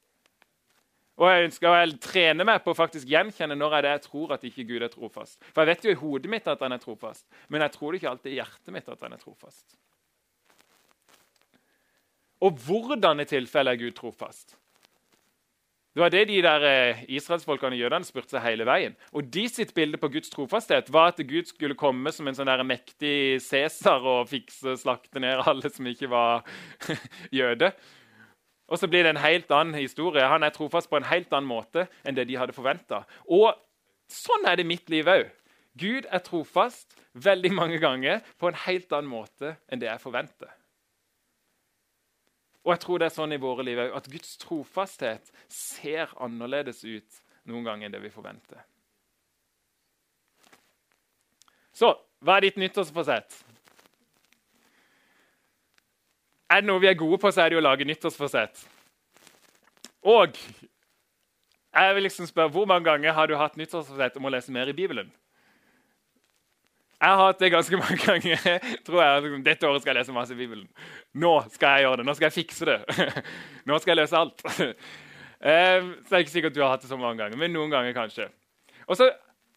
Og 1.15 1.29
jeg 1.31 1.47
ønsker 1.47 1.71
å 1.71 1.99
trene 2.03 2.47
meg 2.47 2.65
på 2.65 2.73
å 2.73 2.79
faktisk 2.79 3.07
gjenkjenne 3.11 3.55
når 3.59 3.87
jeg 3.87 4.03
tror 4.09 4.35
at 4.35 4.47
ikke 4.47 4.67
Gud 4.67 4.83
er 4.83 4.91
trofast. 4.91 5.39
For 5.53 5.63
jeg 5.63 5.71
vet 5.71 5.87
jo 5.87 5.95
i 5.95 6.01
hodet 6.01 6.31
mitt 6.31 6.49
at 6.51 6.63
han 6.65 6.75
er 6.75 6.83
trofast, 6.83 7.27
men 7.49 7.63
jeg 7.63 7.75
tror 7.77 7.93
det 7.93 8.01
ikke 8.01 8.11
alltid 8.15 8.33
i 8.33 8.39
hjertet 8.41 8.75
mitt 8.75 8.91
at 8.91 9.07
han 9.07 9.15
er 9.15 9.23
trofast. 9.23 9.77
Og 12.45 12.59
hvordan 12.67 13.23
i 13.23 13.29
tilfelle 13.31 13.73
er 13.73 13.81
Gud 13.81 13.95
trofast? 13.97 14.57
Det 15.95 16.03
var 16.03 16.11
det 16.11 16.25
de 16.27 16.41
der 16.43 16.65
eh, 16.67 17.03
israelsfolkene 17.15 17.77
og 17.77 17.79
jødene 17.85 18.07
spurte 18.07 18.35
seg 18.35 18.43
hele 18.43 18.65
veien. 18.67 18.97
Og 19.15 19.29
de 19.31 19.45
sitt 19.47 19.71
bilde 19.77 20.01
på 20.03 20.09
Guds 20.11 20.33
trofasthet 20.33 20.89
var 20.93 21.13
at 21.13 21.21
Gud 21.23 21.47
skulle 21.47 21.77
komme 21.79 22.11
som 22.13 22.27
en 22.27 22.35
sånn 22.35 22.51
der 22.51 22.65
mektig 22.67 23.39
Cæsar 23.45 24.03
og 24.03 24.27
fikse 24.33 24.75
slakte 24.83 25.23
ned 25.23 25.45
alle 25.47 25.71
som 25.71 25.87
ikke 25.87 26.11
var 26.11 26.43
jøde. 27.39 27.71
Og 28.67 28.81
så 28.81 28.89
blir 28.91 29.07
det 29.07 29.15
en 29.15 29.23
helt 29.23 29.55
annen 29.55 29.79
historie. 29.79 30.27
Han 30.27 30.43
er 30.43 30.51
trofast 30.57 30.91
på 30.91 30.99
en 30.99 31.07
helt 31.07 31.31
annen 31.31 31.47
måte 31.47 31.87
enn 32.03 32.19
det 32.19 32.27
de 32.27 32.41
hadde 32.41 32.57
forventa. 32.57 33.05
Og 33.31 33.53
sånn 34.11 34.51
er 34.51 34.59
det 34.59 34.67
i 34.67 34.73
mitt 34.75 34.91
liv 34.91 35.07
òg. 35.07 35.31
Gud 35.79 36.11
er 36.11 36.27
trofast 36.27 36.99
veldig 37.15 37.55
mange 37.55 37.79
ganger 37.79 38.23
på 38.43 38.51
en 38.51 38.59
helt 38.67 38.91
annen 38.91 39.15
måte 39.15 39.55
enn 39.71 39.79
det 39.79 39.93
jeg 39.93 40.03
forventer. 40.03 40.51
Og 42.65 42.73
jeg 42.73 42.81
tror 42.81 43.01
det 43.01 43.11
er 43.11 43.15
sånn 43.15 43.35
i 43.37 43.41
våre 43.41 43.65
liv 43.67 43.81
at 43.85 44.07
Guds 44.09 44.39
trofasthet 44.41 45.33
ser 45.53 46.13
annerledes 46.25 46.81
ut 46.85 47.21
noen 47.45 47.67
ganger 47.67 47.89
enn 47.89 47.97
det 47.97 48.01
vi 48.01 48.13
forventer. 48.13 48.63
Så 51.75 51.91
hva 52.25 52.39
er 52.39 52.47
ditt 52.47 52.61
nyttårsforsett? 52.63 53.37
Er 56.55 56.63
det 56.63 56.69
noe 56.69 56.81
vi 56.81 56.89
er 56.89 56.97
gode 56.97 57.19
på, 57.21 57.33
så 57.35 57.45
er 57.45 57.53
det 57.53 57.59
å 57.59 57.65
lage 57.65 57.85
nyttårsforsett. 57.89 58.63
Og 60.07 60.39
jeg 61.75 61.95
vil 61.97 62.07
liksom 62.07 62.29
spørre, 62.31 62.53
hvor 62.55 62.69
mange 62.71 62.87
ganger 62.87 63.17
har 63.17 63.29
du 63.29 63.35
hatt 63.37 63.59
nyttårsforsett 63.61 64.17
om 64.21 64.29
å 64.29 64.33
lese 64.33 64.53
mer 64.55 64.71
i 64.71 64.77
Bibelen? 64.77 65.11
Jeg 67.05 67.17
har 67.19 67.27
hatt 67.27 67.41
det 67.43 67.51
ganske 67.53 67.77
mange 67.77 67.99
ganger. 68.01 68.45
tror 68.87 69.03
jeg. 69.03 69.41
Dette 69.45 69.69
året 69.69 69.83
skal 69.83 69.93
jeg 69.93 69.99
lese 69.99 70.15
masse 70.17 70.37
Bibelen. 70.39 70.69
Nå 71.21 71.33
skal 71.53 71.75
jeg 71.75 71.85
gjøre 71.85 71.99
det. 72.01 72.07
Nå 72.09 72.15
skal 72.17 72.31
jeg 72.31 72.37
fikse 72.39 72.69
det. 72.71 72.79
Nå 73.69 73.77
skal 73.83 73.93
jeg 73.93 74.01
løse 74.01 74.23
alt. 74.23 74.47
Ehm, 75.45 75.91
så 76.01 76.09
det 76.09 76.17
er 76.17 76.23
ikke 76.25 76.33
sikkert 76.33 76.55
du 76.57 76.63
har 76.63 76.71
hatt 76.73 76.81
det 76.81 76.89
så 76.89 76.97
mange 76.97 77.19
ganger, 77.21 77.37
men 77.37 77.53
noen 77.53 77.69
ganger 77.69 77.93
kanskje. 77.93 78.31
Og 78.89 78.97
så 78.97 79.11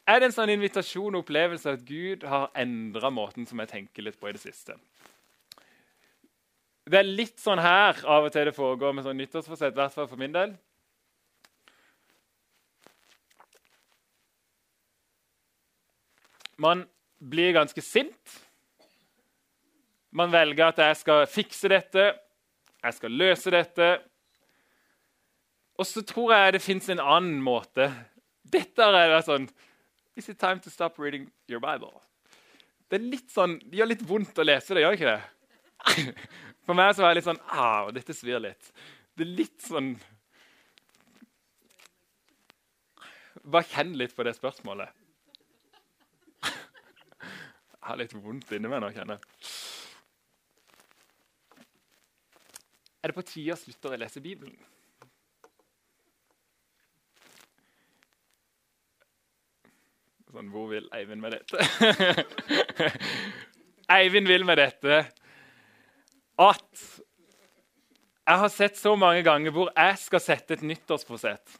er 0.03 0.19
det 0.19 0.27
en 0.27 0.33
sånn 0.35 0.51
invitasjon 0.51 1.15
og 1.15 1.21
opplevelse 1.21 1.77
at 1.77 1.85
Gud 1.87 2.25
har 2.27 2.49
endra 2.59 3.07
måten 3.13 3.47
som 3.47 3.61
jeg 3.63 3.71
tenker 3.71 4.03
litt 4.03 4.17
på 4.19 4.27
i 4.27 4.33
det 4.35 4.41
siste. 4.41 4.75
Det 6.83 6.99
er 6.99 7.07
litt 7.07 7.39
sånn 7.39 7.61
her 7.63 8.01
av 8.03 8.27
og 8.27 8.35
til 8.35 8.49
det 8.49 8.55
foregår 8.57 8.97
med 8.97 9.07
sånn 9.07 9.15
nyttårsforsett, 9.21 9.77
i 9.77 9.79
hvert 9.79 9.95
fall 9.95 10.11
for 10.11 10.19
min 10.19 10.35
del. 10.35 10.57
Man 16.59 16.83
blir 17.19 17.55
ganske 17.55 17.81
sint. 17.81 18.35
Man 20.11 20.31
velger 20.33 20.71
at 20.71 20.81
jeg 20.81 20.99
skal 21.01 21.25
fikse 21.29 21.71
dette, 21.71 22.11
jeg 22.83 22.97
skal 22.97 23.17
løse 23.19 23.53
dette. 23.53 23.91
Og 25.77 25.85
så 25.85 26.01
tror 26.05 26.33
jeg 26.33 26.57
det 26.57 26.65
fins 26.65 26.89
en 26.89 27.03
annen 27.03 27.41
måte. 27.43 27.91
Dette 28.47 28.83
er 28.83 29.15
det 29.15 29.23
sånn 29.27 29.49
Is 30.17 30.29
it 30.29 30.39
time 30.39 30.57
to 30.65 30.71
stop 30.73 30.97
reading 30.97 31.29
your 31.47 31.61
Bible? 31.61 31.93
det 32.87 32.99
er 32.99 33.07
litt 33.11 33.31
sånn, 33.33 33.57
det 33.67 33.81
gjør 33.81 33.91
litt 33.91 34.05
vondt 34.07 34.39
å 34.39 34.45
lese 34.47 34.75
det, 34.75 34.83
gjør 34.85 34.97
ikke 34.97 35.15
det? 35.15 36.13
For 36.67 36.77
meg 36.77 36.93
så 36.95 37.03
var 37.03 37.11
det 37.11 37.19
litt 37.19 37.27
sånn 37.27 37.41
Au, 37.51 37.89
dette 37.95 38.15
svir 38.15 38.39
litt. 38.43 38.71
Det 39.15 39.25
er 39.25 39.33
litt 39.41 39.63
sånn 39.63 39.95
Bare 43.47 43.67
kjenn 43.69 43.93
litt 43.95 44.15
på 44.15 44.25
det 44.27 44.33
spørsmålet. 44.35 44.91
Har 47.87 47.95
litt 47.95 48.11
vondt 48.11 48.49
inni 48.51 48.67
meg 48.67 48.81
nå, 48.83 48.89
kjenner. 48.91 49.21
Er 52.99 53.11
det 53.11 53.15
på 53.15 53.23
tide 53.23 53.55
å 53.55 53.59
slutte 53.59 53.87
å 53.87 53.99
lese 53.99 54.19
Bibelen? 54.19 54.57
Sånn, 60.33 60.51
hvor 60.51 60.67
vil 60.73 60.89
Eivind 60.93 61.23
med 61.23 61.37
dette? 61.37 61.63
Eivind 63.97 64.27
vil 64.27 64.43
med 64.45 64.59
dette 64.59 64.99
at 66.37 66.83
jeg 68.27 68.41
har 68.43 68.51
sett 68.51 68.75
så 68.75 68.97
mange 68.99 69.23
ganger 69.23 69.55
hvor 69.55 69.71
jeg 69.71 69.95
skal 70.03 70.21
sette 70.21 70.57
et 70.57 70.65
nyttårsforsett. 70.67 71.55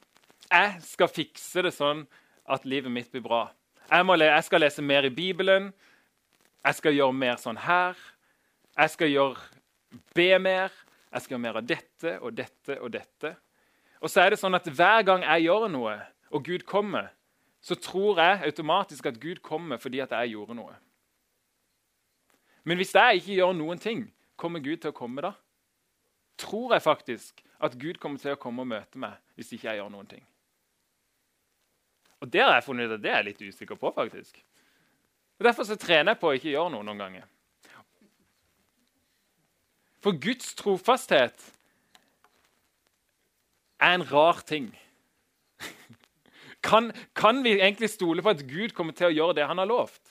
Jeg 0.52 0.82
skal 0.84 1.10
fikse 1.10 1.64
det 1.64 1.72
sånn 1.74 2.04
at 2.52 2.68
livet 2.68 2.92
mitt 2.92 3.08
blir 3.14 3.24
bra. 3.24 3.46
Jeg, 3.88 4.04
jeg, 4.20 4.44
skal 4.44 4.66
lese 4.66 4.84
mer 4.84 5.08
i 5.08 5.14
Bibelen. 5.16 5.72
Jeg 6.66 6.76
skal 6.76 6.96
gjøre 6.98 7.16
mer 7.16 7.38
sånn 7.42 7.60
her. 7.62 7.98
Jeg 8.78 8.94
skal 8.94 9.12
gjøre, 9.12 9.44
be 10.16 10.30
mer. 10.40 10.74
Jeg 11.12 11.24
skal 11.24 11.36
gjøre 11.36 11.46
mer 11.46 11.60
av 11.62 11.68
dette 11.68 12.16
og 12.22 12.34
dette 12.38 12.80
og 12.82 12.92
dette. 12.94 13.36
Og 14.02 14.12
så 14.12 14.22
er 14.22 14.34
det 14.34 14.42
sånn 14.42 14.58
at 14.58 14.68
hver 14.70 15.06
gang 15.08 15.24
jeg 15.26 15.48
gjør 15.48 15.68
noe, 15.74 15.96
og 16.30 16.44
Gud 16.46 16.66
kommer, 16.68 17.10
så 17.64 17.76
tror 17.80 18.20
jeg 18.22 18.52
automatisk 18.52 19.08
at 19.10 19.18
Gud 19.20 19.42
kommer 19.42 19.80
fordi 19.82 20.04
at 20.04 20.14
jeg 20.14 20.36
gjorde 20.36 20.58
noe. 20.60 20.76
Men 22.68 22.78
hvis 22.78 22.94
jeg 22.96 23.22
ikke 23.22 23.38
gjør 23.40 23.54
noen 23.56 23.80
ting, 23.82 24.06
kommer 24.36 24.62
Gud 24.62 24.84
til 24.84 24.92
å 24.92 24.96
komme 24.96 25.24
da? 25.24 25.34
Tror 26.38 26.76
jeg 26.76 26.84
faktisk 26.86 27.42
at 27.64 27.78
Gud 27.80 27.98
kommer 27.98 28.22
til 28.22 28.36
å 28.36 28.40
komme 28.40 28.62
og 28.62 28.70
møte 28.70 29.00
meg 29.02 29.16
hvis 29.40 29.54
ikke 29.56 29.72
jeg 29.72 29.80
gjør 29.80 29.94
noen 29.94 30.10
ting? 30.12 30.26
Og 32.22 32.30
Det 32.34 32.42
har 32.42 32.54
jeg 32.56 32.66
funnet 32.66 32.90
ut 32.90 32.98
at 32.98 33.02
det 33.02 33.12
er 33.12 33.20
jeg 33.22 33.28
litt 33.30 33.42
usikker 33.48 33.80
på. 33.80 33.92
faktisk. 33.96 34.44
Og 35.38 35.46
Derfor 35.46 35.68
så 35.68 35.78
trener 35.78 36.14
jeg 36.14 36.22
på 36.22 36.32
å 36.32 36.38
ikke 36.38 36.52
gjøre 36.54 36.74
noe 36.74 36.86
noen 36.86 37.02
ganger. 37.02 37.28
For 40.02 40.18
Guds 40.22 40.54
trofasthet 40.58 41.48
er 43.82 43.96
en 43.98 44.06
rar 44.10 44.42
ting. 44.48 44.72
Kan, 46.68 46.90
kan, 47.16 47.44
vi 47.46 47.54
egentlig 47.62 47.90
stole 47.94 48.24
på 48.26 48.34
at 48.34 48.42
Gud 48.50 48.74
kommer 48.76 48.96
til 48.98 49.08
å 49.08 49.14
gjøre 49.14 49.38
det 49.38 49.46
han 49.48 49.62
har 49.62 49.70
lovt? 49.70 50.02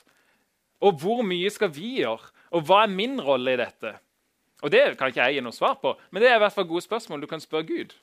Og 0.81 0.95
hvor 1.01 1.23
mye 1.25 1.49
skal 1.53 1.69
vi 1.75 1.97
gjøre? 1.99 2.31
Og 2.55 2.63
hva 2.65 2.83
er 2.85 2.93
min 2.93 3.19
rolle 3.21 3.53
i 3.53 3.59
dette? 3.59 3.91
Og 4.63 4.71
Det 4.73 4.97
kan 4.97 5.11
ikke 5.11 5.27
jeg 5.27 5.37
gi 5.37 5.43
noe 5.45 5.53
svar 5.53 5.75
på, 5.81 5.91
men 6.09 6.23
det 6.23 6.31
er 6.31 6.39
i 6.39 6.41
hvert 6.41 6.55
fall 6.55 6.65
gode 6.69 6.85
spørsmål 6.85 7.21
du 7.21 7.27
kan 7.29 7.43
spørre 7.43 7.67
Gud. 7.67 7.93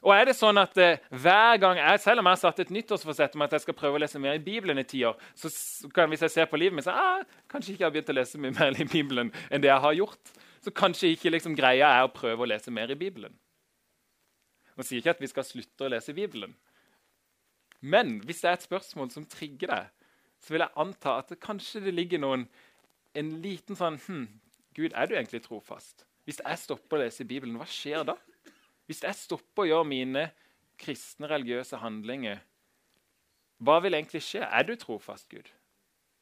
Og 0.00 0.14
er 0.14 0.30
det 0.30 0.36
sånn 0.38 0.56
at 0.56 0.78
eh, 0.80 1.00
hver 1.12 1.58
gang 1.60 1.76
jeg, 1.76 2.00
Selv 2.00 2.22
om 2.22 2.28
jeg 2.28 2.38
har 2.38 2.40
satt 2.40 2.62
et 2.62 2.70
nyttårsforsett 2.72 3.34
om 3.36 3.44
at 3.44 3.52
jeg 3.52 3.66
skal 3.66 3.76
prøve 3.76 3.98
å 3.98 4.00
lese 4.00 4.20
mer 4.22 4.38
i 4.38 4.44
Bibelen 4.44 4.80
i 4.80 4.86
tiår, 4.88 5.18
så 5.36 5.50
kan 5.92 6.08
hvis 6.08 6.24
jeg 6.24 6.34
ser 6.36 6.48
på 6.48 6.60
livet 6.60 6.78
mitt, 6.78 6.86
så 6.88 6.94
ah, 6.96 7.20
kanskje 7.52 7.74
ikke 7.74 7.84
jeg 7.84 7.88
har 7.90 7.96
begynt 7.98 8.14
å 8.14 8.16
lese 8.16 8.40
mye 8.40 8.56
mer 8.56 8.80
i 8.80 8.88
Bibelen 8.88 9.32
enn 9.50 9.60
det 9.60 9.68
jeg 9.68 9.84
har 9.84 9.98
gjort. 9.98 10.32
Så 10.64 10.72
kanskje 10.76 11.12
ikke 11.12 11.32
liksom, 11.34 11.56
greia 11.56 11.92
er 11.98 12.08
å 12.08 12.12
prøve 12.12 12.44
å 12.44 12.48
lese 12.48 12.72
mer 12.72 12.92
i 12.92 12.98
Bibelen. 13.00 13.36
Nå 14.76 14.84
sier 14.86 15.02
ikke 15.02 15.12
at 15.12 15.20
vi 15.20 15.28
skal 15.28 15.44
slutte 15.44 15.84
å 15.84 15.92
lese 15.92 16.16
Bibelen, 16.16 16.56
men 17.80 18.18
hvis 18.28 18.42
det 18.42 18.50
er 18.50 18.58
et 18.58 18.66
spørsmål 18.66 19.08
som 19.12 19.24
trigger 19.28 19.72
deg, 19.72 19.88
så 20.40 20.52
vil 20.52 20.64
jeg 20.64 20.76
anta 20.82 21.16
at 21.20 21.30
det 21.32 21.40
kanskje 21.40 21.80
det 21.84 21.94
ligger 21.96 22.20
noen, 22.20 22.46
en 23.16 23.30
liten 23.42 23.76
sånn 23.76 23.96
hm, 24.04 24.26
Gud, 24.76 24.92
er 24.94 25.08
du 25.08 25.16
egentlig 25.16 25.42
trofast? 25.44 26.04
Hvis 26.28 26.40
jeg 26.44 26.60
stopper 26.60 26.98
å 26.98 27.02
lese 27.02 27.26
Bibelen, 27.26 27.56
hva 27.58 27.66
skjer 27.68 28.04
da? 28.06 28.14
Hvis 28.90 29.04
jeg 29.06 29.14
stopper 29.14 29.62
å 29.62 29.68
gjøre 29.68 29.86
mine 29.86 30.22
kristne, 30.80 31.28
religiøse 31.30 31.78
handlinger, 31.78 32.40
hva 33.62 33.76
vil 33.84 33.94
egentlig 33.94 34.24
skje? 34.26 34.42
Er 34.42 34.66
du 34.66 34.72
trofast, 34.74 35.28
Gud? 35.30 35.46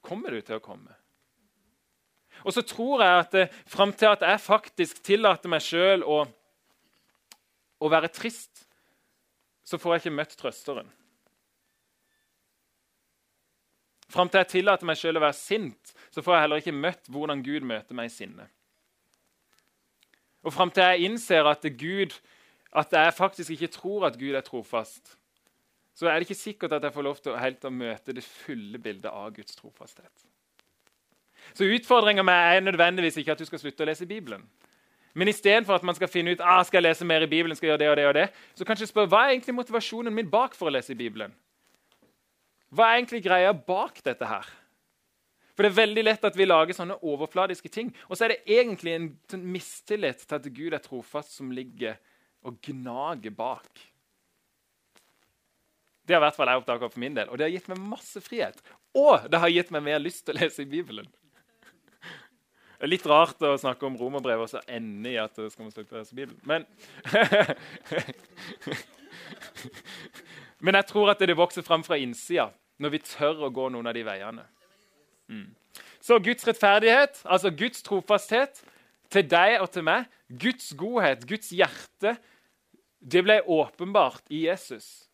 Kommer 0.04 0.34
du 0.36 0.42
til 0.44 0.58
å 0.58 0.62
komme? 0.62 0.92
Og 2.44 2.52
så 2.52 2.60
tror 2.66 3.00
jeg 3.02 3.22
at 3.22 3.38
eh, 3.40 3.56
fram 3.72 3.94
til 3.96 4.12
at 4.12 4.26
jeg 4.26 4.44
faktisk 4.44 5.00
tillater 5.06 5.48
meg 5.48 5.64
sjøl 5.64 6.04
å, 6.04 6.20
å 7.80 7.90
være 7.90 8.12
trist, 8.12 8.66
så 9.64 9.80
får 9.80 9.94
jeg 9.94 10.04
ikke 10.04 10.16
møtt 10.20 10.36
trøsteren. 10.36 10.92
Fram 14.12 14.28
til 14.28 14.44
jeg 14.44 14.52
tillater 14.58 14.88
meg 14.88 15.00
selv 15.00 15.20
å 15.20 15.24
være 15.24 15.40
sint, 15.40 15.96
så 16.12 16.20
får 16.20 16.34
jeg 16.34 16.44
heller 16.44 16.62
ikke 16.62 16.80
møtt 16.84 17.10
hvordan 17.12 17.42
Gud 17.44 17.66
møter 17.68 17.96
meg 17.96 18.08
i 18.08 18.14
sinne. 18.14 18.48
Og 20.44 20.54
fram 20.54 20.70
til 20.72 20.84
jeg 20.84 21.08
innser 21.08 21.48
at, 21.48 21.64
Gud, 21.80 22.14
at 22.72 22.92
jeg 22.92 23.14
faktisk 23.14 23.50
ikke 23.50 23.70
tror 23.72 24.06
at 24.06 24.18
Gud 24.18 24.36
er 24.36 24.44
trofast, 24.44 25.16
så 25.98 26.06
er 26.06 26.18
det 26.18 26.28
ikke 26.28 26.38
sikkert 26.38 26.72
at 26.72 26.84
jeg 26.84 26.94
får 26.94 27.02
lov 27.02 27.16
til 27.16 27.32
å, 27.32 27.40
helt 27.40 27.64
å 27.64 27.74
møte 27.74 28.14
det 28.14 28.22
fulle 28.22 28.78
bildet 28.78 29.10
av 29.10 29.32
Guds 29.34 29.56
trofasthet. 29.58 30.26
Så 31.56 31.64
utfordringa 31.64 32.22
er 32.22 32.60
nødvendigvis 32.60 33.16
ikke 33.18 33.32
at 33.32 33.40
du 33.40 33.46
skal 33.48 33.62
slutte 33.62 33.82
å 33.82 33.88
lese 33.88 34.06
Bibelen. 34.06 34.44
Men 35.18 35.30
istedenfor 35.32 35.74
at 35.74 35.86
man 35.86 35.96
skal 35.96 36.10
finne 36.12 36.36
ut 36.36 36.42
ah, 36.44 36.60
skal 36.66 36.82
jeg 36.82 36.90
lese 36.90 37.06
mer 37.08 37.24
i 37.24 37.30
Bibelen, 37.30 37.56
skal 37.56 37.72
jeg 37.72 37.72
gjøre 37.72 37.80
det 37.80 37.88
og 37.90 37.96
det, 37.96 38.06
og 38.06 38.14
det, 38.14 38.26
så 38.54 38.66
kanskje 38.68 38.90
spør 38.90 39.08
hva 39.10 39.24
er 39.24 39.34
egentlig 39.34 39.56
motivasjonen 39.56 40.14
min 40.14 40.30
bak 40.30 40.54
for 40.54 40.70
å 40.70 40.74
lese 40.76 40.92
i 40.94 40.98
Bibelen. 40.98 41.34
Hva 42.70 42.90
er 42.90 43.00
egentlig 43.00 43.24
greia 43.24 43.54
bak 43.56 44.02
dette 44.04 44.28
her? 44.28 44.46
For 45.56 45.66
Det 45.66 45.72
er 45.72 45.80
veldig 45.80 46.04
lett 46.04 46.26
at 46.28 46.36
vi 46.38 46.46
lager 46.46 46.76
sånne 46.76 47.00
overfladiske 47.02 47.70
ting. 47.74 47.88
Og 48.06 48.14
så 48.14 48.28
er 48.28 48.36
det 48.36 48.58
egentlig 48.60 48.92
en 48.94 49.08
sånn 49.26 49.42
mistillit 49.42 50.22
til 50.22 50.36
at 50.36 50.46
Gud 50.54 50.76
er 50.76 50.84
trofast, 50.84 51.32
som 51.34 51.50
ligger 51.50 51.96
og 52.48 52.56
gnager 52.64 53.34
bak. 53.34 53.68
Det 56.08 56.14
har 56.16 56.22
i 56.22 56.24
hvert 56.24 56.38
fall 56.38 56.48
jeg 56.48 56.60
oppdaga 56.62 56.88
for 56.88 57.00
min 57.02 57.16
del, 57.16 57.28
og 57.28 57.38
det 57.38 57.46
har 57.46 57.52
gitt 57.52 57.68
meg 57.68 57.88
masse 57.90 58.20
frihet. 58.24 58.58
Og 58.96 59.14
det 59.28 59.40
har 59.42 59.50
gitt 59.52 59.70
meg 59.74 59.82
mer 59.84 59.98
lyst 60.00 60.24
til 60.24 60.34
å 60.34 60.40
lese 60.40 60.62
i 60.64 60.70
Bibelen. 60.70 61.08
Det 62.78 62.84
er 62.86 62.92
litt 62.92 63.10
rart 63.10 63.42
å 63.42 63.58
snakke 63.58 63.86
om 63.88 63.98
romerbrevet 63.98 64.44
og 64.46 64.52
så 64.52 64.60
ende 64.70 65.10
i 65.10 65.18
at 65.18 65.36
det 65.36 65.50
skal 65.52 65.64
man 65.66 65.74
slutte 65.74 65.94
å 65.96 65.98
lese 66.00 66.16
Bibelen. 66.16 66.40
Men 66.46 66.62
Men 70.64 70.78
jeg 70.78 70.88
tror 70.88 71.12
at 71.12 71.20
det 71.22 71.36
vokser 71.38 71.64
fram 71.66 71.84
fra 71.86 71.98
innsida 72.00 72.48
når 72.82 72.94
vi 72.94 73.00
tør 73.02 73.46
å 73.46 73.54
gå 73.54 73.68
noen 73.74 73.88
av 73.90 73.96
de 73.96 74.04
veiene. 74.06 74.44
Mm. 75.30 75.48
Så 76.02 76.18
Guds 76.22 76.46
rettferdighet, 76.46 77.22
altså 77.26 77.50
Guds 77.50 77.82
trofasthet 77.86 78.62
til 79.12 79.24
deg 79.28 79.58
og 79.62 79.70
til 79.74 79.84
meg, 79.86 80.06
Guds 80.28 80.72
godhet, 80.78 81.26
Guds 81.28 81.50
hjerte, 81.54 82.16
det 82.98 83.22
ble 83.22 83.40
åpenbart 83.42 84.30
i 84.34 84.44
Jesus. 84.46 85.08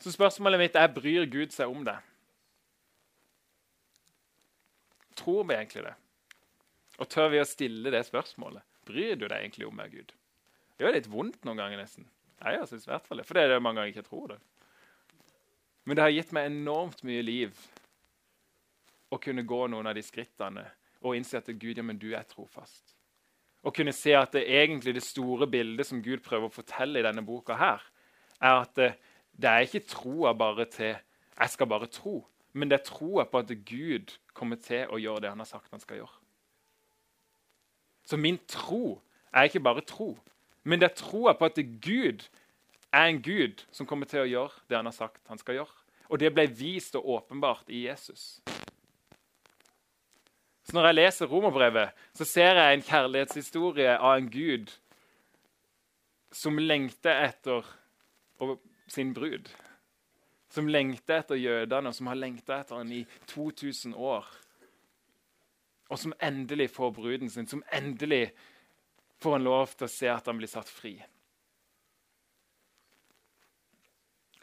Så 0.00 0.12
spørsmålet 0.14 0.62
mitt 0.62 0.78
er 0.78 0.92
bryr 0.92 1.26
Gud 1.28 1.52
seg 1.52 1.72
om 1.72 1.82
det. 1.84 1.96
Tror 5.20 5.44
vi 5.44 5.56
egentlig 5.58 5.84
det? 5.84 5.96
Og 7.00 7.08
tør 7.10 7.28
vi 7.32 7.42
å 7.42 7.48
stille 7.48 7.92
det 7.92 8.04
spørsmålet? 8.08 8.64
Bryr 8.88 9.18
du 9.18 9.26
deg 9.26 9.36
egentlig 9.42 9.66
om 9.68 9.76
meg, 9.76 9.92
Gud? 9.92 10.14
Det 10.76 10.86
gjør 10.86 10.96
litt 10.96 11.10
vondt 11.12 11.44
noen 11.44 11.60
ganger, 11.60 11.82
nesten. 11.82 12.06
Jeg 12.40 12.68
synes 12.70 12.86
i 12.86 12.90
hvert 12.92 13.04
fall 13.04 13.20
det, 13.20 13.26
for 13.28 13.36
det 13.36 13.44
er 13.44 13.52
det 13.52 13.60
mange 13.60 13.80
ganger 13.80 13.90
jeg 13.90 13.98
ikke 13.98 14.08
tror 14.08 14.32
det. 14.32 14.38
Men 15.84 15.96
det 15.96 16.04
har 16.06 16.14
gitt 16.14 16.32
meg 16.36 16.48
enormt 16.48 17.02
mye 17.04 17.24
liv 17.24 17.60
å 19.12 19.18
kunne 19.20 19.44
gå 19.44 19.60
noen 19.68 19.90
av 19.90 19.96
de 19.96 20.04
skrittene 20.04 20.64
og 21.00 21.16
innse 21.16 21.40
at 21.40 21.48
Gud, 21.50 21.76
ja, 21.76 21.84
men 21.84 21.98
du 22.00 22.12
er 22.14 22.24
trofast. 22.28 22.94
Å 23.62 23.72
kunne 23.76 23.92
se 23.92 24.14
at 24.16 24.32
det 24.32 24.46
egentlig 24.48 24.94
det 24.96 25.04
store 25.04 25.48
bildet 25.50 25.86
som 25.86 26.00
Gud 26.02 26.22
prøver 26.24 26.48
å 26.48 26.54
fortelle 26.54 27.00
i 27.00 27.04
denne 27.04 27.24
boka, 27.24 27.58
her, 27.60 27.82
er 28.40 28.62
at 28.62 28.72
det, 28.78 28.90
det 29.36 29.50
er 29.50 29.66
ikke 29.66 29.84
troa 29.88 30.32
bare 30.32 30.64
til 30.64 30.96
'jeg 31.40 31.50
skal 31.50 31.66
bare 31.66 31.86
tro', 31.86 32.26
men 32.52 32.70
det 32.70 32.80
er 32.80 32.84
troa 32.84 33.24
på 33.24 33.38
at 33.38 33.52
Gud 33.64 34.16
kommer 34.34 34.56
til 34.56 34.88
å 34.88 34.98
gjøre 34.98 35.20
det 35.20 35.28
han 35.28 35.38
har 35.38 35.46
sagt 35.46 35.70
han 35.70 35.80
skal 35.80 35.96
gjøre. 35.96 36.16
Så 38.04 38.16
min 38.16 38.38
tro 38.48 39.00
er 39.32 39.42
ikke 39.42 39.60
bare 39.60 39.80
tro, 39.80 40.18
men 40.64 40.80
det 40.80 40.90
er 40.90 40.94
troa 40.94 41.32
på 41.32 41.44
at 41.44 41.58
Gud 41.80 42.28
er 42.92 43.06
en 43.06 43.22
Gud 43.22 43.64
som 43.70 43.86
kommer 43.86 44.06
til 44.06 44.24
å 44.24 44.28
gjøre 44.28 44.64
det 44.68 44.76
han 44.76 44.88
har 44.88 44.96
sagt 44.96 45.20
han 45.28 45.38
skal 45.38 45.54
gjøre. 45.54 45.76
Og 46.10 46.18
det 46.18 46.32
ble 46.34 46.46
vist 46.50 46.96
og 46.98 47.06
åpenbart 47.06 47.68
i 47.70 47.86
Jesus. 47.86 48.40
Så 50.70 50.76
Når 50.76 50.84
jeg 50.86 50.94
leser 50.94 51.26
romerbrevet, 51.26 51.90
så 52.14 52.24
ser 52.24 52.54
jeg 52.54 52.74
en 52.74 52.82
kjærlighetshistorie 52.86 53.96
av 53.98 54.20
en 54.20 54.28
Gud 54.30 54.68
som 56.30 56.60
lengter 56.62 57.24
etter 57.24 57.66
sin 58.86 59.10
brud. 59.14 59.50
Som 60.54 60.70
lengter 60.70 61.24
etter 61.24 61.40
jødene, 61.42 61.90
og 61.90 61.96
som 61.96 62.06
har 62.06 62.20
lengta 62.20 62.60
etter 62.60 62.78
ham 62.78 62.92
i 62.94 63.00
2000 63.32 63.96
år. 63.98 64.30
Og 65.90 65.98
som 65.98 66.14
endelig 66.22 66.70
får 66.70 66.94
bruden 67.00 67.34
sin, 67.34 67.50
som 67.50 67.66
endelig 67.74 68.30
får 69.18 69.40
han 69.40 69.48
lov 69.50 69.74
til 69.74 69.88
å 69.88 69.94
se 69.96 70.14
at 70.14 70.30
han 70.30 70.38
blir 70.38 70.54
satt 70.54 70.70
fri. 70.70 70.94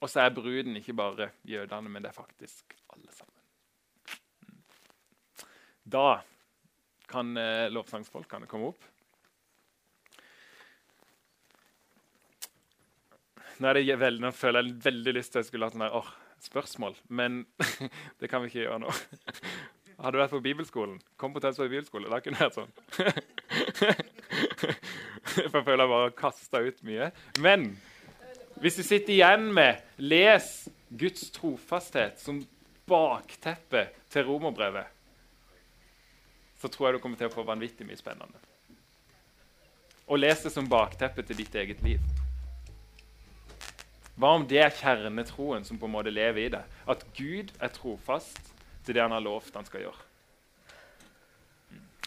Og 0.03 0.11
så 0.11 0.27
er 0.27 0.35
bruden 0.35 0.75
ikke 0.75 0.93
bare 0.93 1.31
jødene, 1.47 1.87
men 1.87 2.03
det 2.03 2.11
er 2.11 2.19
faktisk 2.19 2.75
alle 2.91 3.15
sammen. 3.15 3.36
Da 5.87 6.21
kan 7.07 7.37
eh, 7.37 7.69
lovsangsfolkene 7.71 8.47
komme 8.51 8.73
opp. 8.73 8.87
Nå, 13.57 13.71
veldig, 13.71 14.21
nå 14.21 14.31
føler 14.35 14.67
jeg 14.67 14.81
veldig 14.83 15.13
lyst 15.15 15.31
til 15.33 15.41
å 15.41 15.47
skulle 15.47 15.69
ha 15.69 15.73
sånn 15.73 15.87
åh, 15.87 16.09
spørsmål, 16.43 16.97
men 17.07 17.39
det 18.19 18.29
kan 18.29 18.43
vi 18.43 18.51
ikke 18.51 18.65
gjøre 18.65 18.81
nå. 18.83 18.91
Hadde 19.97 20.13
du 20.13 20.19
vært 20.21 20.35
på 20.35 20.43
bibelskolen, 20.45 20.99
kom 21.17 21.33
på 21.33 21.41
Tønsberg 21.41 21.71
bibelskole, 21.71 22.11
da 22.11 22.19
kunne 22.21 22.37
det 22.37 22.43
vært 22.45 22.59
sånn. 22.59 22.73
For 25.37 25.57
jeg 25.57 25.65
føler 25.65 25.83
jeg 25.85 25.93
bare 25.93 26.11
kasta 26.19 26.61
ut 26.67 26.83
mye. 26.85 27.09
Men 27.41 27.65
hvis 28.61 28.77
du 28.77 28.83
sitter 28.83 29.15
igjen 29.15 29.47
med 29.55 29.81
'les 29.97 30.67
Guds 30.89 31.31
trofasthet' 31.33 32.19
som 32.21 32.43
bakteppe 32.87 33.87
til 34.11 34.27
romerbrevet, 34.27 34.96
så 36.61 36.69
tror 36.71 36.87
jeg 36.87 36.97
du 36.97 37.03
kommer 37.03 37.19
til 37.19 37.29
å 37.29 37.33
få 37.33 37.45
vanvittig 37.45 37.85
mye 37.87 37.99
spennende. 37.99 38.39
Og 40.07 40.21
les 40.21 40.41
det 40.43 40.53
som 40.53 40.69
bakteppe 40.69 41.23
til 41.25 41.37
ditt 41.41 41.55
eget 41.59 41.83
liv. 41.85 42.01
Hva 44.17 44.33
om 44.39 44.45
det 44.49 44.61
er 44.63 44.73
kjernetroen 44.73 45.65
som 45.67 45.77
på 45.77 45.85
en 45.85 45.93
måte 45.93 46.13
lever 46.13 46.47
i 46.47 46.53
det? 46.55 46.63
At 46.89 47.03
Gud 47.17 47.51
er 47.61 47.73
trofast 47.75 48.39
til 48.85 48.95
det 48.95 49.03
han 49.03 49.13
har 49.13 49.21
lovt 49.21 49.55
han 49.59 49.67
skal 49.67 49.83
gjøre. 49.85 50.05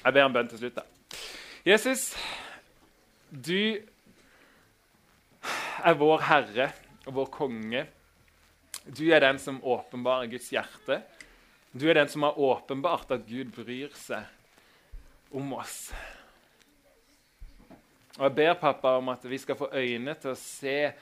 Jeg 0.01 0.17
ber 0.17 0.25
en 0.25 0.35
bønn 0.35 0.49
til 0.51 0.63
slutt. 0.63 0.81
da. 0.81 0.87
Jesus, 1.69 2.17
du 3.31 3.79
er 5.85 5.97
vår 6.01 6.25
Herre 6.25 6.71
og 7.07 7.15
vår 7.21 7.31
konge. 7.37 7.85
Du 8.89 9.05
er 9.13 9.21
den 9.23 9.39
som 9.39 9.61
åpenbarer 9.61 10.33
Guds 10.33 10.49
hjerte. 10.51 11.03
Du 11.71 11.85
er 11.87 12.01
den 12.01 12.09
som 12.09 12.25
har 12.27 12.39
åpenbart 12.41 13.13
at 13.13 13.29
Gud 13.29 13.53
bryr 13.55 13.93
seg 13.95 14.25
om 15.31 15.53
oss. 15.59 15.93
Og 18.19 18.27
Jeg 18.27 18.35
ber 18.37 18.61
pappa 18.61 18.97
om 18.99 19.09
at 19.09 19.25
vi 19.25 19.39
skal 19.39 19.57
få 19.57 19.71
øyne 19.73 20.15
til 20.21 20.35
å 20.35 20.39
se 20.39 20.93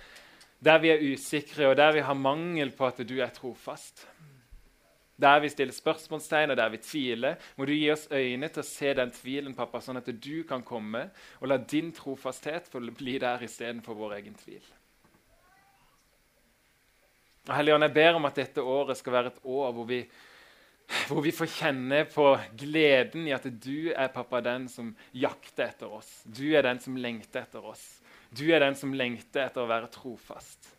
der 0.58 0.78
vi 0.82 0.90
er 0.90 1.02
usikre, 1.14 1.68
og 1.70 1.76
der 1.78 1.92
vi 1.94 2.02
har 2.02 2.14
mangel 2.18 2.70
på 2.74 2.86
at 2.86 3.00
du 3.06 3.18
er 3.22 3.30
trofast. 3.34 4.06
Der 5.18 5.40
vi 5.42 5.50
stiller 5.50 5.74
spørsmålstegn 5.74 6.52
og 6.54 6.56
der 6.56 6.70
vi 6.70 6.78
tviler, 6.82 7.38
må 7.56 7.66
du 7.66 7.72
gi 7.74 7.90
oss 7.90 8.06
øyne 8.10 8.48
til 8.54 8.62
å 8.62 8.66
se 8.66 8.92
den 8.94 9.10
tvilen, 9.14 9.54
pappa, 9.54 9.80
sånn 9.82 9.98
at 9.98 10.10
du 10.14 10.44
kan 10.46 10.62
komme 10.66 11.08
og 11.40 11.50
la 11.50 11.58
din 11.58 11.90
trofasthet 11.94 12.70
få 12.70 12.82
bli 12.94 13.16
der 13.18 13.42
istedenfor 13.42 13.98
vår 13.98 14.18
egen 14.20 14.38
tvil. 14.38 14.62
Og 17.48 17.54
Helligånd, 17.56 17.86
jeg 17.88 17.96
ber 17.96 18.18
om 18.18 18.28
at 18.28 18.38
dette 18.38 18.62
året 18.62 18.98
skal 18.98 19.14
være 19.16 19.32
et 19.32 19.44
år 19.48 19.72
hvor 19.74 19.88
vi, 19.88 20.02
hvor 20.88 21.20
vi 21.24 21.32
får 21.36 21.50
kjenne 21.52 22.02
på 22.08 22.30
gleden 22.56 23.26
i 23.28 23.34
at 23.36 23.44
du 23.60 23.90
er 23.92 24.12
pappa 24.12 24.40
den 24.44 24.68
som 24.72 24.94
jakter 25.12 25.68
etter 25.68 25.92
oss. 25.98 26.08
Du 26.24 26.46
er 26.56 26.64
den 26.64 26.80
som 26.80 26.96
lengter 26.96 27.44
etter 27.44 27.64
oss. 27.64 27.84
Du 28.32 28.46
er 28.52 28.62
den 28.64 28.76
som 28.76 28.94
lengter 28.96 29.46
etter 29.46 29.64
å 29.64 29.68
være 29.68 29.90
trofast. 29.92 30.70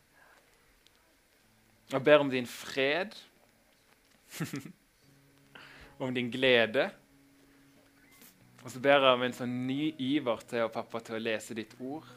Jeg 1.89 2.05
ber 2.05 2.21
om 2.21 2.29
din 2.29 2.49
fred, 2.49 3.15
om 6.03 6.13
din 6.13 6.29
glede. 6.33 6.89
Og 8.63 8.69
så 8.73 8.81
ber 8.81 8.97
jeg 8.97 9.17
om 9.17 9.25
en 9.25 9.37
sånn 9.37 9.55
ny 9.65 9.93
iver 10.03 10.41
til, 10.49 10.69
pappa, 10.73 11.01
til 11.05 11.17
å 11.17 11.23
lese 11.23 11.57
ditt 11.57 11.77
ord 11.79 12.09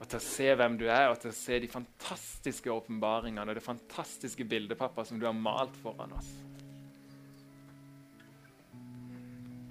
og 0.00 0.08
til 0.08 0.16
å 0.16 0.24
se 0.24 0.46
hvem 0.56 0.78
du 0.80 0.86
er, 0.86 1.10
og 1.10 1.18
til 1.20 1.28
å 1.28 1.36
se 1.36 1.58
de 1.60 1.68
fantastiske 1.68 2.72
åpenbaringene 2.72 3.44
og 3.44 3.58
det 3.58 3.64
fantastiske 3.64 4.46
bildet 4.48 4.78
pappa, 4.80 5.04
som 5.04 5.20
du 5.20 5.26
har 5.28 5.36
malt 5.36 5.76
foran 5.82 6.14
oss. 6.16 6.30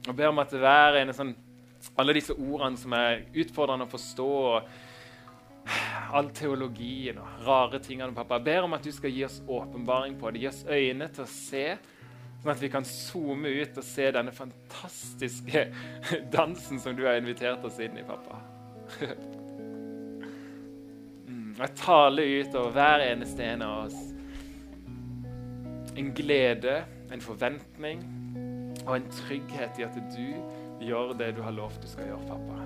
Og 0.10 0.16
ber 0.18 0.32
om 0.32 0.42
at 0.42 0.54
hver 0.58 0.98
ene 1.04 1.14
sånn, 1.14 1.36
alle 2.02 2.16
disse 2.18 2.34
ordene 2.34 2.80
som 2.82 2.94
er 2.98 3.28
utfordrende 3.38 3.86
å 3.86 3.92
forstå, 3.92 4.30
og 4.50 6.16
all 6.18 6.32
teologien 6.34 7.20
og 7.22 7.44
rare 7.46 7.80
tingene, 7.84 8.16
pappa, 8.18 8.40
jeg 8.40 8.48
ber 8.48 8.66
om 8.66 8.74
at 8.74 8.86
du 8.86 8.90
skal 8.96 9.14
gi 9.14 9.24
oss 9.28 9.38
åpenbaring 9.46 10.18
på 10.20 10.32
det. 10.34 10.42
Gi 10.42 10.50
oss 10.50 10.64
øyne 10.66 11.10
til 11.14 11.26
å 11.26 11.30
se, 11.30 11.66
sånn 12.42 12.54
at 12.56 12.64
vi 12.64 12.72
kan 12.74 12.88
zoome 12.88 13.52
ut 13.62 13.78
og 13.78 13.86
se 13.86 14.10
denne 14.16 14.34
fantastiske 14.34 15.66
dansen 16.36 16.82
som 16.82 16.98
du 16.98 17.06
har 17.06 17.20
invitert 17.22 17.66
oss 17.70 17.78
inn 17.84 18.00
i, 18.02 18.08
pappa. 18.08 18.42
Jeg 21.60 21.76
taler 21.76 22.40
ut 22.40 22.56
over 22.56 22.72
hver 22.74 23.04
eneste 23.04 23.44
en 23.46 23.66
av 23.68 23.84
oss. 23.86 24.00
En 26.00 26.14
glede, 26.16 26.80
en 27.12 27.22
forventning 27.22 28.02
og 28.90 28.96
en 28.98 29.10
trygghet 29.14 29.78
i 29.78 29.86
at 29.86 29.98
du 30.16 30.26
gjør 30.82 31.14
det 31.20 31.36
du 31.38 31.44
har 31.46 31.54
lovt 31.54 31.82
du 31.84 31.88
skal 31.88 32.10
gjøre, 32.10 32.26
pappa. 32.30 32.66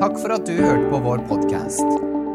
Takk 0.00 0.14
for 0.16 0.32
at 0.32 0.46
du 0.48 0.56
hørte 0.56 0.86
på 0.88 0.98
vår 1.04 1.20
podkast. 1.28 1.84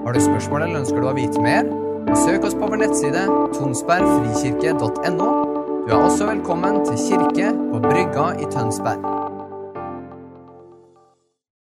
Har 0.05 0.13
du 0.13 0.21
spørsmål 0.21 0.67
eller 0.67 0.84
ønsker 0.84 1.01
du 1.01 1.09
å 1.09 1.15
vite 1.17 1.41
mer? 1.41 1.65
Søk 2.13 2.45
oss 2.45 2.53
på 2.53 2.69
vår 2.69 2.84
nettside 2.84 3.26
tonsbergfrikirke.no. 3.57 5.30
Du 5.86 5.93
er 5.93 5.97
også 5.97 6.30
velkommen 6.30 6.84
til 6.86 7.01
kirke 7.07 7.51
på 7.57 7.82
Brygga 7.89 8.32
i 8.38 8.49
Tønsberg. 8.53 9.24